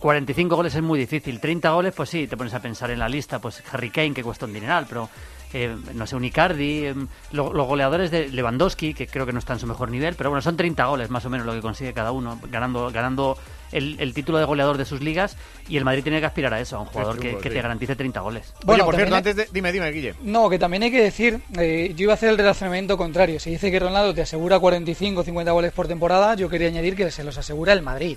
45 0.00 0.56
goles 0.56 0.74
es 0.74 0.82
muy 0.82 0.98
difícil. 0.98 1.40
30 1.40 1.70
goles, 1.70 1.92
pues 1.94 2.08
sí, 2.10 2.26
te 2.26 2.36
pones 2.36 2.54
a 2.54 2.60
pensar 2.60 2.90
en 2.90 2.98
la 2.98 3.08
lista, 3.08 3.38
pues 3.38 3.62
Harry 3.72 3.90
Kane, 3.90 4.14
que 4.14 4.22
cuesta 4.22 4.46
un 4.46 4.52
dineral, 4.52 4.86
pero 4.88 5.08
eh, 5.52 5.76
no 5.94 6.06
sé, 6.06 6.16
un 6.16 6.24
Icardi, 6.24 6.86
eh, 6.86 6.94
lo- 7.32 7.52
los 7.52 7.66
goleadores 7.66 8.10
de 8.10 8.28
Lewandowski, 8.28 8.94
que 8.94 9.06
creo 9.06 9.24
que 9.26 9.32
no 9.32 9.38
está 9.38 9.52
en 9.52 9.58
su 9.60 9.66
mejor 9.66 9.90
nivel, 9.90 10.14
pero 10.16 10.30
bueno, 10.30 10.42
son 10.42 10.56
30 10.56 10.84
goles 10.86 11.10
más 11.10 11.24
o 11.26 11.30
menos 11.30 11.46
lo 11.46 11.52
que 11.52 11.60
consigue 11.60 11.92
cada 11.92 12.12
uno, 12.12 12.40
ganando 12.50 12.90
ganando 12.90 13.36
el, 13.74 13.96
el 14.00 14.14
título 14.14 14.38
de 14.38 14.44
goleador 14.44 14.78
de 14.78 14.84
sus 14.86 15.02
ligas, 15.02 15.36
y 15.68 15.76
el 15.76 15.84
Madrid 15.84 16.02
tiene 16.02 16.20
que 16.20 16.26
aspirar 16.26 16.54
a 16.54 16.60
eso, 16.60 16.76
a 16.76 16.80
un 16.80 16.86
jugador 16.86 17.16
que, 17.16 17.28
trunco, 17.28 17.40
que 17.42 17.48
sí. 17.50 17.54
te 17.54 17.62
garantice 17.62 17.96
30 17.96 18.20
goles. 18.20 18.52
Oye, 18.54 18.64
Bueno, 18.64 18.84
por 18.86 18.96
cierto, 18.96 19.14
antes 19.16 19.36
de... 19.36 19.48
Dime, 19.52 19.72
dime, 19.72 19.90
Guille. 19.90 20.14
No, 20.22 20.48
que 20.48 20.58
también 20.58 20.84
hay 20.84 20.90
que 20.90 21.02
decir, 21.02 21.40
eh, 21.58 21.92
yo 21.96 22.04
iba 22.04 22.12
a 22.12 22.14
hacer 22.14 22.30
el 22.30 22.38
relacionamiento 22.38 22.96
contrario. 22.96 23.38
Se 23.40 23.50
dice 23.50 23.70
que 23.70 23.78
Ronaldo 23.78 24.14
te 24.14 24.22
asegura 24.22 24.58
45 24.58 25.20
o 25.20 25.24
50 25.24 25.52
goles 25.52 25.72
por 25.72 25.88
temporada, 25.88 26.34
yo 26.34 26.48
quería 26.48 26.68
añadir 26.68 26.96
que 26.96 27.10
se 27.10 27.24
los 27.24 27.36
asegura 27.36 27.72
el 27.72 27.82
Madrid. 27.82 28.16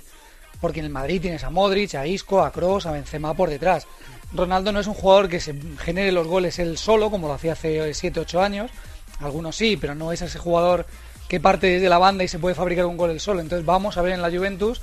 porque 0.60 0.80
en 0.80 0.86
el 0.86 0.92
Madrid 0.92 1.20
tienes 1.20 1.44
a 1.44 1.50
Modric, 1.50 1.94
a 1.94 2.06
Isco, 2.06 2.42
a 2.42 2.50
Kroos, 2.50 2.86
a 2.86 2.92
Benzema 2.92 3.34
por 3.34 3.48
detrás. 3.50 3.86
Ronaldo 4.32 4.72
no 4.72 4.80
es 4.80 4.86
un 4.86 4.94
jugador 4.94 5.28
que 5.28 5.40
se 5.40 5.54
genere 5.78 6.12
los 6.12 6.26
goles 6.26 6.58
él 6.58 6.76
solo, 6.76 7.10
como 7.10 7.28
lo 7.28 7.34
hacía 7.34 7.52
hace 7.52 7.94
7, 7.94 8.20
8 8.20 8.42
años. 8.42 8.70
Algunos 9.20 9.56
sí, 9.56 9.76
pero 9.76 9.94
no 9.94 10.12
es 10.12 10.22
ese 10.22 10.38
jugador 10.38 10.86
que 11.28 11.40
parte 11.40 11.66
desde 11.66 11.88
la 11.88 11.98
banda 11.98 12.24
y 12.24 12.28
se 12.28 12.38
puede 12.38 12.54
fabricar 12.54 12.86
un 12.86 12.96
gol 12.96 13.10
él 13.10 13.20
solo. 13.20 13.40
Entonces 13.40 13.64
vamos 13.64 13.96
a 13.96 14.02
ver 14.02 14.12
en 14.12 14.22
la 14.22 14.30
Juventus 14.30 14.80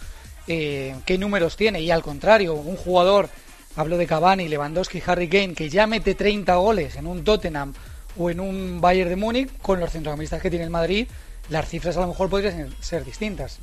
eh, 0.48 0.96
qué 1.06 1.18
números 1.18 1.56
tiene. 1.58 1.82
Y 1.82 1.92
al 1.92 2.02
contrario, 2.02 2.54
un 2.54 2.76
jugador, 2.76 3.30
hablo 3.76 3.98
de 3.98 4.08
Cavani, 4.08 4.48
Lewandowski, 4.48 5.02
Harry 5.06 5.28
Kane, 5.28 5.54
que 5.54 5.70
ya 5.70 5.88
mete 5.88 6.16
30 6.16 6.56
goles 6.56 6.96
en 6.96 7.08
un 7.08 7.24
Tottenham 7.24 7.74
o 8.18 8.30
en 8.30 8.40
un 8.40 8.80
Bayern 8.82 9.10
de 9.10 9.16
Múnich, 9.16 9.50
con 9.62 9.80
los 9.80 9.92
centrocampistas 9.92 10.42
que 10.42 10.50
tiene 10.50 10.66
el 10.66 10.72
Madrid, 10.72 11.08
las 11.50 11.68
cifras 11.68 11.98
a 11.98 12.02
lo 12.02 12.08
mejor 12.08 12.30
podrían 12.30 12.74
ser 12.80 13.04
distintas. 13.04 13.60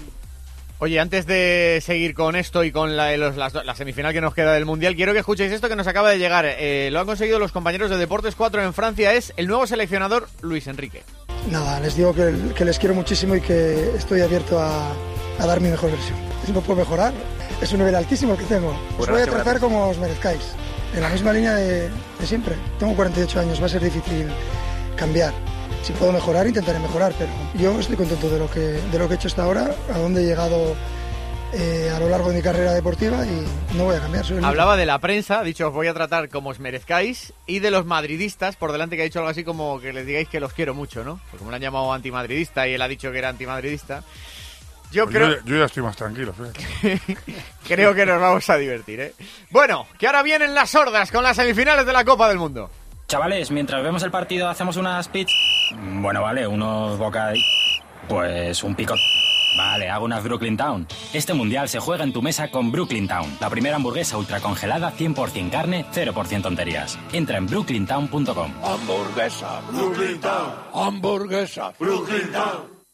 Oye, 0.78 0.98
antes 0.98 1.26
de 1.26 1.80
seguir 1.80 2.12
con 2.12 2.34
esto 2.34 2.64
y 2.64 2.72
con 2.72 2.96
la, 2.96 3.16
los- 3.16 3.36
las- 3.36 3.54
la 3.54 3.74
semifinal 3.76 4.12
que 4.12 4.20
nos 4.20 4.34
queda 4.34 4.52
del 4.54 4.64
Mundial, 4.66 4.96
quiero 4.96 5.12
que 5.12 5.20
escuchéis 5.20 5.52
esto 5.52 5.68
que 5.68 5.76
nos 5.76 5.86
acaba 5.86 6.10
de 6.10 6.18
llegar. 6.18 6.44
Eh, 6.46 6.88
lo 6.90 6.98
han 6.98 7.06
conseguido 7.06 7.38
los 7.38 7.52
compañeros 7.52 7.88
de 7.88 7.96
Deportes 7.98 8.34
4 8.34 8.64
en 8.64 8.74
Francia. 8.74 9.12
Es 9.14 9.32
el 9.36 9.46
nuevo 9.46 9.64
seleccionador 9.66 10.28
Luis 10.40 10.66
Enrique. 10.66 11.02
Nada, 11.50 11.78
les 11.78 11.96
digo 11.96 12.12
que, 12.12 12.34
que 12.56 12.64
les 12.64 12.78
quiero 12.80 12.96
muchísimo 12.96 13.36
y 13.36 13.40
que 13.40 13.92
estoy 13.96 14.22
abierto 14.22 14.58
a, 14.60 14.92
a 15.38 15.46
dar 15.46 15.60
mi 15.60 15.68
mejor 15.68 15.90
versión. 15.90 16.18
Si 16.44 16.52
puedo 16.52 16.76
mejorar, 16.76 17.12
es 17.60 17.72
un 17.72 17.78
nivel 17.78 17.94
altísimo 17.94 18.32
el 18.32 18.38
que 18.38 18.44
tengo. 18.44 18.70
Os 18.70 18.96
Pues 18.96 19.10
voy 19.10 19.22
a 19.22 19.26
tratar 19.26 19.60
como 19.60 19.88
os 19.88 19.98
merezcáis, 19.98 20.40
en 20.94 21.00
la 21.02 21.08
misma 21.08 21.32
línea 21.32 21.54
de, 21.54 21.88
de 21.88 22.26
siempre. 22.26 22.56
Tengo 22.78 22.94
48 22.94 23.40
años, 23.40 23.60
va 23.60 23.66
a 23.66 23.68
ser 23.68 23.82
difícil 23.82 24.28
cambiar. 24.96 25.32
Si 25.82 25.92
puedo 25.92 26.12
mejorar, 26.12 26.46
intentaré 26.46 26.78
mejorar, 26.78 27.12
pero 27.18 27.30
yo 27.54 27.78
estoy 27.78 27.96
contento 27.96 28.28
de 28.30 28.38
lo 28.38 28.50
que, 28.50 28.60
de 28.60 28.98
lo 28.98 29.08
que 29.08 29.14
he 29.14 29.16
hecho 29.16 29.28
hasta 29.28 29.42
ahora, 29.42 29.74
a 29.92 29.98
donde 29.98 30.22
he 30.22 30.26
llegado 30.26 30.76
eh, 31.54 31.90
a 31.94 31.98
lo 31.98 32.08
largo 32.08 32.30
de 32.30 32.36
mi 32.36 32.42
carrera 32.42 32.72
deportiva 32.72 33.26
y 33.26 33.44
no 33.76 33.84
voy 33.84 33.96
a 33.96 34.00
cambiar. 34.00 34.24
Hablaba 34.44 34.76
de 34.76 34.86
la 34.86 35.00
prensa, 35.00 35.40
ha 35.40 35.42
dicho 35.42 35.68
os 35.68 35.74
voy 35.74 35.88
a 35.88 35.94
tratar 35.94 36.28
como 36.28 36.50
os 36.50 36.60
merezcáis, 36.60 37.32
y 37.46 37.58
de 37.58 37.72
los 37.72 37.84
madridistas, 37.84 38.54
por 38.54 38.70
delante 38.70 38.94
que 38.96 39.02
ha 39.02 39.04
dicho 39.04 39.18
algo 39.18 39.30
así 39.30 39.42
como 39.42 39.80
que 39.80 39.92
les 39.92 40.06
digáis 40.06 40.28
que 40.28 40.38
los 40.40 40.52
quiero 40.52 40.72
mucho, 40.72 41.02
¿no? 41.02 41.18
Porque 41.30 41.44
me 41.44 41.50
lo 41.50 41.56
han 41.56 41.62
llamado 41.62 41.92
antimadridista 41.92 42.68
y 42.68 42.74
él 42.74 42.82
ha 42.82 42.88
dicho 42.88 43.10
que 43.10 43.18
era 43.18 43.28
antimadridista. 43.30 44.04
Yo 44.92 45.04
Pues 45.04 45.16
creo, 45.16 45.30
yo, 45.30 45.44
yo 45.44 45.56
ya 45.58 45.64
estoy 45.64 45.82
más 45.82 45.96
tranquilo. 45.96 46.32
fíjate. 46.32 47.16
creo 47.66 47.94
que 47.94 48.06
nos 48.06 48.20
vamos 48.20 48.48
a 48.50 48.56
divertir, 48.56 49.00
¿eh? 49.00 49.14
Bueno, 49.50 49.86
que 49.98 50.06
ahora 50.06 50.22
vienen 50.22 50.54
las 50.54 50.70
sordas 50.70 51.10
con 51.10 51.22
las 51.22 51.36
semifinales 51.36 51.86
de 51.86 51.92
la 51.92 52.04
Copa 52.04 52.28
del 52.28 52.38
Mundo. 52.38 52.70
Chavales, 53.08 53.50
mientras 53.50 53.82
vemos 53.82 54.02
el 54.02 54.10
partido 54.10 54.48
hacemos 54.48 54.76
unas 54.76 55.08
pits. 55.08 55.32
Bueno, 55.76 56.22
vale, 56.22 56.46
unos 56.46 56.98
boca... 56.98 57.32
Pues 58.08 58.62
un 58.62 58.74
pico... 58.74 58.94
Vale, 59.54 59.90
hago 59.90 60.06
unas 60.06 60.24
Brooklyn 60.24 60.56
Town. 60.56 60.86
Este 61.12 61.34
mundial 61.34 61.68
se 61.68 61.78
juega 61.78 62.04
en 62.04 62.12
tu 62.14 62.22
mesa 62.22 62.50
con 62.50 62.72
Brooklyn 62.72 63.06
Town, 63.06 63.36
la 63.38 63.50
primera 63.50 63.76
hamburguesa 63.76 64.16
ultracongelada 64.16 64.94
100% 64.96 65.50
carne, 65.50 65.84
0% 65.92 66.42
tonterías. 66.42 66.98
Entra 67.12 67.36
en 67.36 67.46
brooklyntown.com. 67.46 68.52
Hamburguesa, 68.64 69.60
Brooklyn 69.70 70.20
Town. 70.22 70.54
Hamburguesa, 70.72 71.74
Brooklyn 71.78 72.32
Town. 72.32 72.71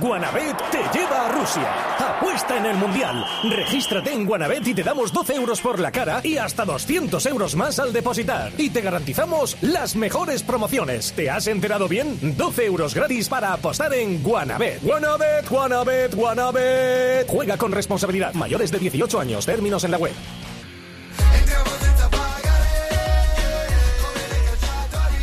Guanabet 0.00 0.56
te 0.70 0.98
lleva 0.98 1.26
a 1.26 1.32
Rusia. 1.32 1.74
Apuesta 1.98 2.56
en 2.56 2.64
el 2.64 2.76
Mundial. 2.78 3.22
Regístrate 3.50 4.14
en 4.14 4.24
Guanabet 4.24 4.66
y 4.66 4.72
te 4.72 4.82
damos 4.82 5.12
12 5.12 5.34
euros 5.34 5.60
por 5.60 5.78
la 5.78 5.92
cara 5.92 6.22
y 6.24 6.38
hasta 6.38 6.64
200 6.64 7.26
euros 7.26 7.54
más 7.54 7.78
al 7.78 7.92
depositar. 7.92 8.50
Y 8.56 8.70
te 8.70 8.80
garantizamos 8.80 9.58
las 9.60 9.94
mejores 9.94 10.42
promociones. 10.42 11.12
¿Te 11.12 11.28
has 11.28 11.48
enterado 11.48 11.86
bien? 11.86 12.18
12 12.34 12.64
euros 12.64 12.94
gratis 12.94 13.28
para 13.28 13.52
apostar 13.52 13.92
en 13.92 14.22
Guanabet. 14.22 14.82
Guanabet, 14.82 15.48
Guanabet, 15.50 16.14
Guanabet. 16.14 17.28
Juega 17.28 17.58
con 17.58 17.70
responsabilidad. 17.70 18.32
Mayores 18.32 18.72
de 18.72 18.78
18 18.78 19.20
años. 19.20 19.44
Términos 19.44 19.84
en 19.84 19.90
la 19.90 19.98
web. 19.98 20.14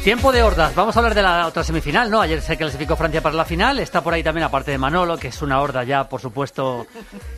Tiempo 0.03 0.31
de 0.31 0.41
hordas. 0.41 0.73
Vamos 0.73 0.95
a 0.95 0.99
hablar 0.99 1.13
de 1.13 1.21
la 1.21 1.45
otra 1.45 1.63
semifinal, 1.63 2.09
¿no? 2.09 2.21
Ayer 2.21 2.41
se 2.41 2.57
clasificó 2.57 2.95
Francia 2.95 3.21
para 3.21 3.35
la 3.35 3.45
final. 3.45 3.77
Está 3.77 4.01
por 4.01 4.15
ahí 4.15 4.23
también, 4.23 4.43
aparte 4.45 4.71
de 4.71 4.79
Manolo, 4.79 5.15
que 5.15 5.27
es 5.27 5.41
una 5.43 5.61
horda 5.61 5.83
ya, 5.83 6.09
por 6.09 6.19
supuesto, 6.19 6.87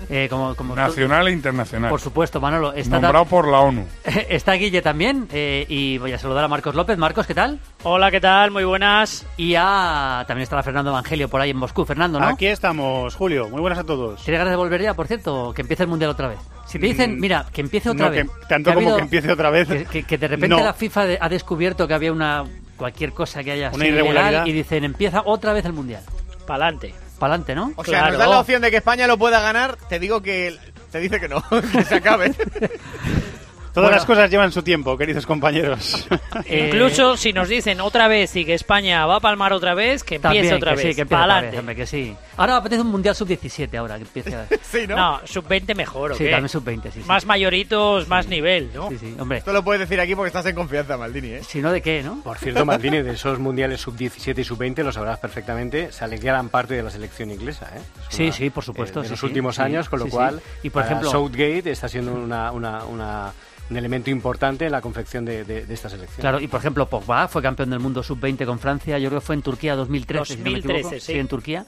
eh, 0.09 0.28
como, 0.30 0.55
como 0.55 0.74
Nacional 0.74 1.28
e 1.28 1.32
internacional. 1.34 1.89
Por 1.89 1.99
supuesto, 1.99 2.39
Manolo. 2.39 2.72
Está, 2.72 3.01
Nombrado 3.01 3.26
por 3.26 3.49
la 3.49 3.59
ONU. 3.59 3.86
está 4.30 4.53
Guille 4.53 4.82
también. 4.82 5.28
eh, 5.34 5.66
y 5.68 5.97
voy 5.97 6.14
a 6.14 6.18
saludar 6.18 6.45
a 6.45 6.47
Marcos 6.47 6.74
López. 6.74 6.97
Marcos, 6.97 7.28
¿qué 7.28 7.34
tal? 7.34 7.59
Hola, 7.84 8.09
¿qué 8.09 8.22
tal? 8.22 8.51
Muy 8.51 8.64
buenas. 8.64 9.26
Y 9.36 9.55
a... 9.57 10.24
también 10.26 10.43
estará 10.43 10.64
Fernando 10.64 10.91
Evangelio 10.91 11.28
por 11.28 11.41
ahí 11.41 11.49
en 11.49 11.57
Moscú. 11.57 11.84
Fernando, 11.84 12.18
¿no? 12.18 12.28
Aquí 12.28 12.47
estamos, 12.47 13.14
Julio. 13.16 13.49
Muy 13.49 13.59
buenas 13.59 13.80
a 13.80 13.84
todos. 13.84 14.24
¿Tienes 14.24 14.39
ganas 14.39 14.53
de 14.53 14.57
volver 14.57 14.82
ya, 14.82 14.93
por 14.93 15.07
cierto? 15.07 15.51
Que 15.53 15.64
empiece 15.64 15.84
el 15.84 15.89
Mundial 15.89 16.11
otra 16.11 16.30
vez. 16.30 16.39
Si 16.74 16.80
te 16.80 16.88
dicen, 16.88 17.17
Mm, 17.17 17.19
mira, 17.19 17.45
que 17.53 17.61
empiece 17.61 17.89
otra 17.91 18.05
no, 18.07 18.11
vez. 18.11 18.26
que- 18.26 18.47
tanto 18.47 18.74
como 18.74 18.80
habido- 18.80 18.95
que 18.97 19.03
empiece 19.03 19.32
otra 19.32 19.49
vez. 19.51 19.67
Que, 19.89 20.17
de 20.17 20.28
repente 20.28 20.47
No. 20.55 20.63
la 20.63 20.74
FIFA 20.74 21.05
de- 21.05 21.17
ha 21.21 21.30
descubierto 21.30 21.88
que 21.88 21.93
había 21.93 22.11
una 22.11 22.45
cualquier 22.78 23.11
cosa 23.13 23.43
que 23.43 23.51
haya 23.51 23.67
Una 23.69 23.86
sido 23.86 23.95
irregularidad. 23.97 24.45
y 24.47 24.51
dicen, 24.53 24.84
empieza 24.84 25.21
otra 25.24 25.53
vez 25.53 25.63
el 25.65 25.74
Mundial. 25.74 26.01
Pa'lante. 26.47 26.93
Pa'lante, 27.19 27.53
¿no? 27.53 27.71
O 27.76 27.84
sea, 27.86 28.09
nos 28.09 28.17
da 28.17 28.26
la 28.28 28.39
opción 28.39 28.61
de 28.63 28.71
que 28.71 28.78
España 28.78 29.05
lo 29.05 29.17
pueda 29.19 29.39
ganar. 29.39 29.78
Te 29.88 29.99
digo 29.99 30.21
que 30.24 30.57
te 30.91 30.99
dice 30.99 31.19
que 31.19 31.28
no, 31.30 31.43
que 31.71 31.84
se 31.84 31.95
acabe. 31.95 32.34
Todas 33.74 33.88
Bueno. 33.89 33.97
las 33.97 34.05
cosas 34.05 34.30
llevan 34.30 34.51
su 34.51 34.61
tiempo, 34.61 34.95
queridos 34.97 35.26
compañeros. 35.26 36.07
Eh, 36.45 36.65
Incluso 36.67 37.15
si 37.15 37.32
nos 37.32 37.47
dicen 37.47 37.80
otra 37.80 38.07
vez 38.07 38.36
y 38.36 38.43
que 38.43 38.53
España 38.55 39.05
va 39.05 39.17
a 39.17 39.19
palmar 39.19 39.53
otra 39.53 39.76
vez, 39.76 40.03
que 40.03 40.15
empiece 40.15 40.36
También, 40.36 40.53
otra 40.55 40.71
que 40.71 40.76
vez. 40.78 40.86
sí, 40.88 40.95
que 40.95 41.01
empiece 41.01 41.24
otra 41.24 41.41
vez, 41.41 41.59
hombre, 41.59 41.76
que 41.76 41.86
sí. 41.86 42.15
Ahora 42.38 42.57
apetece 42.57 42.82
un 42.82 42.88
Mundial 42.88 43.15
Sub-17 43.15 43.76
ahora, 43.78 43.95
que 43.97 44.01
empiece 44.01 44.36
a... 44.36 44.47
sí, 44.63 44.88
¿no? 44.88 45.19
sub-20 45.26 45.76
mejor, 45.76 46.11
¿o 46.11 46.15
Sí, 46.15 46.24
qué? 46.26 46.32
también 46.32 46.49
Sub-20, 46.49 46.84
sí, 46.86 46.89
sí. 47.01 47.07
Más 47.07 47.26
mayoritos, 47.28 48.07
más 48.07 48.28
nivel, 48.28 48.71
¿no? 48.74 48.89
Sí, 48.89 48.97
sí, 48.99 49.15
hombre. 49.19 49.38
Esto 49.39 49.53
lo 49.53 49.63
puedes 49.63 49.80
decir 49.82 49.99
aquí 49.99 50.15
porque 50.15 50.28
estás 50.30 50.45
en 50.47 50.55
confianza, 50.55 50.97
Maldini, 50.97 51.30
¿eh? 51.30 51.43
Si 51.47 51.61
no, 51.61 51.71
¿de 51.71 51.82
qué, 51.82 52.01
no? 52.03 52.21
Por 52.24 52.38
cierto, 52.39 52.65
Maldini, 52.65 53.01
de 53.03 53.11
esos 53.13 53.38
mundiales 53.39 53.80
sub-17 53.82 54.39
y 54.39 54.43
sub-20, 54.43 54.84
lo 54.84 54.91
sabrás 54.91 55.19
perfectamente, 55.19 55.91
sale 55.91 56.17
gran 56.17 56.49
parte 56.49 56.74
de 56.74 56.82
la 56.84 56.89
selección 56.89 57.30
inglesa. 57.32 57.69
¿eh? 57.76 57.82
Es 58.09 58.15
Sí, 58.15 58.24
una- 58.24 58.32
sí, 58.34 58.49
por 58.49 58.63
supuesto, 58.63 58.99
eh, 58.99 59.03
de 59.03 59.07
sí, 59.09 59.11
los 59.11 59.19
sí, 59.19 59.26
últimos 59.28 59.55
sí, 59.55 59.61
años, 59.61 59.88
con 59.88 59.99
lo 59.99 60.07
cual, 60.07 60.41
Y, 60.63 60.69
por 60.71 60.84
ejemplo- 60.84 61.09
Southgate 61.11 61.69
está 61.71 61.88
siendo 61.88 62.13
una, 62.13 62.51
una- 62.51 62.84
una- 62.86 63.32
un 63.70 63.78
elemento 63.78 64.09
importante 64.09 64.66
en 64.66 64.72
la 64.72 64.82
confección 64.82 65.26
de, 65.26 65.43
de- 65.45 65.66
de 65.66 65.74
esta 65.74 65.89
selección. 65.89 66.20
Claro, 66.22 66.39
y 66.39 66.47
por 66.47 66.59
ejemplo, 66.59 66.88
Pogba 66.88 67.28
fue 67.28 67.41
campeón 67.41 67.70
del 67.70 67.80
mundo 67.80 68.03
sub-20 68.03 68.45
con 68.45 68.59
Francia, 68.59 68.97
yo 68.99 69.09
creo 69.09 69.20
que 69.22 69.26
fue 69.26 69.36
en 69.36 69.41
Turquía 69.41 69.76
2013, 69.76 70.26
si 70.26 70.38
no 70.39 70.43
me 70.45 70.49
2013, 70.51 70.80
equivoco. 70.80 70.99
sí. 71.05 71.14
en 71.14 71.28
Turquía. 71.28 71.66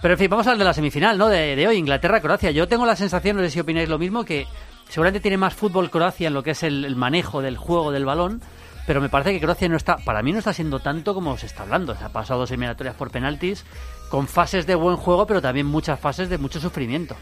Pero 0.00 0.14
en 0.14 0.18
fin, 0.18 0.30
vamos 0.30 0.46
a 0.46 0.50
hablar 0.50 0.58
de 0.60 0.64
la 0.64 0.74
semifinal, 0.74 1.18
¿no? 1.18 1.28
De, 1.28 1.56
de 1.56 1.66
hoy, 1.66 1.76
Inglaterra-Croacia. 1.76 2.50
Yo 2.52 2.68
tengo 2.68 2.86
la 2.86 2.94
sensación, 2.96 3.36
no 3.36 3.42
sé 3.42 3.50
si 3.50 3.60
opináis 3.60 3.88
lo 3.88 3.98
mismo, 3.98 4.24
que 4.24 4.46
seguramente 4.88 5.20
tiene 5.20 5.36
más 5.36 5.54
fútbol 5.54 5.90
Croacia 5.90 6.28
en 6.28 6.34
lo 6.34 6.42
que 6.44 6.52
es 6.52 6.62
el, 6.62 6.84
el 6.84 6.94
manejo 6.96 7.42
del 7.42 7.56
juego 7.56 7.90
del 7.90 8.04
balón, 8.04 8.40
pero 8.86 9.00
me 9.00 9.08
parece 9.08 9.32
que 9.32 9.40
Croacia 9.40 9.68
no 9.68 9.76
está, 9.76 9.96
para 9.98 10.22
mí 10.22 10.32
no 10.32 10.38
está 10.38 10.52
siendo 10.52 10.78
tanto 10.78 11.14
como 11.14 11.36
se 11.36 11.46
está 11.46 11.64
hablando. 11.64 11.94
Se 11.96 12.04
ha 12.04 12.08
pasado 12.10 12.40
dos 12.40 12.50
eliminatorias 12.52 12.94
por 12.94 13.10
penaltis, 13.10 13.64
con 14.08 14.28
fases 14.28 14.66
de 14.66 14.76
buen 14.76 14.96
juego, 14.96 15.26
pero 15.26 15.42
también 15.42 15.66
muchas 15.66 15.98
fases 15.98 16.28
de 16.30 16.38
mucho 16.38 16.60
sufrimiento. 16.60 17.16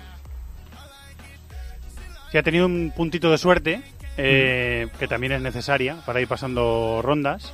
Sí, 2.31 2.39
ha 2.39 2.43
tenido 2.43 2.67
un 2.67 2.93
puntito 2.95 3.31
de 3.31 3.39
suerte, 3.39 3.83
eh, 4.17 4.89
que 4.99 5.09
también 5.09 5.33
es 5.33 5.41
necesaria 5.41 5.97
para 6.07 6.21
ir 6.21 6.29
pasando 6.29 7.01
rondas. 7.03 7.53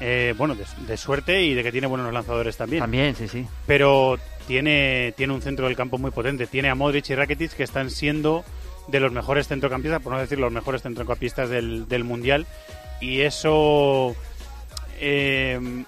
Eh, 0.00 0.34
bueno, 0.36 0.54
de, 0.54 0.64
de 0.86 0.96
suerte 0.96 1.42
y 1.42 1.54
de 1.54 1.62
que 1.62 1.72
tiene 1.72 1.86
buenos 1.86 2.12
lanzadores 2.12 2.56
también. 2.56 2.80
También, 2.80 3.14
sí, 3.14 3.28
sí. 3.28 3.46
Pero 3.66 4.18
tiene, 4.46 5.14
tiene 5.16 5.32
un 5.32 5.42
centro 5.42 5.66
del 5.66 5.76
campo 5.76 5.98
muy 5.98 6.10
potente. 6.10 6.46
Tiene 6.46 6.68
a 6.70 6.74
Modric 6.74 7.08
y 7.10 7.14
Rakitic 7.14 7.52
que 7.52 7.62
están 7.62 7.90
siendo 7.90 8.44
de 8.88 9.00
los 9.00 9.12
mejores 9.12 9.48
centrocampistas, 9.48 10.02
por 10.02 10.12
no 10.12 10.18
decir 10.18 10.38
los 10.38 10.52
mejores 10.52 10.82
centrocampistas 10.82 11.48
del, 11.48 11.88
del 11.88 12.04
Mundial. 12.04 12.46
Y 13.00 13.20
eso 13.20 14.14
eh, 15.00 15.84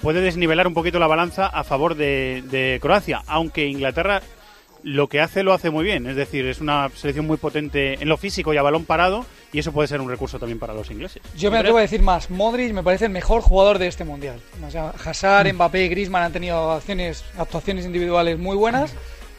puede 0.00 0.20
desnivelar 0.20 0.66
un 0.66 0.74
poquito 0.74 0.98
la 0.98 1.06
balanza 1.06 1.46
a 1.46 1.64
favor 1.64 1.94
de, 1.94 2.42
de 2.50 2.78
Croacia, 2.80 3.22
aunque 3.26 3.66
Inglaterra 3.66 4.22
lo 4.82 5.08
que 5.08 5.20
hace 5.20 5.42
lo 5.42 5.52
hace 5.52 5.70
muy 5.70 5.84
bien, 5.84 6.06
es 6.06 6.16
decir, 6.16 6.46
es 6.46 6.60
una 6.60 6.90
selección 6.94 7.26
muy 7.26 7.36
potente 7.36 7.94
en 8.00 8.08
lo 8.08 8.16
físico 8.16 8.54
y 8.54 8.56
a 8.56 8.62
balón 8.62 8.84
parado 8.84 9.26
y 9.52 9.58
eso 9.58 9.72
puede 9.72 9.88
ser 9.88 10.00
un 10.00 10.08
recurso 10.08 10.38
también 10.38 10.58
para 10.58 10.74
los 10.74 10.90
ingleses. 10.90 11.22
Yo 11.36 11.50
me 11.50 11.58
atrevo 11.58 11.78
a 11.78 11.82
decir 11.82 12.02
más, 12.02 12.30
Modric 12.30 12.72
me 12.72 12.82
parece 12.82 13.06
el 13.06 13.10
mejor 13.10 13.40
jugador 13.40 13.78
de 13.78 13.86
este 13.86 14.04
mundial. 14.04 14.40
O 14.66 14.70
sea, 14.70 14.90
Hazard, 15.04 15.52
Mbappé 15.52 15.84
y 15.84 15.88
Griezmann 15.88 16.24
han 16.24 16.32
tenido 16.32 16.72
acciones, 16.72 17.24
actuaciones 17.38 17.86
individuales 17.86 18.38
muy 18.38 18.56
buenas, 18.56 18.94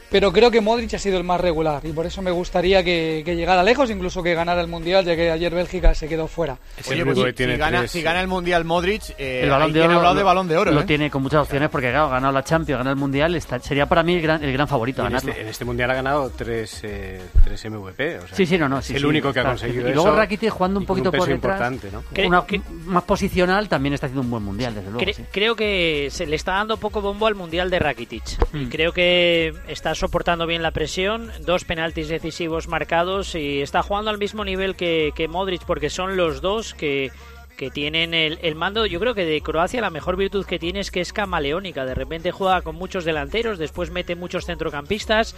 pero 0.09 0.31
creo 0.31 0.49
que 0.51 0.61
Modric 0.61 0.93
ha 0.93 0.99
sido 0.99 1.17
el 1.17 1.23
más 1.23 1.39
regular 1.39 1.81
y 1.85 1.91
por 1.91 2.05
eso 2.05 2.21
me 2.21 2.31
gustaría 2.31 2.83
que, 2.83 3.21
que 3.25 3.35
llegara 3.35 3.63
lejos, 3.63 3.89
incluso 3.89 4.23
que 4.23 4.33
ganara 4.33 4.61
el 4.61 4.67
Mundial, 4.67 5.05
ya 5.05 5.15
que 5.15 5.31
ayer 5.31 5.53
Bélgica 5.53 5.93
se 5.93 6.07
quedó 6.07 6.27
fuera. 6.27 6.57
Oye, 6.89 7.03
pues, 7.05 7.17
si, 7.17 7.43
si 7.43 7.57
gana, 7.57 7.87
si 7.87 8.01
gana 8.01 8.21
el 8.21 8.27
Mundial 8.27 8.65
Modric, 8.65 9.03
eh, 9.17 9.41
el 9.43 9.49
balón 9.49 9.73
de 9.73 9.81
oro 9.81 9.93
ha 9.93 9.95
hablado 9.97 10.15
de 10.15 10.21
lo- 10.21 10.25
balón 10.25 10.47
de 10.47 10.57
oro. 10.57 10.71
Lo 10.71 10.81
¿eh? 10.81 10.85
tiene 10.85 11.09
con 11.09 11.21
muchas 11.21 11.41
opciones 11.43 11.69
porque, 11.69 11.89
claro, 11.89 12.05
ha 12.05 12.09
ganado 12.09 12.33
la 12.33 12.43
Champions, 12.43 12.75
ha 12.75 12.77
ganado 12.79 12.93
el 12.93 12.99
Mundial. 12.99 13.35
está- 13.35 13.59
sería 13.59 13.85
para 13.87 14.03
mí 14.03 14.15
el 14.15 14.21
gran, 14.21 14.43
el 14.43 14.51
gran 14.53 14.67
favorito 14.67 15.01
en, 15.01 15.09
ganarlo. 15.09 15.29
este, 15.31 15.41
en 15.43 15.47
este 15.47 15.65
mundial 15.65 15.91
ha 15.91 15.93
ganado 15.95 16.31
tres, 16.35 16.79
eh, 16.83 17.21
tres 17.43 17.63
MVP. 17.65 18.17
O 18.19 18.27
sea, 18.27 18.35
Sí, 18.35 18.45
sí, 18.45 18.57
no, 18.57 18.67
no. 18.69 18.79
es 18.79 18.85
sí, 18.85 18.93
el 18.95 18.99
sí, 19.01 19.05
único 19.05 19.31
que 19.33 19.39
ha 19.39 19.43
conseguido 19.43 19.89
Y 19.89 19.93
luego 19.93 20.11
Rakitic 20.15 20.49
jugando 20.51 20.79
un 20.79 20.85
poquito 20.85 21.11
peso 21.11 21.25
por 21.25 21.29
detrás. 21.33 21.71
importante, 21.71 21.91
¿no? 21.91 22.27
Una- 22.27 22.45
más 22.85 23.03
posicional 23.03 23.69
también 23.69 23.93
está 23.93 24.07
haciendo 24.07 24.21
un 24.21 24.29
buen 24.31 24.43
mundial, 24.43 24.73
desde 24.73 24.89
luego. 24.89 25.05
Cre- 25.05 25.13
sí. 25.15 25.23
Creo 25.31 25.55
que 25.55 26.07
se 26.11 26.25
le 26.25 26.35
está 26.35 26.53
dando 26.53 26.77
poco 26.77 27.01
bombo 27.01 27.27
al 27.27 27.35
Mundial 27.35 27.69
de 27.69 27.79
Rakitic. 27.79 28.23
Y 28.53 28.65
Mm. 28.65 28.69
creo 28.69 28.91
que 28.93 29.53
está 29.67 29.93
soportando 29.99 30.47
bien 30.47 30.63
la 30.63 30.71
presión, 30.71 31.31
dos 31.41 31.65
penaltis 31.65 32.07
decisivos 32.07 32.67
marcados 32.67 33.35
y 33.35 33.61
está 33.61 33.83
jugando 33.83 34.09
al 34.09 34.17
mismo 34.17 34.45
nivel 34.45 34.75
que, 34.75 35.11
que 35.15 35.27
Modric 35.27 35.63
porque 35.65 35.89
son 35.89 36.17
los 36.17 36.41
dos 36.41 36.73
que, 36.73 37.11
que 37.57 37.69
tienen 37.69 38.13
el, 38.13 38.39
el 38.41 38.55
mando. 38.55 38.85
Yo 38.85 38.99
creo 38.99 39.13
que 39.13 39.25
de 39.25 39.41
Croacia 39.41 39.81
la 39.81 39.89
mejor 39.89 40.15
virtud 40.15 40.45
que 40.45 40.57
tiene 40.57 40.79
es 40.79 40.91
que 40.91 41.01
es 41.01 41.11
camaleónica. 41.11 41.85
De 41.85 41.93
repente 41.93 42.31
juega 42.31 42.61
con 42.61 42.75
muchos 42.75 43.03
delanteros, 43.03 43.59
después 43.59 43.91
mete 43.91 44.15
muchos 44.15 44.45
centrocampistas. 44.45 45.35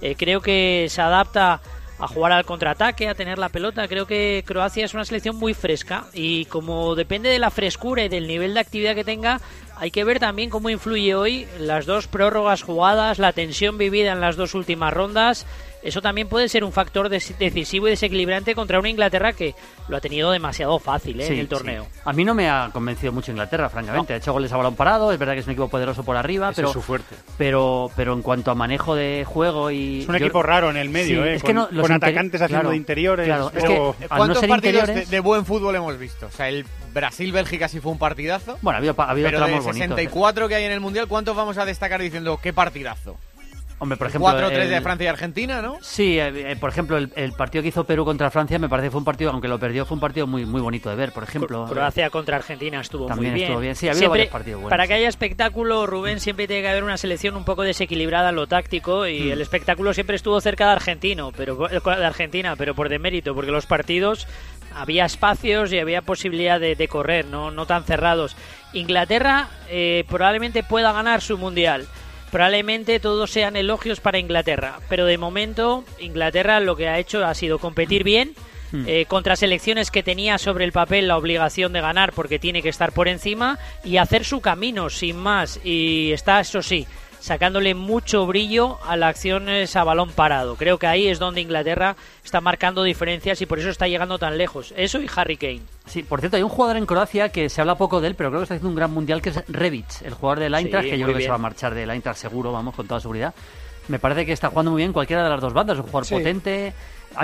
Eh, 0.00 0.14
creo 0.16 0.40
que 0.40 0.86
se 0.88 1.02
adapta 1.02 1.60
a 1.98 2.08
jugar 2.08 2.32
al 2.32 2.44
contraataque, 2.44 3.08
a 3.08 3.14
tener 3.14 3.38
la 3.38 3.48
pelota. 3.48 3.88
Creo 3.88 4.06
que 4.06 4.44
Croacia 4.46 4.84
es 4.84 4.94
una 4.94 5.04
selección 5.04 5.36
muy 5.36 5.54
fresca 5.54 6.04
y 6.12 6.44
como 6.46 6.94
depende 6.94 7.28
de 7.28 7.38
la 7.38 7.50
frescura 7.50 8.04
y 8.04 8.08
del 8.08 8.26
nivel 8.26 8.54
de 8.54 8.60
actividad 8.60 8.94
que 8.94 9.04
tenga, 9.04 9.40
hay 9.76 9.90
que 9.90 10.04
ver 10.04 10.20
también 10.20 10.50
cómo 10.50 10.70
influye 10.70 11.14
hoy 11.14 11.46
las 11.58 11.86
dos 11.86 12.06
prórrogas 12.06 12.62
jugadas, 12.62 13.18
la 13.18 13.32
tensión 13.32 13.78
vivida 13.78 14.12
en 14.12 14.20
las 14.20 14.36
dos 14.36 14.54
últimas 14.54 14.92
rondas. 14.92 15.46
Eso 15.84 16.00
también 16.00 16.28
puede 16.28 16.48
ser 16.48 16.64
un 16.64 16.72
factor 16.72 17.08
decisivo 17.10 17.86
y 17.86 17.90
desequilibrante 17.90 18.54
contra 18.54 18.78
una 18.78 18.88
Inglaterra 18.88 19.32
que 19.34 19.54
lo 19.88 19.96
ha 19.98 20.00
tenido 20.00 20.30
demasiado 20.32 20.78
fácil 20.78 21.20
¿eh? 21.20 21.26
Sí, 21.26 21.34
en 21.34 21.38
el 21.40 21.44
sí. 21.44 21.50
torneo. 21.50 21.86
A 22.04 22.12
mí 22.14 22.24
no 22.24 22.34
me 22.34 22.48
ha 22.48 22.70
convencido 22.72 23.12
mucho 23.12 23.30
Inglaterra, 23.30 23.68
francamente. 23.68 24.14
Ha 24.14 24.16
hecho 24.16 24.32
goles 24.32 24.50
a 24.52 24.56
balón 24.56 24.74
parado, 24.76 25.12
es 25.12 25.18
verdad 25.18 25.34
que 25.34 25.40
es 25.40 25.46
un 25.46 25.52
equipo 25.52 25.68
poderoso 25.68 26.02
por 26.02 26.16
arriba, 26.16 26.52
pero, 26.56 26.68
es 26.68 26.72
su 26.72 26.80
fuerte. 26.82 27.14
pero 27.36 27.90
pero 27.94 28.14
en 28.14 28.22
cuanto 28.22 28.50
a 28.50 28.54
manejo 28.54 28.94
de 28.94 29.24
juego 29.26 29.70
y... 29.70 30.00
Es 30.02 30.08
un 30.08 30.16
equipo 30.16 30.42
raro 30.42 30.70
en 30.70 30.76
el 30.78 30.88
medio, 30.88 31.22
Sí, 31.22 31.28
¿eh? 31.28 31.34
es 31.34 31.42
con, 31.42 31.48
que 31.48 31.54
no- 31.54 31.68
los 31.70 31.82
con 31.82 31.92
atacantes 31.92 32.40
haciendo 32.40 32.60
claro, 32.62 32.70
de 32.70 32.76
interiores. 32.76 33.26
claro, 33.26 33.46
es 33.54 33.62
pero- 33.62 33.94
que 33.98 34.04
al 34.04 34.08
no 34.10 34.16
¿Cuántos 34.16 34.36
partidos 34.46 34.62
de, 34.62 34.78
interiores... 34.80 35.10
de 35.10 35.20
buen 35.20 35.44
fútbol 35.44 35.76
hemos 35.76 35.98
visto? 35.98 36.26
O 36.26 36.30
sea, 36.30 36.48
el 36.48 36.64
Brasil-Bélgica 36.94 37.68
sí 37.68 37.80
fue 37.80 37.92
un 37.92 37.98
partidazo. 37.98 38.56
Bueno, 38.62 38.76
ha 38.76 38.78
habido, 38.78 38.94
ha 38.96 39.10
habido 39.10 39.26
pero 39.28 39.40
de 39.40 39.44
tramos 39.46 39.64
bonitos. 39.66 39.84
¿eh? 39.84 39.88
64 39.90 40.48
que 40.48 40.54
hay 40.54 40.64
en 40.64 40.72
el 40.72 40.80
Mundial, 40.80 41.08
¿cuántos 41.08 41.36
vamos 41.36 41.58
a 41.58 41.64
destacar 41.66 42.00
diciendo 42.00 42.38
qué 42.42 42.52
partidazo? 42.54 43.16
Hombre, 43.78 43.98
por 43.98 44.06
ejemplo... 44.06 44.30
4-3 44.30 44.68
de 44.68 44.80
Francia 44.80 45.04
y 45.04 45.08
Argentina, 45.08 45.60
¿no? 45.60 45.78
Sí, 45.82 46.18
eh, 46.18 46.52
eh, 46.52 46.56
por 46.56 46.70
ejemplo, 46.70 46.96
el, 46.96 47.12
el 47.16 47.32
partido 47.32 47.60
que 47.62 47.68
hizo 47.68 47.84
Perú 47.84 48.04
contra 48.04 48.30
Francia 48.30 48.58
me 48.58 48.68
parece 48.68 48.86
que 48.86 48.90
fue 48.92 48.98
un 49.00 49.04
partido, 49.04 49.30
aunque 49.32 49.48
lo 49.48 49.58
perdió, 49.58 49.84
fue 49.84 49.96
un 49.96 50.00
partido 50.00 50.26
muy 50.26 50.46
muy 50.46 50.60
bonito 50.60 50.88
de 50.90 50.96
ver, 50.96 51.12
por 51.12 51.22
ejemplo. 51.24 51.66
Croacia 51.68 52.08
contra 52.10 52.36
Argentina 52.36 52.80
estuvo 52.80 53.06
También 53.06 53.32
muy 53.32 53.40
bien. 53.40 53.48
estuvo 53.50 53.60
bien. 53.60 53.74
Sí, 53.74 53.86
ha 53.88 53.90
habido 53.90 53.98
Siempre- 54.00 54.18
varios 54.20 54.32
partidos 54.32 54.60
buenos, 54.62 54.70
Para 54.70 54.86
que 54.86 54.94
haya 54.94 55.08
espectáculo, 55.08 55.86
Rubén, 55.86 56.20
siempre 56.20 56.46
tiene 56.46 56.62
que 56.62 56.68
haber 56.68 56.84
una 56.84 56.96
selección 56.96 57.36
un 57.36 57.44
poco 57.44 57.62
desequilibrada 57.62 58.30
en 58.30 58.36
lo 58.36 58.46
táctico 58.46 59.06
y 59.06 59.20
Mm. 59.24 59.32
el 59.32 59.40
espectáculo 59.40 59.92
siempre 59.92 60.16
estuvo 60.16 60.40
cerca 60.40 60.66
de 60.66 60.72
Argentino, 60.72 61.32
pero 61.36 61.56
de 61.68 62.06
Argentina, 62.06 62.54
pero 62.56 62.74
por 62.74 62.88
demérito, 62.88 63.34
porque 63.34 63.50
los 63.50 63.66
partidos 63.66 64.26
había 64.74 65.04
espacios 65.04 65.72
y 65.72 65.78
había 65.78 66.00
posibilidad 66.02 66.58
de, 66.60 66.74
de 66.76 66.88
correr, 66.88 67.26
no, 67.26 67.50
no 67.50 67.66
tan 67.66 67.84
cerrados. 67.84 68.36
Inglaterra 68.72 69.48
eh, 69.68 70.04
probablemente 70.08 70.62
pueda 70.62 70.92
ganar 70.92 71.20
su 71.20 71.38
mundial. 71.38 71.86
Probablemente 72.34 72.98
todos 72.98 73.30
sean 73.30 73.54
elogios 73.54 74.00
para 74.00 74.18
Inglaterra, 74.18 74.80
pero 74.88 75.06
de 75.06 75.18
momento 75.18 75.84
Inglaterra 76.00 76.58
lo 76.58 76.74
que 76.74 76.88
ha 76.88 76.98
hecho 76.98 77.24
ha 77.24 77.32
sido 77.32 77.60
competir 77.60 78.02
bien, 78.02 78.34
Hmm. 78.74 78.84
eh, 78.88 79.04
contra 79.06 79.36
selecciones 79.36 79.92
que 79.92 80.02
tenía 80.02 80.36
sobre 80.36 80.64
el 80.64 80.72
papel 80.72 81.06
la 81.06 81.16
obligación 81.16 81.72
de 81.72 81.80
ganar 81.80 82.12
porque 82.12 82.40
tiene 82.40 82.60
que 82.60 82.70
estar 82.70 82.90
por 82.90 83.06
encima 83.06 83.56
y 83.84 83.98
hacer 83.98 84.24
su 84.24 84.40
camino 84.40 84.90
sin 84.90 85.16
más. 85.16 85.60
Y 85.62 86.10
está, 86.10 86.40
eso 86.40 86.60
sí, 86.60 86.84
sacándole 87.24 87.74
mucho 87.74 88.26
brillo 88.26 88.76
a 88.86 88.98
las 88.98 89.08
acciones 89.08 89.74
a 89.76 89.82
balón 89.84 90.10
parado. 90.10 90.56
Creo 90.56 90.78
que 90.78 90.86
ahí 90.86 91.08
es 91.08 91.18
donde 91.18 91.40
Inglaterra 91.40 91.96
está 92.22 92.42
marcando 92.42 92.82
diferencias 92.82 93.40
y 93.40 93.46
por 93.46 93.58
eso 93.58 93.70
está 93.70 93.88
llegando 93.88 94.18
tan 94.18 94.36
lejos. 94.36 94.74
Eso 94.76 95.00
y 95.00 95.08
Harry 95.16 95.38
Kane. 95.38 95.62
Sí, 95.86 96.02
por 96.02 96.20
cierto, 96.20 96.36
hay 96.36 96.42
un 96.42 96.50
jugador 96.50 96.76
en 96.76 96.84
Croacia 96.84 97.30
que 97.30 97.48
se 97.48 97.62
habla 97.62 97.76
poco 97.76 98.02
de 98.02 98.08
él, 98.08 98.14
pero 98.14 98.28
creo 98.28 98.40
que 98.40 98.42
está 98.42 98.54
haciendo 98.56 98.68
un 98.68 98.74
gran 98.76 98.92
mundial, 98.92 99.22
que 99.22 99.30
es 99.30 99.42
Rebic, 99.48 100.02
el 100.04 100.12
jugador 100.12 100.40
del 100.40 100.54
Eintracht, 100.54 100.84
Sí, 100.84 100.90
que 100.90 100.98
yo 100.98 101.06
creo 101.06 101.16
que 101.16 101.22
se 101.22 101.30
va 101.30 101.36
a 101.36 101.38
marchar 101.38 101.72
del 101.74 101.88
Eintracht 101.88 102.18
seguro, 102.20 102.52
vamos, 102.52 102.74
con 102.74 102.86
toda 102.86 103.00
seguridad. 103.00 103.32
Me 103.88 103.98
parece 103.98 104.26
que 104.26 104.32
está 104.32 104.50
jugando 104.50 104.72
muy 104.72 104.82
bien 104.82 104.92
cualquiera 104.92 105.24
de 105.24 105.30
las 105.30 105.40
dos 105.40 105.54
bandas, 105.54 105.78
un 105.78 105.84
jugador 105.84 106.04
Sí. 106.04 106.14
potente. 106.16 106.74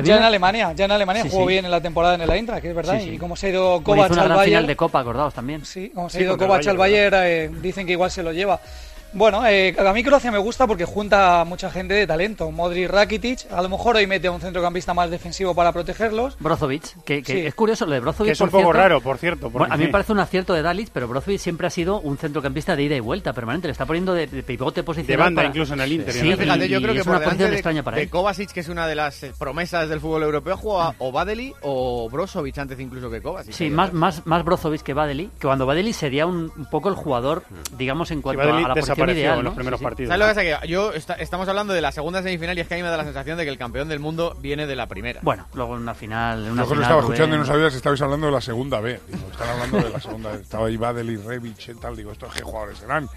Ya 0.04 0.16
en 0.16 0.22
Alemania, 0.22 0.72
ya 0.72 0.84
en 0.86 0.92
Alemania 0.92 1.24
Sí, 1.24 1.30
jugó 1.30 1.42
sí. 1.42 1.48
bien 1.48 1.64
en 1.66 1.70
la 1.72 1.80
temporada 1.82 2.14
en 2.14 2.20
el 2.22 2.30
Eintracht, 2.30 2.62
que 2.62 2.70
es 2.70 2.74
verdad. 2.74 2.98
Sí, 3.00 3.04
sí. 3.08 3.10
Y 3.16 3.18
como 3.18 3.36
se 3.36 3.48
ha 3.48 3.50
ido 3.50 3.80
Bueno, 3.80 4.02
hizo 4.04 4.08
Kovac 4.08 4.12
una 4.12 4.22
al 4.22 4.28
gran 4.28 4.44
final 4.44 4.66
de 4.66 4.76
Copa, 4.76 5.00
acordaos 5.00 5.34
también. 5.34 5.64
Sí, 5.66 5.90
como 5.94 6.08
se 6.08 6.18
ha 6.18 6.22
ido 6.22 6.38
Kovac 6.38 6.66
al 6.66 6.78
Bayern, 6.78 7.10
Bayern, 7.10 7.54
eh, 7.56 7.60
dicen 7.60 7.84
que 7.86 7.92
igual 7.92 8.10
se 8.10 8.22
lo 8.22 8.32
lleva. 8.32 8.60
Bueno, 9.12 9.44
eh, 9.46 9.74
a 9.78 9.92
mí 9.92 10.04
Croacia 10.04 10.30
me 10.30 10.38
gusta 10.38 10.66
porque 10.68 10.84
junta 10.84 11.40
a 11.40 11.44
mucha 11.44 11.68
gente 11.70 11.94
de 11.94 12.06
talento. 12.06 12.50
Modric, 12.52 12.88
Rakitic, 12.88 13.50
a 13.52 13.60
lo 13.60 13.68
mejor 13.68 13.96
hoy 13.96 14.06
mete 14.06 14.28
a 14.28 14.30
un 14.30 14.40
centrocampista 14.40 14.94
más 14.94 15.10
defensivo 15.10 15.52
para 15.54 15.72
protegerlos. 15.72 16.36
Brozovic, 16.38 17.02
que, 17.04 17.22
que 17.22 17.32
Sí. 17.32 17.38
es 17.46 17.54
curioso 17.54 17.86
lo 17.86 17.92
de 17.92 18.00
Brozovic. 18.00 18.28
que 18.28 18.32
es 18.34 18.40
un 18.40 18.50
poco 18.50 18.62
cierto. 18.64 18.78
raro, 18.78 19.00
por 19.00 19.18
cierto. 19.18 19.42
porque- 19.50 19.58
Bueno, 19.58 19.74
a 19.74 19.76
mí 19.76 19.84
me 19.86 19.90
parece 19.90 20.12
un 20.12 20.20
acierto 20.20 20.54
de 20.54 20.62
Dalit, 20.62 20.90
pero 20.92 21.08
Brozovic 21.08 21.40
siempre 21.40 21.66
ha 21.66 21.70
sido 21.70 22.00
un 22.00 22.18
centrocampista 22.18 22.76
de 22.76 22.84
ida 22.84 22.94
y 22.96 23.00
vuelta 23.00 23.32
permanente. 23.32 23.66
Le 23.68 23.72
está 23.72 23.84
poniendo 23.84 24.14
de, 24.14 24.28
de 24.28 24.42
pivote 24.44 24.82
posicional. 24.84 25.16
De 25.18 25.24
banda 25.24 25.38
para- 25.40 25.48
incluso 25.48 25.74
en 25.74 25.80
el 25.80 25.92
Inter. 25.92 26.12
Sí, 26.14 26.20
Fíjate, 26.20 26.68
yo 26.68 26.80
creo 26.80 26.92
que 26.94 27.00
es 27.00 27.04
por 27.06 27.16
una 27.16 27.24
posición 27.24 27.50
de, 27.50 27.56
extraña 27.56 27.82
para 27.82 27.96
de 27.96 28.02
él. 28.04 28.10
Kovacic, 28.10 28.52
que 28.52 28.60
es 28.60 28.68
una 28.68 28.86
de 28.86 28.94
las 28.94 29.22
eh, 29.24 29.32
promesas 29.36 29.88
del 29.88 29.98
fútbol 30.00 30.22
europeo, 30.22 30.56
juega 30.56 30.94
o 30.98 31.10
Badeli 31.10 31.52
o 31.62 32.08
Brozovic 32.08 32.56
antes 32.58 32.78
incluso 32.78 33.10
que 33.10 33.20
Kovacic. 33.20 33.52
Sí, 33.54 33.70
más, 33.70 33.88
atrás. 33.88 34.00
más, 34.00 34.26
más 34.26 34.44
Brozovic 34.44 34.82
que 34.82 34.94
Badeli, 34.94 35.30
que 35.40 35.46
cuando 35.48 35.66
Badeli 35.66 35.92
sería 35.92 36.26
un, 36.26 36.52
un 36.56 36.66
poco 36.70 36.88
el 36.88 36.94
jugador, 36.94 37.42
digamos, 37.76 38.12
en 38.12 38.22
cuanto 38.22 38.42
a, 38.42 38.46
la 38.60 38.74
posición 39.00 39.16
desapareció 39.16 39.20
ideal. 39.22 39.38
en 39.38 39.44
los 39.44 39.52
¿no? 39.52 39.56
primeros 39.56 39.78
Sí, 39.78 39.82
sí. 39.82 39.84
partidos. 39.84 40.08
¿Sabes 40.08 40.18
lo 40.20 40.24
que 40.26 40.50
pasa? 40.50 40.60
Que 40.62 40.68
yo 40.68 40.92
está- 40.92 41.14
estamos 41.14 41.48
hablando 41.48 41.72
de 41.72 41.80
la 41.80 41.92
segunda 41.92 42.22
semifinal 42.22 42.56
y 42.56 42.60
es 42.60 42.68
que 42.68 42.74
a 42.74 42.76
mí 42.76 42.82
me 42.82 42.88
da 42.88 42.96
la 42.96 43.04
sensación 43.04 43.36
de 43.38 43.44
que 43.44 43.50
el 43.50 43.58
campeón 43.58 43.88
del 43.88 44.00
mundo 44.00 44.36
viene 44.40 44.66
de 44.66 44.76
la 44.76 44.86
primera. 44.86 45.20
Bueno, 45.22 45.46
luego 45.54 45.76
en 45.76 45.82
una 45.82 45.94
final. 45.94 46.44
En 46.46 46.52
una 46.52 46.62
Yo 46.62 46.68
que 46.68 46.74
lo 46.74 46.80
final, 46.80 46.82
estaba 46.82 47.00
Rubén, 47.00 47.12
escuchando 47.14 47.36
y 47.36 47.38
no 47.40 47.44
sabía 47.46 47.70
si 47.70 47.76
estabais 47.76 48.00
hablando 48.02 48.26
de 48.26 48.32
la 48.32 48.40
segunda 48.40 48.80
B. 48.80 49.00
Digo, 49.08 49.28
están 49.30 49.48
hablando 49.48 49.78
de 49.78 49.90
la 49.90 50.00
segunda 50.00 50.30
B. 50.32 50.40
Estaba 50.42 50.66
ahí 50.66 50.76
Badeli, 50.76 51.16
Rebic 51.16 51.68
y 51.68 51.74
tal. 51.74 51.96
Digo, 51.96 52.12
¿estos 52.12 52.32
qué 52.34 52.42
jugadores 52.42 52.78
serán? 52.78 53.08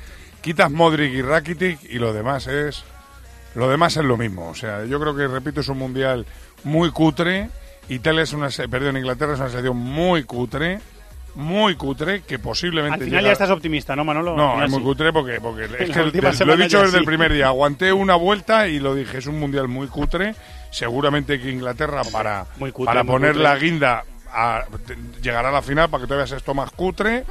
Quitas 0.41 0.69
Modric 0.71 1.13
y 1.13 1.21
Rakitic 1.21 1.83
y 1.85 1.99
lo 1.99 2.11
demás 2.13 2.47
es... 2.47 2.83
Lo 3.55 3.69
demás 3.69 3.95
es 3.97 4.03
lo 4.03 4.17
mismo. 4.17 4.49
O 4.49 4.55
sea, 4.55 4.83
yo 4.85 4.99
creo 4.99 5.15
que, 5.15 5.27
repito, 5.27 5.61
es 5.61 5.67
un 5.69 5.77
mundial 5.77 6.25
muy 6.63 6.89
cutre. 6.91 7.49
Italia 7.87 8.23
es 8.23 8.33
una... 8.33 8.49
Perdón, 8.69 8.97
Inglaterra 8.97 9.33
es 9.35 9.39
una 9.39 9.49
selección 9.49 9.77
muy 9.77 10.23
cutre. 10.23 10.79
Muy 11.35 11.75
cutre, 11.75 12.21
que 12.21 12.37
posiblemente... 12.37 12.95
Al 12.95 13.03
final 13.09 13.23
ya 13.25 13.31
estás 13.31 13.49
optimista, 13.49 13.95
¿no, 13.95 14.03
Manolo? 14.05 14.35
No, 14.35 14.63
es 14.63 14.69
muy 14.69 14.79
sí. 14.79 14.85
cutre 14.85 15.11
porque, 15.11 15.41
porque 15.41 15.63
es 15.79 15.89
que 16.37 16.45
lo 16.45 16.53
he 16.53 16.57
dicho 16.57 16.81
desde 16.81 16.97
el 16.97 17.03
sí. 17.03 17.07
primer 17.07 17.33
día. 17.33 17.47
Aguanté 17.47 17.91
una 17.91 18.15
vuelta 18.15 18.67
y 18.67 18.79
lo 18.79 18.93
dije, 18.93 19.17
es 19.17 19.25
un 19.25 19.39
mundial 19.39 19.67
muy 19.67 19.87
cutre. 19.87 20.35
Seguramente 20.69 21.39
que 21.41 21.49
Inglaterra 21.51 22.01
para, 22.11 22.45
Muy 22.57 22.71
cutre, 22.71 22.85
para 22.87 23.03
muy 23.03 23.11
poner 23.13 23.31
cutre. 23.31 23.43
la 23.43 23.55
guinda 23.57 24.03
a- 24.31 24.63
te- 24.85 24.97
llegará 25.21 25.49
a 25.49 25.51
la 25.51 25.61
final 25.61 25.89
para 25.89 26.01
que 26.03 26.07
todavía 26.07 26.27
sea 26.27 26.37
esto 26.37 26.53
más 26.53 26.71
cutre. 26.71 27.23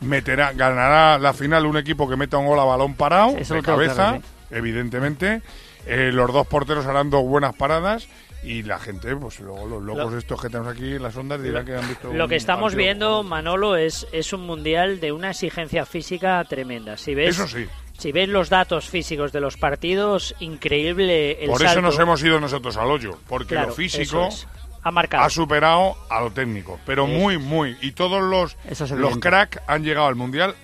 Meterá, 0.00 0.52
ganará 0.52 1.18
la 1.18 1.32
final 1.32 1.64
un 1.66 1.76
equipo 1.76 2.08
que 2.08 2.16
meta 2.16 2.36
un 2.38 2.46
gol 2.46 2.58
a 2.58 2.64
balón 2.64 2.94
parado, 2.94 3.36
Eso 3.38 3.54
de 3.54 3.62
cabeza, 3.62 3.94
claro, 3.94 4.22
evidentemente. 4.50 5.42
Eh, 5.86 6.10
los 6.12 6.32
dos 6.32 6.46
porteros 6.46 6.86
harán 6.86 7.10
dos 7.10 7.22
buenas 7.24 7.54
paradas 7.54 8.08
y 8.42 8.62
la 8.62 8.78
gente, 8.78 9.14
pues 9.16 9.38
luego 9.40 9.66
los 9.66 9.82
locos 9.82 10.12
Lo- 10.12 10.18
estos 10.18 10.40
que 10.42 10.48
tenemos 10.48 10.72
aquí 10.74 10.94
en 10.96 11.02
las 11.02 11.16
ondas 11.16 11.42
dirán 11.42 11.64
que 11.64 11.76
han 11.76 11.86
visto 11.88 12.12
Lo 12.12 12.26
que 12.28 12.36
estamos 12.36 12.72
partido. 12.72 12.78
viendo, 12.78 13.22
Manolo, 13.22 13.76
es, 13.76 14.06
es 14.12 14.32
un 14.32 14.40
mundial 14.42 14.98
de 15.00 15.12
una 15.12 15.30
exigencia 15.30 15.86
física 15.86 16.44
tremenda. 16.48 16.96
Si 16.96 17.14
ves, 17.14 17.36
Eso 17.38 17.46
sí. 17.46 17.66
Si 17.98 18.10
ves 18.10 18.28
los 18.28 18.48
datos 18.48 18.88
físicos 18.88 19.30
de 19.30 19.40
los 19.40 19.56
partidos, 19.56 20.34
increíble 20.40 21.44
el 21.44 21.50
Por 21.50 21.62
eso 21.62 21.80
nos 21.80 21.96
hemos 22.00 22.22
ido 22.24 22.40
nosotros 22.40 22.76
al 22.76 22.90
hoyo, 22.90 23.16
porque 23.28 23.50
Claro, 23.54 23.68
lo 23.68 23.74
físico 23.74 24.26
eso 24.26 24.28
es. 24.28 24.48
Ha 24.84 24.90
marcado. 24.90 25.22
ha 25.24 25.30
superado 25.30 25.96
a 26.10 26.20
lo 26.20 26.30
técnico, 26.32 26.78
pero 26.84 27.06
muy, 27.06 27.38
muy. 27.38 27.76
Y 27.80 27.92
todos 27.92 28.22
los, 28.22 28.56
Eso 28.68 28.84
es 28.84 28.90
los 28.92 29.18
crack 29.18 29.62
han 29.66 29.84
llegado 29.84 30.06
al 30.08 30.14
Mundial 30.16 30.54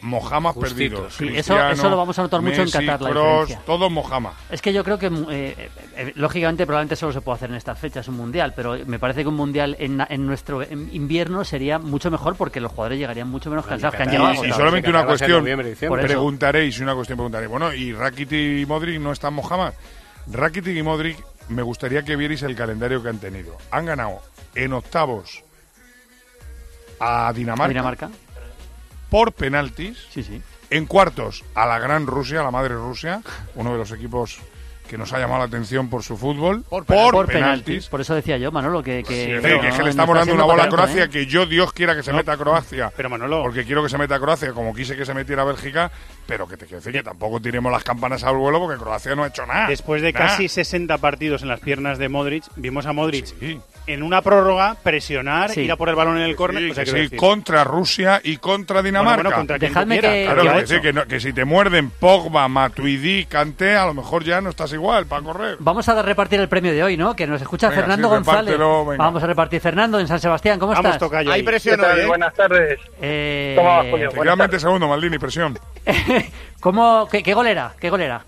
Justitos. 0.54 0.72
perdidos. 1.00 1.14
Sí, 1.14 1.28
eso- 1.36 1.68
eso 1.70 1.88
lo 1.88 1.96
vamos 1.96 2.18
a 2.18 2.22
notar 2.22 2.40
mucho 2.40 2.62
en 2.62 2.70
Qatar, 2.70 3.00
la 3.00 3.08
diferencia. 3.10 3.60
todos 3.64 3.90
Mohamed. 3.90 4.30
Es 4.50 4.60
que 4.62 4.72
yo 4.72 4.82
creo 4.84 4.98
que, 4.98 5.06
eh, 5.06 5.10
eh, 5.30 5.70
eh, 5.96 6.12
lógicamente, 6.16 6.66
probablemente 6.66 6.96
solo 6.96 7.12
se 7.12 7.20
puede 7.20 7.36
hacer 7.36 7.50
en 7.50 7.56
estas 7.56 7.78
fechas 7.78 8.08
un 8.08 8.16
mundial, 8.16 8.52
pero 8.56 8.76
me 8.86 8.98
parece 8.98 9.22
que 9.22 9.28
un 9.28 9.36
mundial 9.36 9.76
en, 9.78 10.04
en 10.08 10.26
nuestro 10.26 10.62
invierno 10.64 11.44
sería 11.44 11.78
mucho 11.78 12.10
mejor 12.10 12.34
porque 12.36 12.60
los 12.60 12.72
jugadores 12.72 12.98
llegarían 12.98 13.28
mucho 13.28 13.50
menos 13.50 13.66
cansados 13.66 13.94
que 13.94 14.02
han 14.02 14.08
Y, 14.08 14.12
llegado. 14.12 14.30
y 14.30 14.36
agotados. 14.36 14.56
solamente 14.56 14.90
una 14.90 15.06
cuestión, 15.06 15.44
preguntaréis, 16.06 16.80
una 16.80 16.94
cuestión 16.94 17.16
preguntaréis. 17.16 17.50
Bueno, 17.50 17.72
¿y 17.72 17.92
Rakitic 17.92 18.58
y 18.62 18.66
Modric 18.66 19.00
no 19.00 19.12
están 19.12 19.34
Mohamed? 19.34 19.72
Rakitic 20.30 20.76
y 20.76 20.82
Modric, 20.82 21.16
me 21.48 21.62
gustaría 21.62 22.02
que 22.02 22.16
vierais 22.16 22.42
el 22.42 22.56
calendario 22.56 23.02
que 23.02 23.08
han 23.08 23.18
tenido. 23.18 23.56
Han 23.70 23.86
ganado 23.86 24.20
en 24.54 24.72
octavos 24.72 25.44
a 27.00 27.32
Dinamarca, 27.32 27.68
Dinamarca. 27.68 28.10
por 29.10 29.32
penaltis. 29.32 29.98
Sí, 30.10 30.22
sí. 30.22 30.42
En 30.70 30.86
cuartos, 30.86 31.44
a 31.54 31.66
la 31.66 31.78
gran 31.78 32.06
Rusia, 32.06 32.42
la 32.42 32.50
madre 32.50 32.74
Rusia, 32.74 33.22
uno 33.54 33.72
de 33.72 33.78
los 33.78 33.90
equipos 33.92 34.38
que 34.88 34.98
nos 34.98 35.12
ha 35.12 35.18
llamado 35.18 35.38
la 35.40 35.44
atención 35.44 35.88
por 35.88 36.02
su 36.02 36.16
fútbol, 36.16 36.64
por, 36.68 36.84
Por 36.84 37.26
penaltis. 37.26 37.32
penaltis. 37.32 37.88
Por 37.88 38.00
eso 38.00 38.14
decía 38.14 38.38
yo, 38.38 38.50
Manolo, 38.50 38.82
que... 38.82 39.02
que, 39.04 39.36
Sí, 39.36 39.42
que, 39.60 39.68
es 39.68 39.74
que 39.76 39.82
le 39.84 39.90
estamos 39.90 40.14
no 40.14 40.18
dando 40.20 40.34
una 40.34 40.44
bola 40.44 40.64
a 40.64 40.68
Croacia 40.68 41.04
¿eh? 41.04 41.08
que 41.10 41.26
yo, 41.26 41.46
Dios 41.46 41.72
quiera 41.72 41.94
que 41.94 42.02
se 42.02 42.10
No. 42.10 42.16
meta 42.16 42.32
a 42.32 42.36
Croacia. 42.36 42.92
Pero 42.96 43.10
Manolo. 43.10 43.42
Porque 43.42 43.64
quiero 43.64 43.82
que 43.82 43.88
se 43.88 43.98
meta 43.98 44.16
a 44.16 44.20
Croacia 44.20 44.52
como 44.52 44.74
quise 44.74 44.96
que 44.96 45.04
se 45.04 45.14
metiera 45.14 45.42
a 45.42 45.44
Bélgica, 45.44 45.90
pero 46.26 46.48
que 46.48 46.56
te 46.56 46.64
quiero 46.66 46.78
decir 46.80 46.92
que 46.92 47.02
tampoco 47.02 47.40
tiremos 47.40 47.70
las 47.70 47.84
campanas 47.84 48.24
al 48.24 48.36
vuelo 48.36 48.58
porque 48.58 48.78
Croacia 48.78 49.14
no 49.14 49.24
ha 49.24 49.28
hecho 49.28 49.46
nada. 49.46 49.68
Después 49.68 50.02
de 50.02 50.12
Nada. 50.12 50.26
casi 50.28 50.48
60 50.48 50.98
partidos 50.98 51.42
en 51.42 51.48
las 51.48 51.60
piernas 51.60 51.98
de 51.98 52.08
Modric, 52.08 52.44
vimos 52.56 52.86
a 52.86 52.92
Modric 52.92 53.26
en 53.88 54.02
una 54.02 54.22
prórroga 54.22 54.76
presionar, 54.82 55.50
Sí. 55.50 55.62
ir 55.62 55.72
a 55.72 55.76
por 55.76 55.88
el 55.88 55.94
balón 55.94 56.16
en 56.18 56.24
el 56.24 56.36
córner. 56.36 56.62
Sí, 56.64 56.70
o 56.70 56.74
sea, 56.74 56.86
sí, 56.86 57.16
contra 57.16 57.64
Rusia 57.64 58.20
y 58.22 58.36
contra 58.36 58.82
Dinamarca. 58.82 59.22
bueno, 59.22 59.36
contra 59.36 59.58
quien 59.58 59.70
Dejadme 59.72 59.96
tú 59.96 60.00
quieras, 60.02 60.16
que- 60.16 60.24
Claro, 60.42 60.66
que 60.66 60.80
que, 60.80 60.92
no- 60.92 61.06
que 61.06 61.20
si 61.20 61.32
te 61.32 61.44
muerden 61.44 61.90
Pogba, 61.90 62.46
Matuidi, 62.48 63.24
Kanté, 63.26 63.76
a 63.76 63.86
lo 63.86 63.94
mejor 63.94 64.24
ya 64.24 64.40
no 64.40 64.50
estás 64.50 64.72
igual 64.72 65.06
para 65.06 65.22
correr. 65.22 65.56
Vamos 65.60 65.88
a 65.88 66.02
repartir 66.02 66.40
el 66.40 66.48
premio 66.48 66.72
de 66.72 66.82
hoy, 66.82 66.96
¿no? 66.96 67.14
Que 67.16 67.26
nos 67.26 67.40
escucha 67.40 67.68
Venga, 67.68 67.80
Fernando 67.82 68.08
sí, 68.08 68.14
González. 68.14 68.58
venga. 68.58 68.96
Vamos 68.96 69.22
a 69.22 69.26
repartir. 69.26 69.60
Fernando, 69.60 69.98
en 69.98 70.06
San 70.06 70.20
Sebastián, 70.20 70.58
¿cómo 70.58 70.72
Vamos, 70.74 70.92
estás? 70.92 71.12
Hay 71.12 71.28
ahí. 71.28 71.42
presión 71.42 71.80
¿eh? 71.80 72.06
Buenas 72.06 72.34
tardes. 72.34 72.78
Eh, 73.00 73.54
¿Cómo 73.56 73.68
vas, 73.68 73.86
Julio? 73.90 74.08
Efectivamente, 74.08 74.60
segundo, 74.60 74.88
Maldini, 74.88 75.18
presión. 75.18 75.58
¿cómo, 76.60 77.08
qué, 77.10 77.22
qué 77.22 77.34
golera? 77.34 77.72
¿Qué 77.80 77.90
golera? 77.90 78.24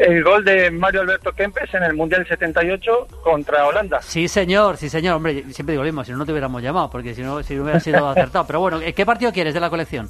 El 0.00 0.24
gol 0.24 0.42
de 0.46 0.70
Mario 0.70 1.02
Alberto 1.02 1.30
Kempes 1.32 1.74
en 1.74 1.82
el 1.82 1.92
Mundial 1.92 2.26
78 2.26 3.06
contra 3.22 3.66
Holanda. 3.66 4.00
Sí, 4.00 4.28
señor, 4.28 4.78
sí, 4.78 4.88
señor. 4.88 5.16
Hombre, 5.16 5.44
siempre 5.52 5.74
digo 5.74 5.82
lo 5.82 5.88
mismo, 5.88 6.02
si 6.04 6.12
no, 6.12 6.16
no 6.16 6.24
te 6.24 6.32
hubiéramos 6.32 6.62
llamado, 6.62 6.88
porque 6.88 7.14
si 7.14 7.20
no, 7.20 7.42
si 7.42 7.54
no 7.54 7.64
hubiera 7.64 7.80
sido 7.80 8.08
acertado. 8.08 8.46
Pero 8.46 8.60
bueno, 8.60 8.80
¿qué 8.96 9.04
partido 9.04 9.30
quieres 9.30 9.52
de 9.52 9.60
la 9.60 9.68
colección? 9.68 10.08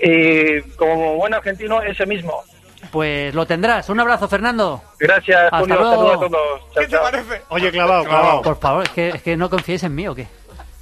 Y 0.00 0.62
como 0.76 1.16
buen 1.16 1.34
argentino, 1.34 1.82
ese 1.82 2.06
mismo. 2.06 2.42
Pues 2.90 3.34
lo 3.34 3.44
tendrás. 3.44 3.90
Un 3.90 4.00
abrazo, 4.00 4.28
Fernando. 4.28 4.82
Gracias, 4.98 5.42
Hasta 5.44 5.58
Julio. 5.58 5.76
luego. 5.78 5.90
Saludos 5.92 6.14
a 6.14 6.30
todos. 6.30 6.88
Chao, 6.90 7.10
chao. 7.12 7.22
Oye, 7.50 7.70
clavado, 7.70 8.04
clavado. 8.04 8.40
Por 8.42 8.58
favor, 8.58 8.84
es 8.84 8.90
que, 8.90 9.08
es 9.10 9.22
que 9.22 9.36
no 9.36 9.50
confíes 9.50 9.82
en 9.82 9.94
mí 9.94 10.08
o 10.08 10.14
qué. 10.14 10.26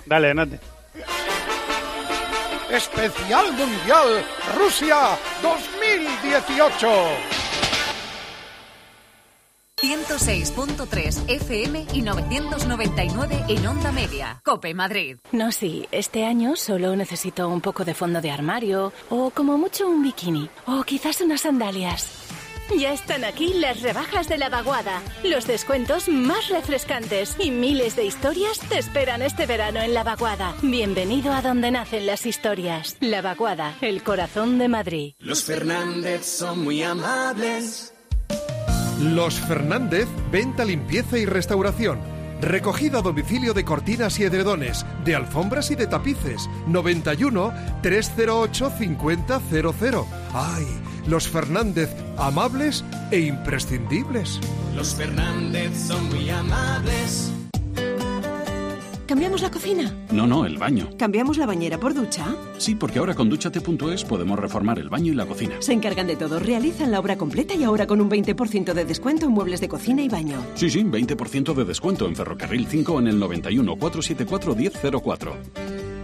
Dale, 0.04 0.32
Nate. 0.32 0.60
Especial 2.70 3.46
Mundial 3.54 4.24
Rusia 4.56 4.96
2018. 5.42 6.86
106.3 9.82 11.28
FM 11.28 11.86
y 11.92 12.00
999 12.00 13.44
en 13.48 13.66
onda 13.66 13.92
media. 13.92 14.40
Cope 14.42 14.72
Madrid. 14.72 15.18
No, 15.32 15.52
sí, 15.52 15.86
este 15.92 16.24
año 16.24 16.56
solo 16.56 16.96
necesito 16.96 17.46
un 17.50 17.60
poco 17.60 17.84
de 17.84 17.92
fondo 17.92 18.22
de 18.22 18.30
armario 18.30 18.94
o 19.10 19.30
como 19.30 19.58
mucho 19.58 19.86
un 19.86 20.02
bikini 20.02 20.48
o 20.66 20.82
quizás 20.82 21.20
unas 21.20 21.42
sandalias. 21.42 22.08
Ya 22.74 22.92
están 22.92 23.24
aquí 23.24 23.52
las 23.52 23.82
rebajas 23.82 24.28
de 24.28 24.38
la 24.38 24.48
vaguada, 24.48 25.02
los 25.22 25.46
descuentos 25.46 26.08
más 26.08 26.48
refrescantes 26.48 27.36
y 27.38 27.50
miles 27.50 27.96
de 27.96 28.06
historias 28.06 28.58
te 28.58 28.78
esperan 28.78 29.20
este 29.20 29.44
verano 29.46 29.80
en 29.80 29.92
la 29.92 30.02
vaguada. 30.02 30.54
Bienvenido 30.62 31.32
a 31.32 31.42
donde 31.42 31.70
nacen 31.70 32.06
las 32.06 32.24
historias. 32.24 32.96
La 33.00 33.20
vaguada, 33.20 33.74
el 33.82 34.02
corazón 34.02 34.58
de 34.58 34.68
Madrid. 34.68 35.14
Los 35.18 35.44
Fernández 35.44 36.24
son 36.24 36.64
muy 36.64 36.82
amables. 36.82 37.92
Los 39.00 39.34
Fernández, 39.34 40.08
venta, 40.32 40.64
limpieza 40.64 41.18
y 41.18 41.26
restauración. 41.26 41.98
Recogida 42.40 42.98
a 42.98 43.02
domicilio 43.02 43.52
de 43.52 43.64
cortinas 43.64 44.18
y 44.18 44.24
edredones, 44.24 44.86
de 45.04 45.14
alfombras 45.14 45.70
y 45.70 45.74
de 45.74 45.86
tapices. 45.86 46.48
91 46.66 47.52
308 47.82 48.72
5000. 48.78 49.18
¡Ay! 50.32 50.66
Los 51.06 51.28
Fernández, 51.28 51.90
amables 52.16 52.84
e 53.10 53.20
imprescindibles. 53.20 54.40
Los 54.74 54.94
Fernández 54.94 55.72
son 55.86 56.08
muy 56.08 56.30
amables. 56.30 57.35
¿Cambiamos 59.06 59.40
la 59.40 59.52
cocina? 59.52 59.94
No, 60.10 60.26
no, 60.26 60.44
el 60.46 60.58
baño. 60.58 60.90
¿Cambiamos 60.98 61.38
la 61.38 61.46
bañera 61.46 61.78
por 61.78 61.94
ducha? 61.94 62.34
Sí, 62.58 62.74
porque 62.74 62.98
ahora 62.98 63.14
con 63.14 63.28
duchate.es 63.28 64.04
podemos 64.04 64.36
reformar 64.36 64.80
el 64.80 64.88
baño 64.88 65.12
y 65.12 65.14
la 65.14 65.26
cocina. 65.26 65.56
Se 65.60 65.72
encargan 65.72 66.08
de 66.08 66.16
todo, 66.16 66.40
realizan 66.40 66.90
la 66.90 66.98
obra 66.98 67.16
completa 67.16 67.54
y 67.54 67.62
ahora 67.62 67.86
con 67.86 68.00
un 68.00 68.10
20% 68.10 68.72
de 68.74 68.84
descuento 68.84 69.26
en 69.26 69.32
muebles 69.32 69.60
de 69.60 69.68
cocina 69.68 70.02
y 70.02 70.08
baño. 70.08 70.44
Sí, 70.56 70.70
sí, 70.70 70.82
20% 70.82 71.54
de 71.54 71.64
descuento 71.64 72.06
en 72.06 72.16
Ferrocarril 72.16 72.66
5 72.66 72.98
en 72.98 73.06
el 73.06 73.18
91 73.20 73.76
474 73.76 74.56
1004. 74.56 75.95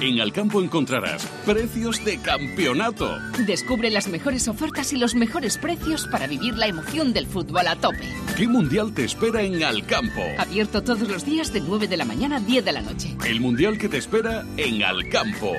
En 0.00 0.18
Alcampo 0.18 0.62
encontrarás 0.62 1.26
precios 1.44 2.02
de 2.06 2.18
campeonato. 2.18 3.18
Descubre 3.46 3.90
las 3.90 4.08
mejores 4.08 4.48
ofertas 4.48 4.94
y 4.94 4.96
los 4.96 5.14
mejores 5.14 5.58
precios 5.58 6.08
para 6.10 6.26
vivir 6.26 6.56
la 6.56 6.66
emoción 6.66 7.12
del 7.12 7.26
fútbol 7.26 7.66
a 7.66 7.76
tope. 7.76 8.08
¿Qué 8.34 8.48
mundial 8.48 8.94
te 8.94 9.04
espera 9.04 9.42
en 9.42 9.62
Alcampo? 9.62 10.22
Abierto 10.38 10.82
todos 10.82 11.06
los 11.06 11.26
días 11.26 11.52
de 11.52 11.60
9 11.60 11.86
de 11.86 11.98
la 11.98 12.06
mañana 12.06 12.36
a 12.36 12.40
10 12.40 12.64
de 12.64 12.72
la 12.72 12.80
noche. 12.80 13.14
El 13.26 13.40
mundial 13.40 13.76
que 13.76 13.90
te 13.90 13.98
espera 13.98 14.42
en 14.56 14.82
Alcampo. 14.82 15.52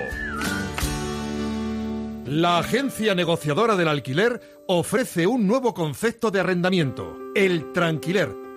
La 2.25 2.57
agencia 2.57 3.13
negociadora 3.13 3.75
del 3.75 3.89
alquiler 3.89 4.41
ofrece 4.65 5.27
un 5.27 5.45
nuevo 5.45 5.75
concepto 5.75 6.31
de 6.31 6.39
arrendamiento, 6.39 7.15
el 7.35 7.71
tranquiler, 7.73 8.33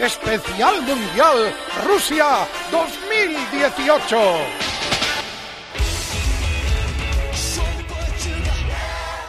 Especial 0.00 0.82
Mundial 0.82 1.54
Rusia 1.86 2.26
2018. 2.70 4.16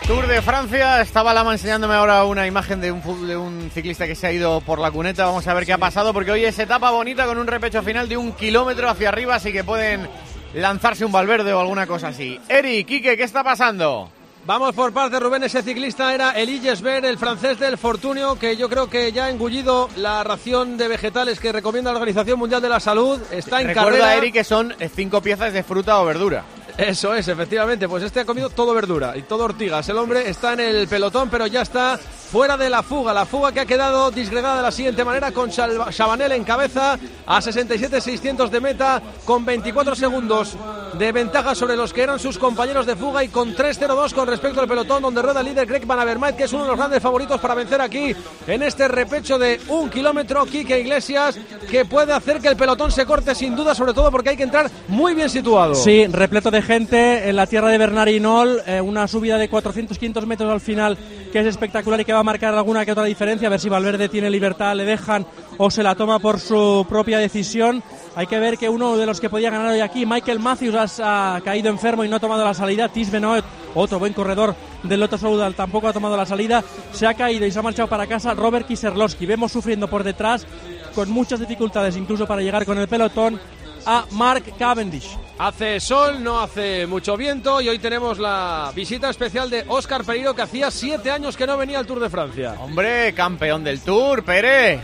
Tour 0.07 0.27
de 0.27 0.41
Francia, 0.41 1.01
estaba 1.01 1.33
Lama 1.33 1.53
enseñándome 1.53 1.95
ahora 1.95 2.25
una 2.25 2.45
imagen 2.45 2.79
de 2.79 2.91
un, 2.91 3.27
de 3.27 3.37
un 3.37 3.71
ciclista 3.71 4.05
que 4.05 4.15
se 4.15 4.27
ha 4.27 4.31
ido 4.31 4.61
por 4.61 4.79
la 4.79 4.91
cuneta. 4.91 5.25
Vamos 5.25 5.47
a 5.47 5.53
ver 5.53 5.65
qué 5.65 5.73
ha 5.73 5.77
pasado, 5.77 6.13
porque 6.13 6.31
hoy 6.31 6.45
es 6.45 6.59
etapa 6.59 6.91
bonita 6.91 7.25
con 7.25 7.37
un 7.37 7.47
repecho 7.47 7.81
final 7.81 8.07
de 8.07 8.17
un 8.17 8.31
kilómetro 8.33 8.87
hacia 8.89 9.09
arriba, 9.09 9.35
así 9.35 9.51
que 9.51 9.63
pueden 9.63 10.07
lanzarse 10.53 11.05
un 11.05 11.11
Valverde 11.11 11.53
o 11.53 11.59
alguna 11.59 11.87
cosa 11.87 12.09
así. 12.09 12.39
Eri, 12.47 12.83
Quique, 12.83 13.17
¿qué 13.17 13.23
está 13.23 13.43
pasando? 13.43 14.11
Vamos 14.45 14.75
por 14.75 14.93
parte, 14.93 15.19
Rubén, 15.19 15.43
ese 15.43 15.63
ciclista 15.63 16.13
era 16.13 16.29
Eliges 16.33 16.79
Ver, 16.81 17.03
el 17.03 17.17
francés 17.17 17.57
del 17.57 17.79
Fortunio, 17.79 18.37
que 18.37 18.55
yo 18.55 18.69
creo 18.69 18.87
que 18.87 19.11
ya 19.11 19.25
ha 19.25 19.29
engullido 19.31 19.89
la 19.95 20.23
ración 20.23 20.77
de 20.77 20.87
vegetales 20.87 21.39
que 21.39 21.51
recomienda 21.51 21.91
la 21.91 21.97
Organización 21.97 22.37
Mundial 22.37 22.61
de 22.61 22.69
la 22.69 22.79
Salud. 22.79 23.19
Está 23.31 23.61
en 23.61 23.69
Recuerda, 23.69 23.89
carrera. 23.89 24.15
Eri, 24.17 24.31
que 24.31 24.43
son 24.43 24.75
cinco 24.93 25.19
piezas 25.19 25.51
de 25.51 25.63
fruta 25.63 25.99
o 25.99 26.05
verdura. 26.05 26.43
Eso 26.77 27.15
es, 27.15 27.27
efectivamente. 27.27 27.87
Pues 27.87 28.03
este 28.03 28.19
ha 28.19 28.25
comido 28.25 28.49
todo 28.49 28.73
verdura 28.73 29.15
y 29.15 29.21
todo 29.21 29.45
ortigas. 29.45 29.87
El 29.87 29.97
hombre 29.97 30.29
está 30.29 30.53
en 30.53 30.59
el 30.59 30.87
pelotón, 30.87 31.29
pero 31.29 31.47
ya 31.47 31.61
está 31.61 31.97
fuera 31.97 32.57
de 32.57 32.69
la 32.69 32.83
fuga. 32.83 33.13
La 33.13 33.25
fuga 33.25 33.53
que 33.53 33.61
ha 33.61 33.65
quedado 33.65 34.11
disgregada 34.11 34.57
de 34.57 34.63
la 34.63 34.71
siguiente 34.71 35.05
manera 35.05 35.31
con 35.31 35.49
Chabanel 35.49 36.33
en 36.33 36.43
cabeza 36.43 36.99
a 37.25 37.39
67-600 37.39 38.49
de 38.49 38.59
meta, 38.59 39.01
con 39.23 39.45
24 39.45 39.95
segundos 39.95 40.57
de 40.97 41.11
ventaja 41.11 41.55
sobre 41.55 41.77
los 41.77 41.93
que 41.93 42.03
eran 42.03 42.19
sus 42.19 42.37
compañeros 42.37 42.85
de 42.85 42.95
fuga 42.95 43.23
y 43.23 43.29
con 43.29 43.55
3-0-2 43.55 44.13
con 44.13 44.27
respecto 44.27 44.59
al 44.59 44.67
pelotón, 44.67 45.01
donde 45.01 45.21
rueda 45.21 45.39
el 45.39 45.45
líder 45.45 45.65
Greg 45.65 45.85
Van 45.85 45.99
Avermaet, 45.99 46.35
que 46.35 46.43
es 46.43 46.53
uno 46.53 46.63
de 46.63 46.69
los 46.69 46.77
grandes 46.77 47.01
favoritos 47.01 47.39
para 47.39 47.55
vencer 47.55 47.79
aquí 47.79 48.13
en 48.47 48.63
este 48.63 48.87
repecho 48.89 49.37
de 49.37 49.61
un 49.69 49.89
kilómetro. 49.89 50.45
Quique 50.45 50.79
Iglesias, 50.79 51.37
que 51.69 51.85
puede 51.85 52.11
hacer 52.11 52.41
que 52.41 52.49
el 52.49 52.57
pelotón 52.57 52.91
se 52.91 53.05
corte 53.05 53.33
sin 53.33 53.55
duda, 53.55 53.73
sobre 53.73 53.93
todo 53.93 54.11
porque 54.11 54.31
hay 54.31 54.37
que 54.37 54.43
entrar 54.43 54.69
muy 54.89 55.13
bien 55.13 55.29
situado. 55.29 55.75
Sí, 55.75 56.05
repleto 56.07 56.51
de 56.51 56.64
gente 56.65 57.29
en 57.29 57.35
la 57.35 57.47
tierra 57.47 57.69
de 57.69 57.77
Bernarinol, 57.77 58.61
eh, 58.65 58.81
una 58.81 59.07
subida 59.07 59.37
de 59.37 59.49
400-500 59.49 60.25
metros 60.25 60.51
al 60.51 60.59
final 60.59 60.97
que 61.31 61.39
es 61.41 61.47
espectacular 61.47 61.99
y 61.99 62.05
que 62.05 62.13
va 62.13 62.19
a 62.19 62.23
marcar 62.23 62.53
alguna 62.53 62.85
que 62.85 62.93
otra 62.93 63.03
diferencia, 63.03 63.47
a 63.47 63.51
ver 63.51 63.59
si 63.59 63.69
Valverde 63.69 64.09
tiene 64.09 64.29
libertad, 64.29 64.75
le 64.75 64.85
dejan 64.85 65.25
o 65.57 65.69
se 65.69 65.83
la 65.83 65.93
toma 65.93 66.19
por 66.19 66.39
su 66.39 66.85
propia 66.87 67.19
decisión. 67.19 67.83
Hay 68.15 68.25
que 68.25 68.39
ver 68.39 68.57
que 68.57 68.69
uno 68.69 68.97
de 68.97 69.05
los 69.05 69.19
que 69.19 69.29
podía 69.29 69.49
ganar 69.49 69.73
hoy 69.73 69.81
aquí, 69.81 70.05
Michael 70.05 70.39
Matthews, 70.39 71.01
ha, 71.03 71.41
caído 71.43 71.69
enfermo 71.69 72.03
y 72.03 72.09
no 72.09 72.15
ha 72.15 72.19
tomado 72.19 72.43
la 72.43 72.53
salida. 72.53 72.89
Tis 72.89 73.11
Benoit, 73.11 73.43
otro 73.73 73.99
buen 73.99 74.13
corredor 74.13 74.55
del 74.83 74.99
Lotto 74.99 75.17
Soudal, 75.17 75.55
tampoco 75.55 75.89
ha 75.89 75.93
tomado 75.93 76.15
la 76.15 76.25
salida. 76.25 76.63
Se 76.93 77.05
ha 77.05 77.13
caído 77.13 77.45
y 77.45 77.51
se 77.51 77.59
ha 77.59 77.61
marchado 77.61 77.89
para 77.89 78.07
casa 78.07 78.33
Robert 78.33 78.65
Kiserlowski. 78.65 79.25
Vemos 79.25 79.51
sufriendo 79.51 79.89
por 79.89 80.03
detrás, 80.03 80.47
con 80.95 81.11
muchas 81.11 81.39
dificultades 81.39 81.97
incluso 81.97 82.25
para 82.25 82.41
llegar 82.41 82.65
con 82.65 82.77
el 82.77 82.87
pelotón 82.87 83.39
a 83.85 84.05
Mark 84.11 84.43
Cavendish. 84.57 85.24
Hace 85.37 85.81
sol, 85.81 86.23
no 86.23 86.39
hace 86.39 86.87
mucho 86.87 87.17
viento 87.17 87.59
y 87.59 87.67
hoy 87.67 87.77
tenemos 87.77 88.19
la 88.19 88.71
visita 88.73 89.09
especial 89.09 89.49
de 89.49 89.65
Óscar 89.67 90.05
Pereiro 90.05 90.33
que 90.33 90.43
hacía 90.43 90.71
siete 90.71 91.11
años 91.11 91.35
que 91.35 91.45
no 91.45 91.57
venía 91.57 91.79
al 91.79 91.85
Tour 91.85 91.99
de 91.99 92.09
Francia. 92.09 92.55
Hombre, 92.57 93.13
campeón 93.13 93.61
del 93.61 93.81
Tour, 93.81 94.23
Pere. 94.23 94.79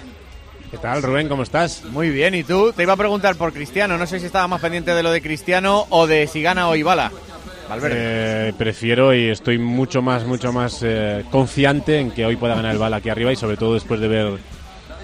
¿Qué 0.69 0.77
tal, 0.77 1.01
Rubén? 1.03 1.29
¿Cómo 1.29 1.43
estás? 1.43 1.85
Muy 1.85 2.09
bien, 2.09 2.35
¿y 2.35 2.43
tú? 2.43 2.73
Te 2.73 2.83
iba 2.83 2.93
a 2.93 2.97
preguntar 2.97 3.37
por 3.37 3.53
Cristiano, 3.53 3.97
no 3.97 4.05
sé 4.05 4.19
si 4.19 4.25
estaba 4.25 4.45
más 4.49 4.59
pendiente 4.59 4.93
de 4.93 5.03
lo 5.03 5.11
de 5.11 5.21
Cristiano 5.21 5.85
o 5.89 6.05
de 6.05 6.27
si 6.27 6.41
gana 6.41 6.67
o 6.67 6.75
Ibala. 6.75 7.13
Valverde. 7.69 7.95
Eh, 8.49 8.53
prefiero 8.57 9.13
y 9.13 9.29
estoy 9.29 9.57
mucho 9.57 10.01
más, 10.01 10.25
mucho 10.25 10.51
más 10.51 10.81
eh, 10.83 11.23
confiante 11.31 11.97
en 11.97 12.11
que 12.11 12.25
hoy 12.25 12.35
pueda 12.35 12.55
ganar 12.55 12.73
el 12.73 12.77
bala 12.77 12.97
aquí 12.97 13.09
arriba 13.09 13.31
y 13.31 13.37
sobre 13.37 13.55
todo 13.55 13.75
después 13.75 14.01
de 14.01 14.09
ver 14.09 14.37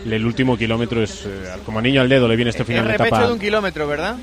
el 0.06 0.26
último 0.26 0.58
kilómetro 0.58 1.02
es 1.02 1.26
eh, 1.26 1.52
como 1.66 1.80
anillo 1.80 2.02
al 2.02 2.10
dedo 2.10 2.28
le 2.28 2.36
viene 2.36 2.52
este 2.52 2.66
final 2.66 2.84
el 2.84 2.90
de 2.90 2.96
etapa. 2.96 3.28
de 3.28 3.34
un 3.34 3.40
kilómetro, 3.40 3.88
¿verdad? 3.88 4.18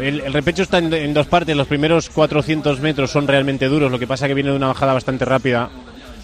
El, 0.00 0.20
el 0.20 0.32
repecho 0.32 0.62
está 0.62 0.78
en, 0.78 0.92
en 0.92 1.14
dos 1.14 1.26
partes. 1.26 1.56
Los 1.56 1.66
primeros 1.66 2.08
400 2.10 2.80
metros 2.80 3.10
son 3.10 3.26
realmente 3.26 3.66
duros. 3.66 3.90
Lo 3.90 3.98
que 3.98 4.06
pasa 4.06 4.26
que 4.28 4.34
viene 4.34 4.50
de 4.50 4.56
una 4.56 4.68
bajada 4.68 4.92
bastante 4.94 5.24
rápida, 5.24 5.70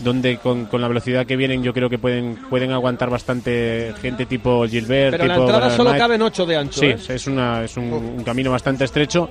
donde 0.01 0.39
con, 0.39 0.67
con 0.67 0.81
la 0.81 0.89
velocidad 0.89 1.27
que 1.27 1.37
vienen 1.37 1.63
yo 1.63 1.73
creo 1.73 1.89
que 1.91 1.99
pueden 1.99 2.37
pueden 2.51 2.73
aguantar 2.73 3.11
bastante 3.11 3.95
gente 4.01 4.27
tipo 4.27 4.67
Gilbert. 4.67 5.13
Pero 5.13 5.27
la 5.27 5.35
tipo 5.35 5.41
entrada 5.45 5.61
Bernard 5.61 5.77
solo 5.77 5.91
Knight. 5.91 6.03
caben 6.03 6.23
8 6.23 6.47
de 6.47 6.57
ancho. 6.57 6.81
Sí, 6.81 6.87
¿eh? 6.87 6.99
es, 7.09 7.27
una, 7.27 7.65
es 7.65 7.77
un, 7.77 7.93
un 7.93 8.25
camino 8.25 8.51
bastante 8.51 8.85
estrecho. 8.85 9.29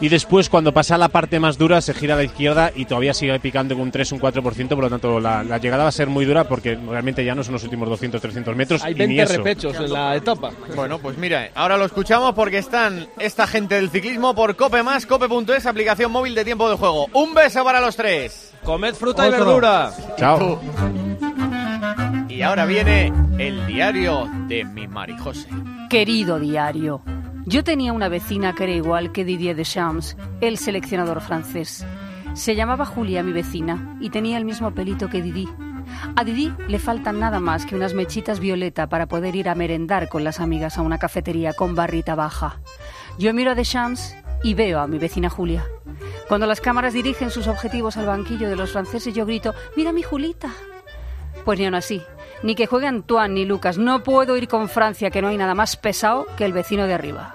Y 0.00 0.08
después, 0.08 0.50
cuando 0.50 0.72
pasa 0.72 0.98
la 0.98 1.08
parte 1.08 1.40
más 1.40 1.56
dura, 1.56 1.80
se 1.80 1.94
gira 1.94 2.14
a 2.14 2.16
la 2.18 2.24
izquierda 2.24 2.70
y 2.74 2.84
todavía 2.84 3.14
sigue 3.14 3.38
picando 3.40 3.74
con 3.74 3.84
un 3.84 3.90
3 3.90 4.12
un 4.12 4.20
4%. 4.20 4.68
Por 4.68 4.78
lo 4.78 4.90
tanto, 4.90 5.20
la, 5.20 5.42
la 5.42 5.58
llegada 5.58 5.84
va 5.84 5.88
a 5.88 5.92
ser 5.92 6.08
muy 6.08 6.24
dura 6.24 6.44
porque 6.44 6.76
realmente 6.76 7.24
ya 7.24 7.34
no 7.34 7.42
son 7.42 7.54
los 7.54 7.64
últimos 7.64 7.88
200, 7.88 8.20
300 8.20 8.56
metros. 8.56 8.84
Hay 8.84 8.92
y 8.92 9.06
ni 9.06 9.16
20 9.16 9.22
eso. 9.22 9.36
repechos 9.38 9.76
en 9.76 9.92
la 9.92 10.14
etapa. 10.16 10.50
Bueno, 10.74 10.98
pues 10.98 11.16
mira, 11.16 11.48
ahora 11.54 11.76
lo 11.78 11.84
escuchamos 11.86 12.34
porque 12.34 12.58
están 12.58 13.06
esta 13.18 13.46
gente 13.46 13.76
del 13.76 13.90
ciclismo 13.90 14.34
por 14.34 14.54
Cope 14.56 14.82
Más, 14.82 15.06
cope.es, 15.06 15.64
aplicación 15.66 16.12
móvil 16.12 16.34
de 16.34 16.44
tiempo 16.44 16.68
de 16.68 16.76
juego. 16.76 17.08
Un 17.12 17.32
beso 17.34 17.64
para 17.64 17.80
los 17.80 17.96
tres. 17.96 18.52
Comed 18.64 18.94
fruta 18.94 19.26
y 19.26 19.30
verdura. 19.30 19.92
Chao. 20.18 20.60
Y 22.28 22.42
ahora 22.42 22.66
viene 22.66 23.12
el 23.38 23.66
diario 23.66 24.28
de 24.48 24.64
mi 24.64 24.86
Marijose. 24.86 25.48
Querido 25.88 26.38
diario, 26.38 27.00
yo 27.46 27.62
tenía 27.62 27.92
una 27.92 28.08
vecina 28.08 28.54
que 28.54 28.64
era 28.64 28.72
igual 28.72 29.12
que 29.12 29.24
Didier 29.24 29.54
Deschamps, 29.54 30.16
el 30.40 30.58
seleccionador 30.58 31.20
francés. 31.20 31.86
Se 32.34 32.56
llamaba 32.56 32.84
Julia, 32.84 33.22
mi 33.22 33.30
vecina, 33.30 33.96
y 34.00 34.10
tenía 34.10 34.36
el 34.36 34.44
mismo 34.44 34.74
pelito 34.74 35.08
que 35.08 35.22
Didi. 35.22 35.48
A 36.16 36.24
Didi 36.24 36.52
le 36.66 36.80
faltan 36.80 37.20
nada 37.20 37.38
más 37.38 37.64
que 37.64 37.76
unas 37.76 37.94
mechitas 37.94 38.40
violeta 38.40 38.88
para 38.88 39.06
poder 39.06 39.36
ir 39.36 39.48
a 39.48 39.54
merendar 39.54 40.08
con 40.08 40.24
las 40.24 40.40
amigas 40.40 40.76
a 40.76 40.82
una 40.82 40.98
cafetería 40.98 41.52
con 41.52 41.76
barrita 41.76 42.16
baja. 42.16 42.60
Yo 43.16 43.32
miro 43.32 43.52
a 43.52 43.54
Deschamps 43.54 44.16
y 44.42 44.54
veo 44.54 44.80
a 44.80 44.88
mi 44.88 44.98
vecina 44.98 45.30
Julia. 45.30 45.64
Cuando 46.26 46.48
las 46.48 46.60
cámaras 46.60 46.94
dirigen 46.94 47.30
sus 47.30 47.46
objetivos 47.46 47.96
al 47.96 48.06
banquillo 48.06 48.48
de 48.48 48.56
los 48.56 48.72
franceses, 48.72 49.14
yo 49.14 49.24
grito, 49.24 49.54
mira 49.76 49.92
mi 49.92 50.02
Julita. 50.02 50.50
Pues 51.44 51.60
ni 51.60 51.66
aún 51.66 51.76
así, 51.76 52.02
ni 52.42 52.54
que 52.54 52.66
juegue 52.66 52.86
Antoine 52.86 53.34
ni 53.34 53.44
Lucas, 53.44 53.78
no 53.78 54.02
puedo 54.02 54.36
ir 54.36 54.48
con 54.48 54.68
Francia, 54.68 55.10
que 55.10 55.22
no 55.22 55.28
hay 55.28 55.36
nada 55.36 55.54
más 55.54 55.76
pesado 55.76 56.26
que 56.36 56.44
el 56.44 56.52
vecino 56.52 56.86
de 56.86 56.94
arriba. 56.94 57.34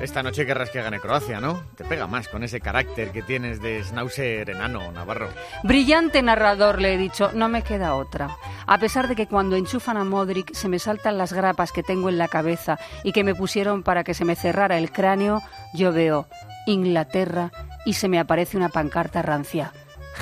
Esta 0.00 0.22
noche 0.22 0.46
querrás 0.46 0.70
que 0.70 0.80
gane 0.80 1.00
Croacia, 1.00 1.40
¿no? 1.40 1.60
Te 1.76 1.82
pega 1.82 2.06
más 2.06 2.28
con 2.28 2.44
ese 2.44 2.60
carácter 2.60 3.10
que 3.10 3.22
tienes 3.22 3.60
de 3.60 3.82
schnauzer 3.82 4.48
enano, 4.48 4.92
Navarro. 4.92 5.28
Brillante 5.64 6.22
narrador, 6.22 6.80
le 6.80 6.94
he 6.94 6.98
dicho, 6.98 7.32
no 7.34 7.48
me 7.48 7.62
queda 7.62 7.96
otra. 7.96 8.36
A 8.66 8.78
pesar 8.78 9.08
de 9.08 9.16
que 9.16 9.26
cuando 9.26 9.56
enchufan 9.56 9.96
a 9.96 10.04
Modric 10.04 10.54
se 10.54 10.68
me 10.68 10.78
saltan 10.78 11.18
las 11.18 11.32
grapas 11.32 11.72
que 11.72 11.82
tengo 11.82 12.08
en 12.08 12.18
la 12.18 12.28
cabeza 12.28 12.78
y 13.02 13.10
que 13.10 13.24
me 13.24 13.34
pusieron 13.34 13.82
para 13.82 14.04
que 14.04 14.14
se 14.14 14.24
me 14.24 14.36
cerrara 14.36 14.78
el 14.78 14.92
cráneo, 14.92 15.42
yo 15.74 15.92
veo 15.92 16.28
Inglaterra 16.66 17.50
y 17.84 17.94
se 17.94 18.08
me 18.08 18.20
aparece 18.20 18.56
una 18.56 18.68
pancarta 18.68 19.22
rancia. 19.22 19.72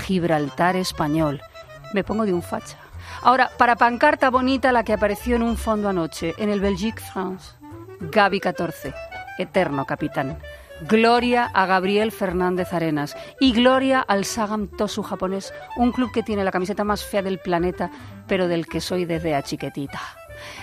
Gibraltar 0.07 0.77
español. 0.77 1.43
Me 1.93 2.03
pongo 2.03 2.25
de 2.25 2.33
un 2.33 2.43
facha. 2.43 2.79
Ahora, 3.27 3.51
para 3.59 3.75
pancarta 3.75 4.31
bonita 4.31 4.71
la 4.71 4.85
que 4.85 4.93
apareció 4.93 5.35
en 5.35 5.43
un 5.43 5.57
fondo 5.57 5.89
anoche, 5.89 6.33
en 6.39 6.49
el 6.49 6.61
Belgique 6.61 7.03
France. 7.13 7.57
Gaby 7.99 8.39
14, 8.39 8.95
eterno 9.39 9.85
capitán. 9.85 10.39
Gloria 10.83 11.51
a 11.53 11.67
Gabriel 11.67 12.13
Fernández 12.13 12.73
Arenas 12.73 13.17
y 13.41 13.53
gloria 13.53 14.01
al 14.01 14.25
Sagam 14.25 14.69
Tosu 14.69 15.03
japonés, 15.03 15.53
un 15.77 15.91
club 15.91 16.13
que 16.13 16.23
tiene 16.23 16.45
la 16.45 16.53
camiseta 16.53 16.85
más 16.85 17.05
fea 17.05 17.23
del 17.23 17.41
planeta, 17.41 17.91
pero 18.29 18.47
del 18.47 18.69
que 18.69 18.81
soy 18.81 19.07
desde 19.07 19.35
a 19.35 19.43
chiquetita. 19.43 20.01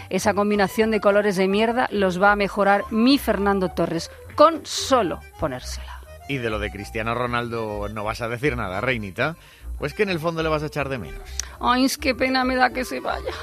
Esa 0.09 0.33
combinación 0.33 0.89
de 0.89 1.01
colores 1.01 1.35
de 1.35 1.49
mierda 1.49 1.89
los 1.91 2.21
va 2.21 2.31
a 2.31 2.37
mejorar 2.37 2.85
mi 2.91 3.17
Fernando 3.17 3.71
Torres 3.71 4.09
con 4.35 4.65
solo 4.65 5.19
ponérsela. 5.37 5.99
Y 6.29 6.37
de 6.37 6.49
lo 6.49 6.59
de 6.59 6.71
Cristiano 6.71 7.13
Ronaldo 7.13 7.89
no 7.89 8.05
vas 8.05 8.21
a 8.21 8.29
decir 8.29 8.55
nada, 8.55 8.79
Reinita. 8.79 9.35
Pues 9.83 9.93
que 9.93 10.03
en 10.03 10.09
el 10.09 10.19
fondo 10.19 10.41
le 10.41 10.47
vas 10.47 10.63
a 10.63 10.67
echar 10.67 10.87
de 10.87 10.97
menos. 10.97 11.19
Ay, 11.59 11.83
es 11.83 11.97
qué 11.97 12.15
pena 12.15 12.45
me 12.45 12.55
da 12.55 12.69
que 12.69 12.85
se 12.85 13.01
vaya. 13.01 13.33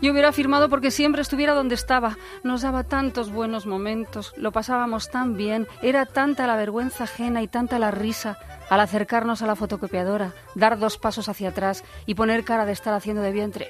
Yo 0.00 0.12
hubiera 0.12 0.30
firmado 0.30 0.68
porque 0.68 0.92
siempre 0.92 1.20
estuviera 1.20 1.52
donde 1.52 1.74
estaba. 1.74 2.16
Nos 2.44 2.62
daba 2.62 2.84
tantos 2.84 3.32
buenos 3.32 3.66
momentos, 3.66 4.34
lo 4.36 4.52
pasábamos 4.52 5.10
tan 5.10 5.36
bien, 5.36 5.66
era 5.82 6.06
tanta 6.06 6.46
la 6.46 6.54
vergüenza 6.54 7.02
ajena 7.02 7.42
y 7.42 7.48
tanta 7.48 7.80
la 7.80 7.90
risa 7.90 8.38
al 8.70 8.78
acercarnos 8.78 9.42
a 9.42 9.48
la 9.48 9.56
fotocopiadora, 9.56 10.32
dar 10.54 10.78
dos 10.78 10.96
pasos 10.96 11.28
hacia 11.28 11.48
atrás 11.48 11.82
y 12.06 12.14
poner 12.14 12.44
cara 12.44 12.64
de 12.64 12.70
estar 12.70 12.94
haciendo 12.94 13.20
de 13.20 13.32
vientre. 13.32 13.68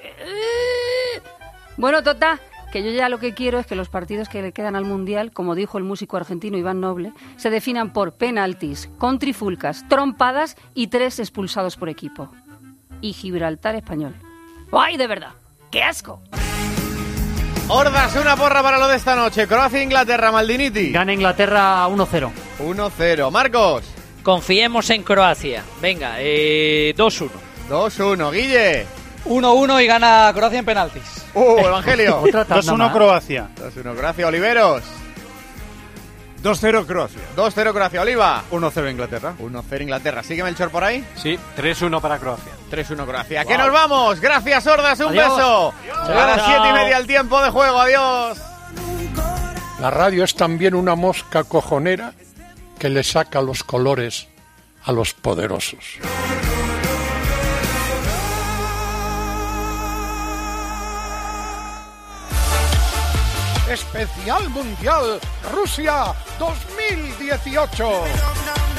Bueno, 1.75 2.03
Tota, 2.03 2.39
que 2.73 2.81
yo 2.81 2.89
ya 2.89 3.07
lo 3.07 3.19
que 3.19 3.35
quiero 3.35 3.59
es 3.59 3.67
que 3.67 3.75
los 3.75 3.87
partidos 3.87 4.29
que 4.29 4.41
le 4.41 4.51
quedan 4.51 4.75
al 4.75 4.83
Mundial, 4.83 5.31
como 5.31 5.53
dijo 5.53 5.77
el 5.77 5.83
músico 5.83 6.17
argentino 6.17 6.57
Iván 6.57 6.81
Noble, 6.81 7.13
se 7.37 7.51
definan 7.51 7.93
por 7.93 8.13
penaltis, 8.13 8.89
con 8.97 9.19
trifulcas, 9.19 9.87
trompadas 9.87 10.57
y 10.73 10.87
tres 10.87 11.19
expulsados 11.19 11.77
por 11.77 11.87
equipo. 11.87 12.31
Y 12.99 13.13
Gibraltar 13.13 13.75
español. 13.75 14.15
¡Ay, 14.71 14.97
de 14.97 15.05
verdad! 15.05 15.33
¡Qué 15.69 15.83
asco! 15.83 16.19
Hordas, 17.67 18.15
una 18.15 18.35
porra 18.35 18.63
para 18.63 18.79
lo 18.79 18.87
de 18.87 18.97
esta 18.97 19.15
noche. 19.15 19.47
Croacia-Inglaterra, 19.47 20.31
Maldiniti. 20.31 20.91
Gana 20.91 21.13
Inglaterra 21.13 21.87
1-0. 21.87 22.31
1-0. 22.57 23.31
Marcos. 23.31 23.83
Confiemos 24.23 24.89
en 24.89 25.03
Croacia. 25.03 25.63
Venga, 25.79 26.15
eh, 26.17 26.95
2-1. 26.97 27.29
2-1. 27.69 28.31
Guille. 28.31 29.02
1-1 29.25 29.83
y 29.83 29.87
gana 29.87 30.31
Croacia 30.33 30.59
en 30.59 30.65
penaltis. 30.65 31.25
Uh, 31.33 31.59
Evangelio. 31.59 32.19
Otra 32.23 32.45
tanda 32.45 32.73
2-1 32.73 32.77
más. 32.77 32.93
Croacia. 32.93 33.47
2-1 33.57 33.95
Croacia. 33.95 34.27
Oliveros. 34.27 34.83
2-0 36.43 36.85
Croacia. 36.85 37.21
2-0 37.37 37.71
Croacia. 37.73 38.01
Oliva. 38.01 38.43
1-0 38.51 38.91
Inglaterra. 38.91 39.33
1-0 39.39 39.81
Inglaterra. 39.81 40.23
¿Sigue 40.23 40.43
Melchor 40.43 40.69
por 40.71 40.83
ahí? 40.83 41.05
Sí, 41.15 41.39
3-1 41.57 42.01
para 42.01 42.17
Croacia. 42.19 42.51
3-1 42.69 43.05
Croacia. 43.05 43.45
¡Que 43.45 43.57
nos 43.57 43.71
vamos! 43.71 44.19
Gracias, 44.19 44.67
Hordas. 44.67 44.99
Un 44.99 45.07
Adiós. 45.07 45.37
beso. 45.37 45.73
A 46.03 46.09
las 46.09 46.37
Chao. 46.37 46.63
7 46.63 46.69
y 46.69 46.73
media 46.73 46.97
el 46.97 47.07
tiempo 47.07 47.41
de 47.41 47.49
juego. 47.49 47.79
Adiós. 47.79 48.41
La 49.79 49.89
radio 49.89 50.23
es 50.23 50.35
también 50.35 50.75
una 50.75 50.95
mosca 50.95 51.43
cojonera 51.45 52.13
que 52.79 52.89
le 52.89 53.03
saca 53.03 53.41
los 53.41 53.63
colores 53.63 54.27
a 54.83 54.91
los 54.91 55.13
poderosos. 55.13 55.97
Especial 63.73 64.49
Mundial 64.49 65.19
Rusia 65.51 66.13
2018. 66.37 68.72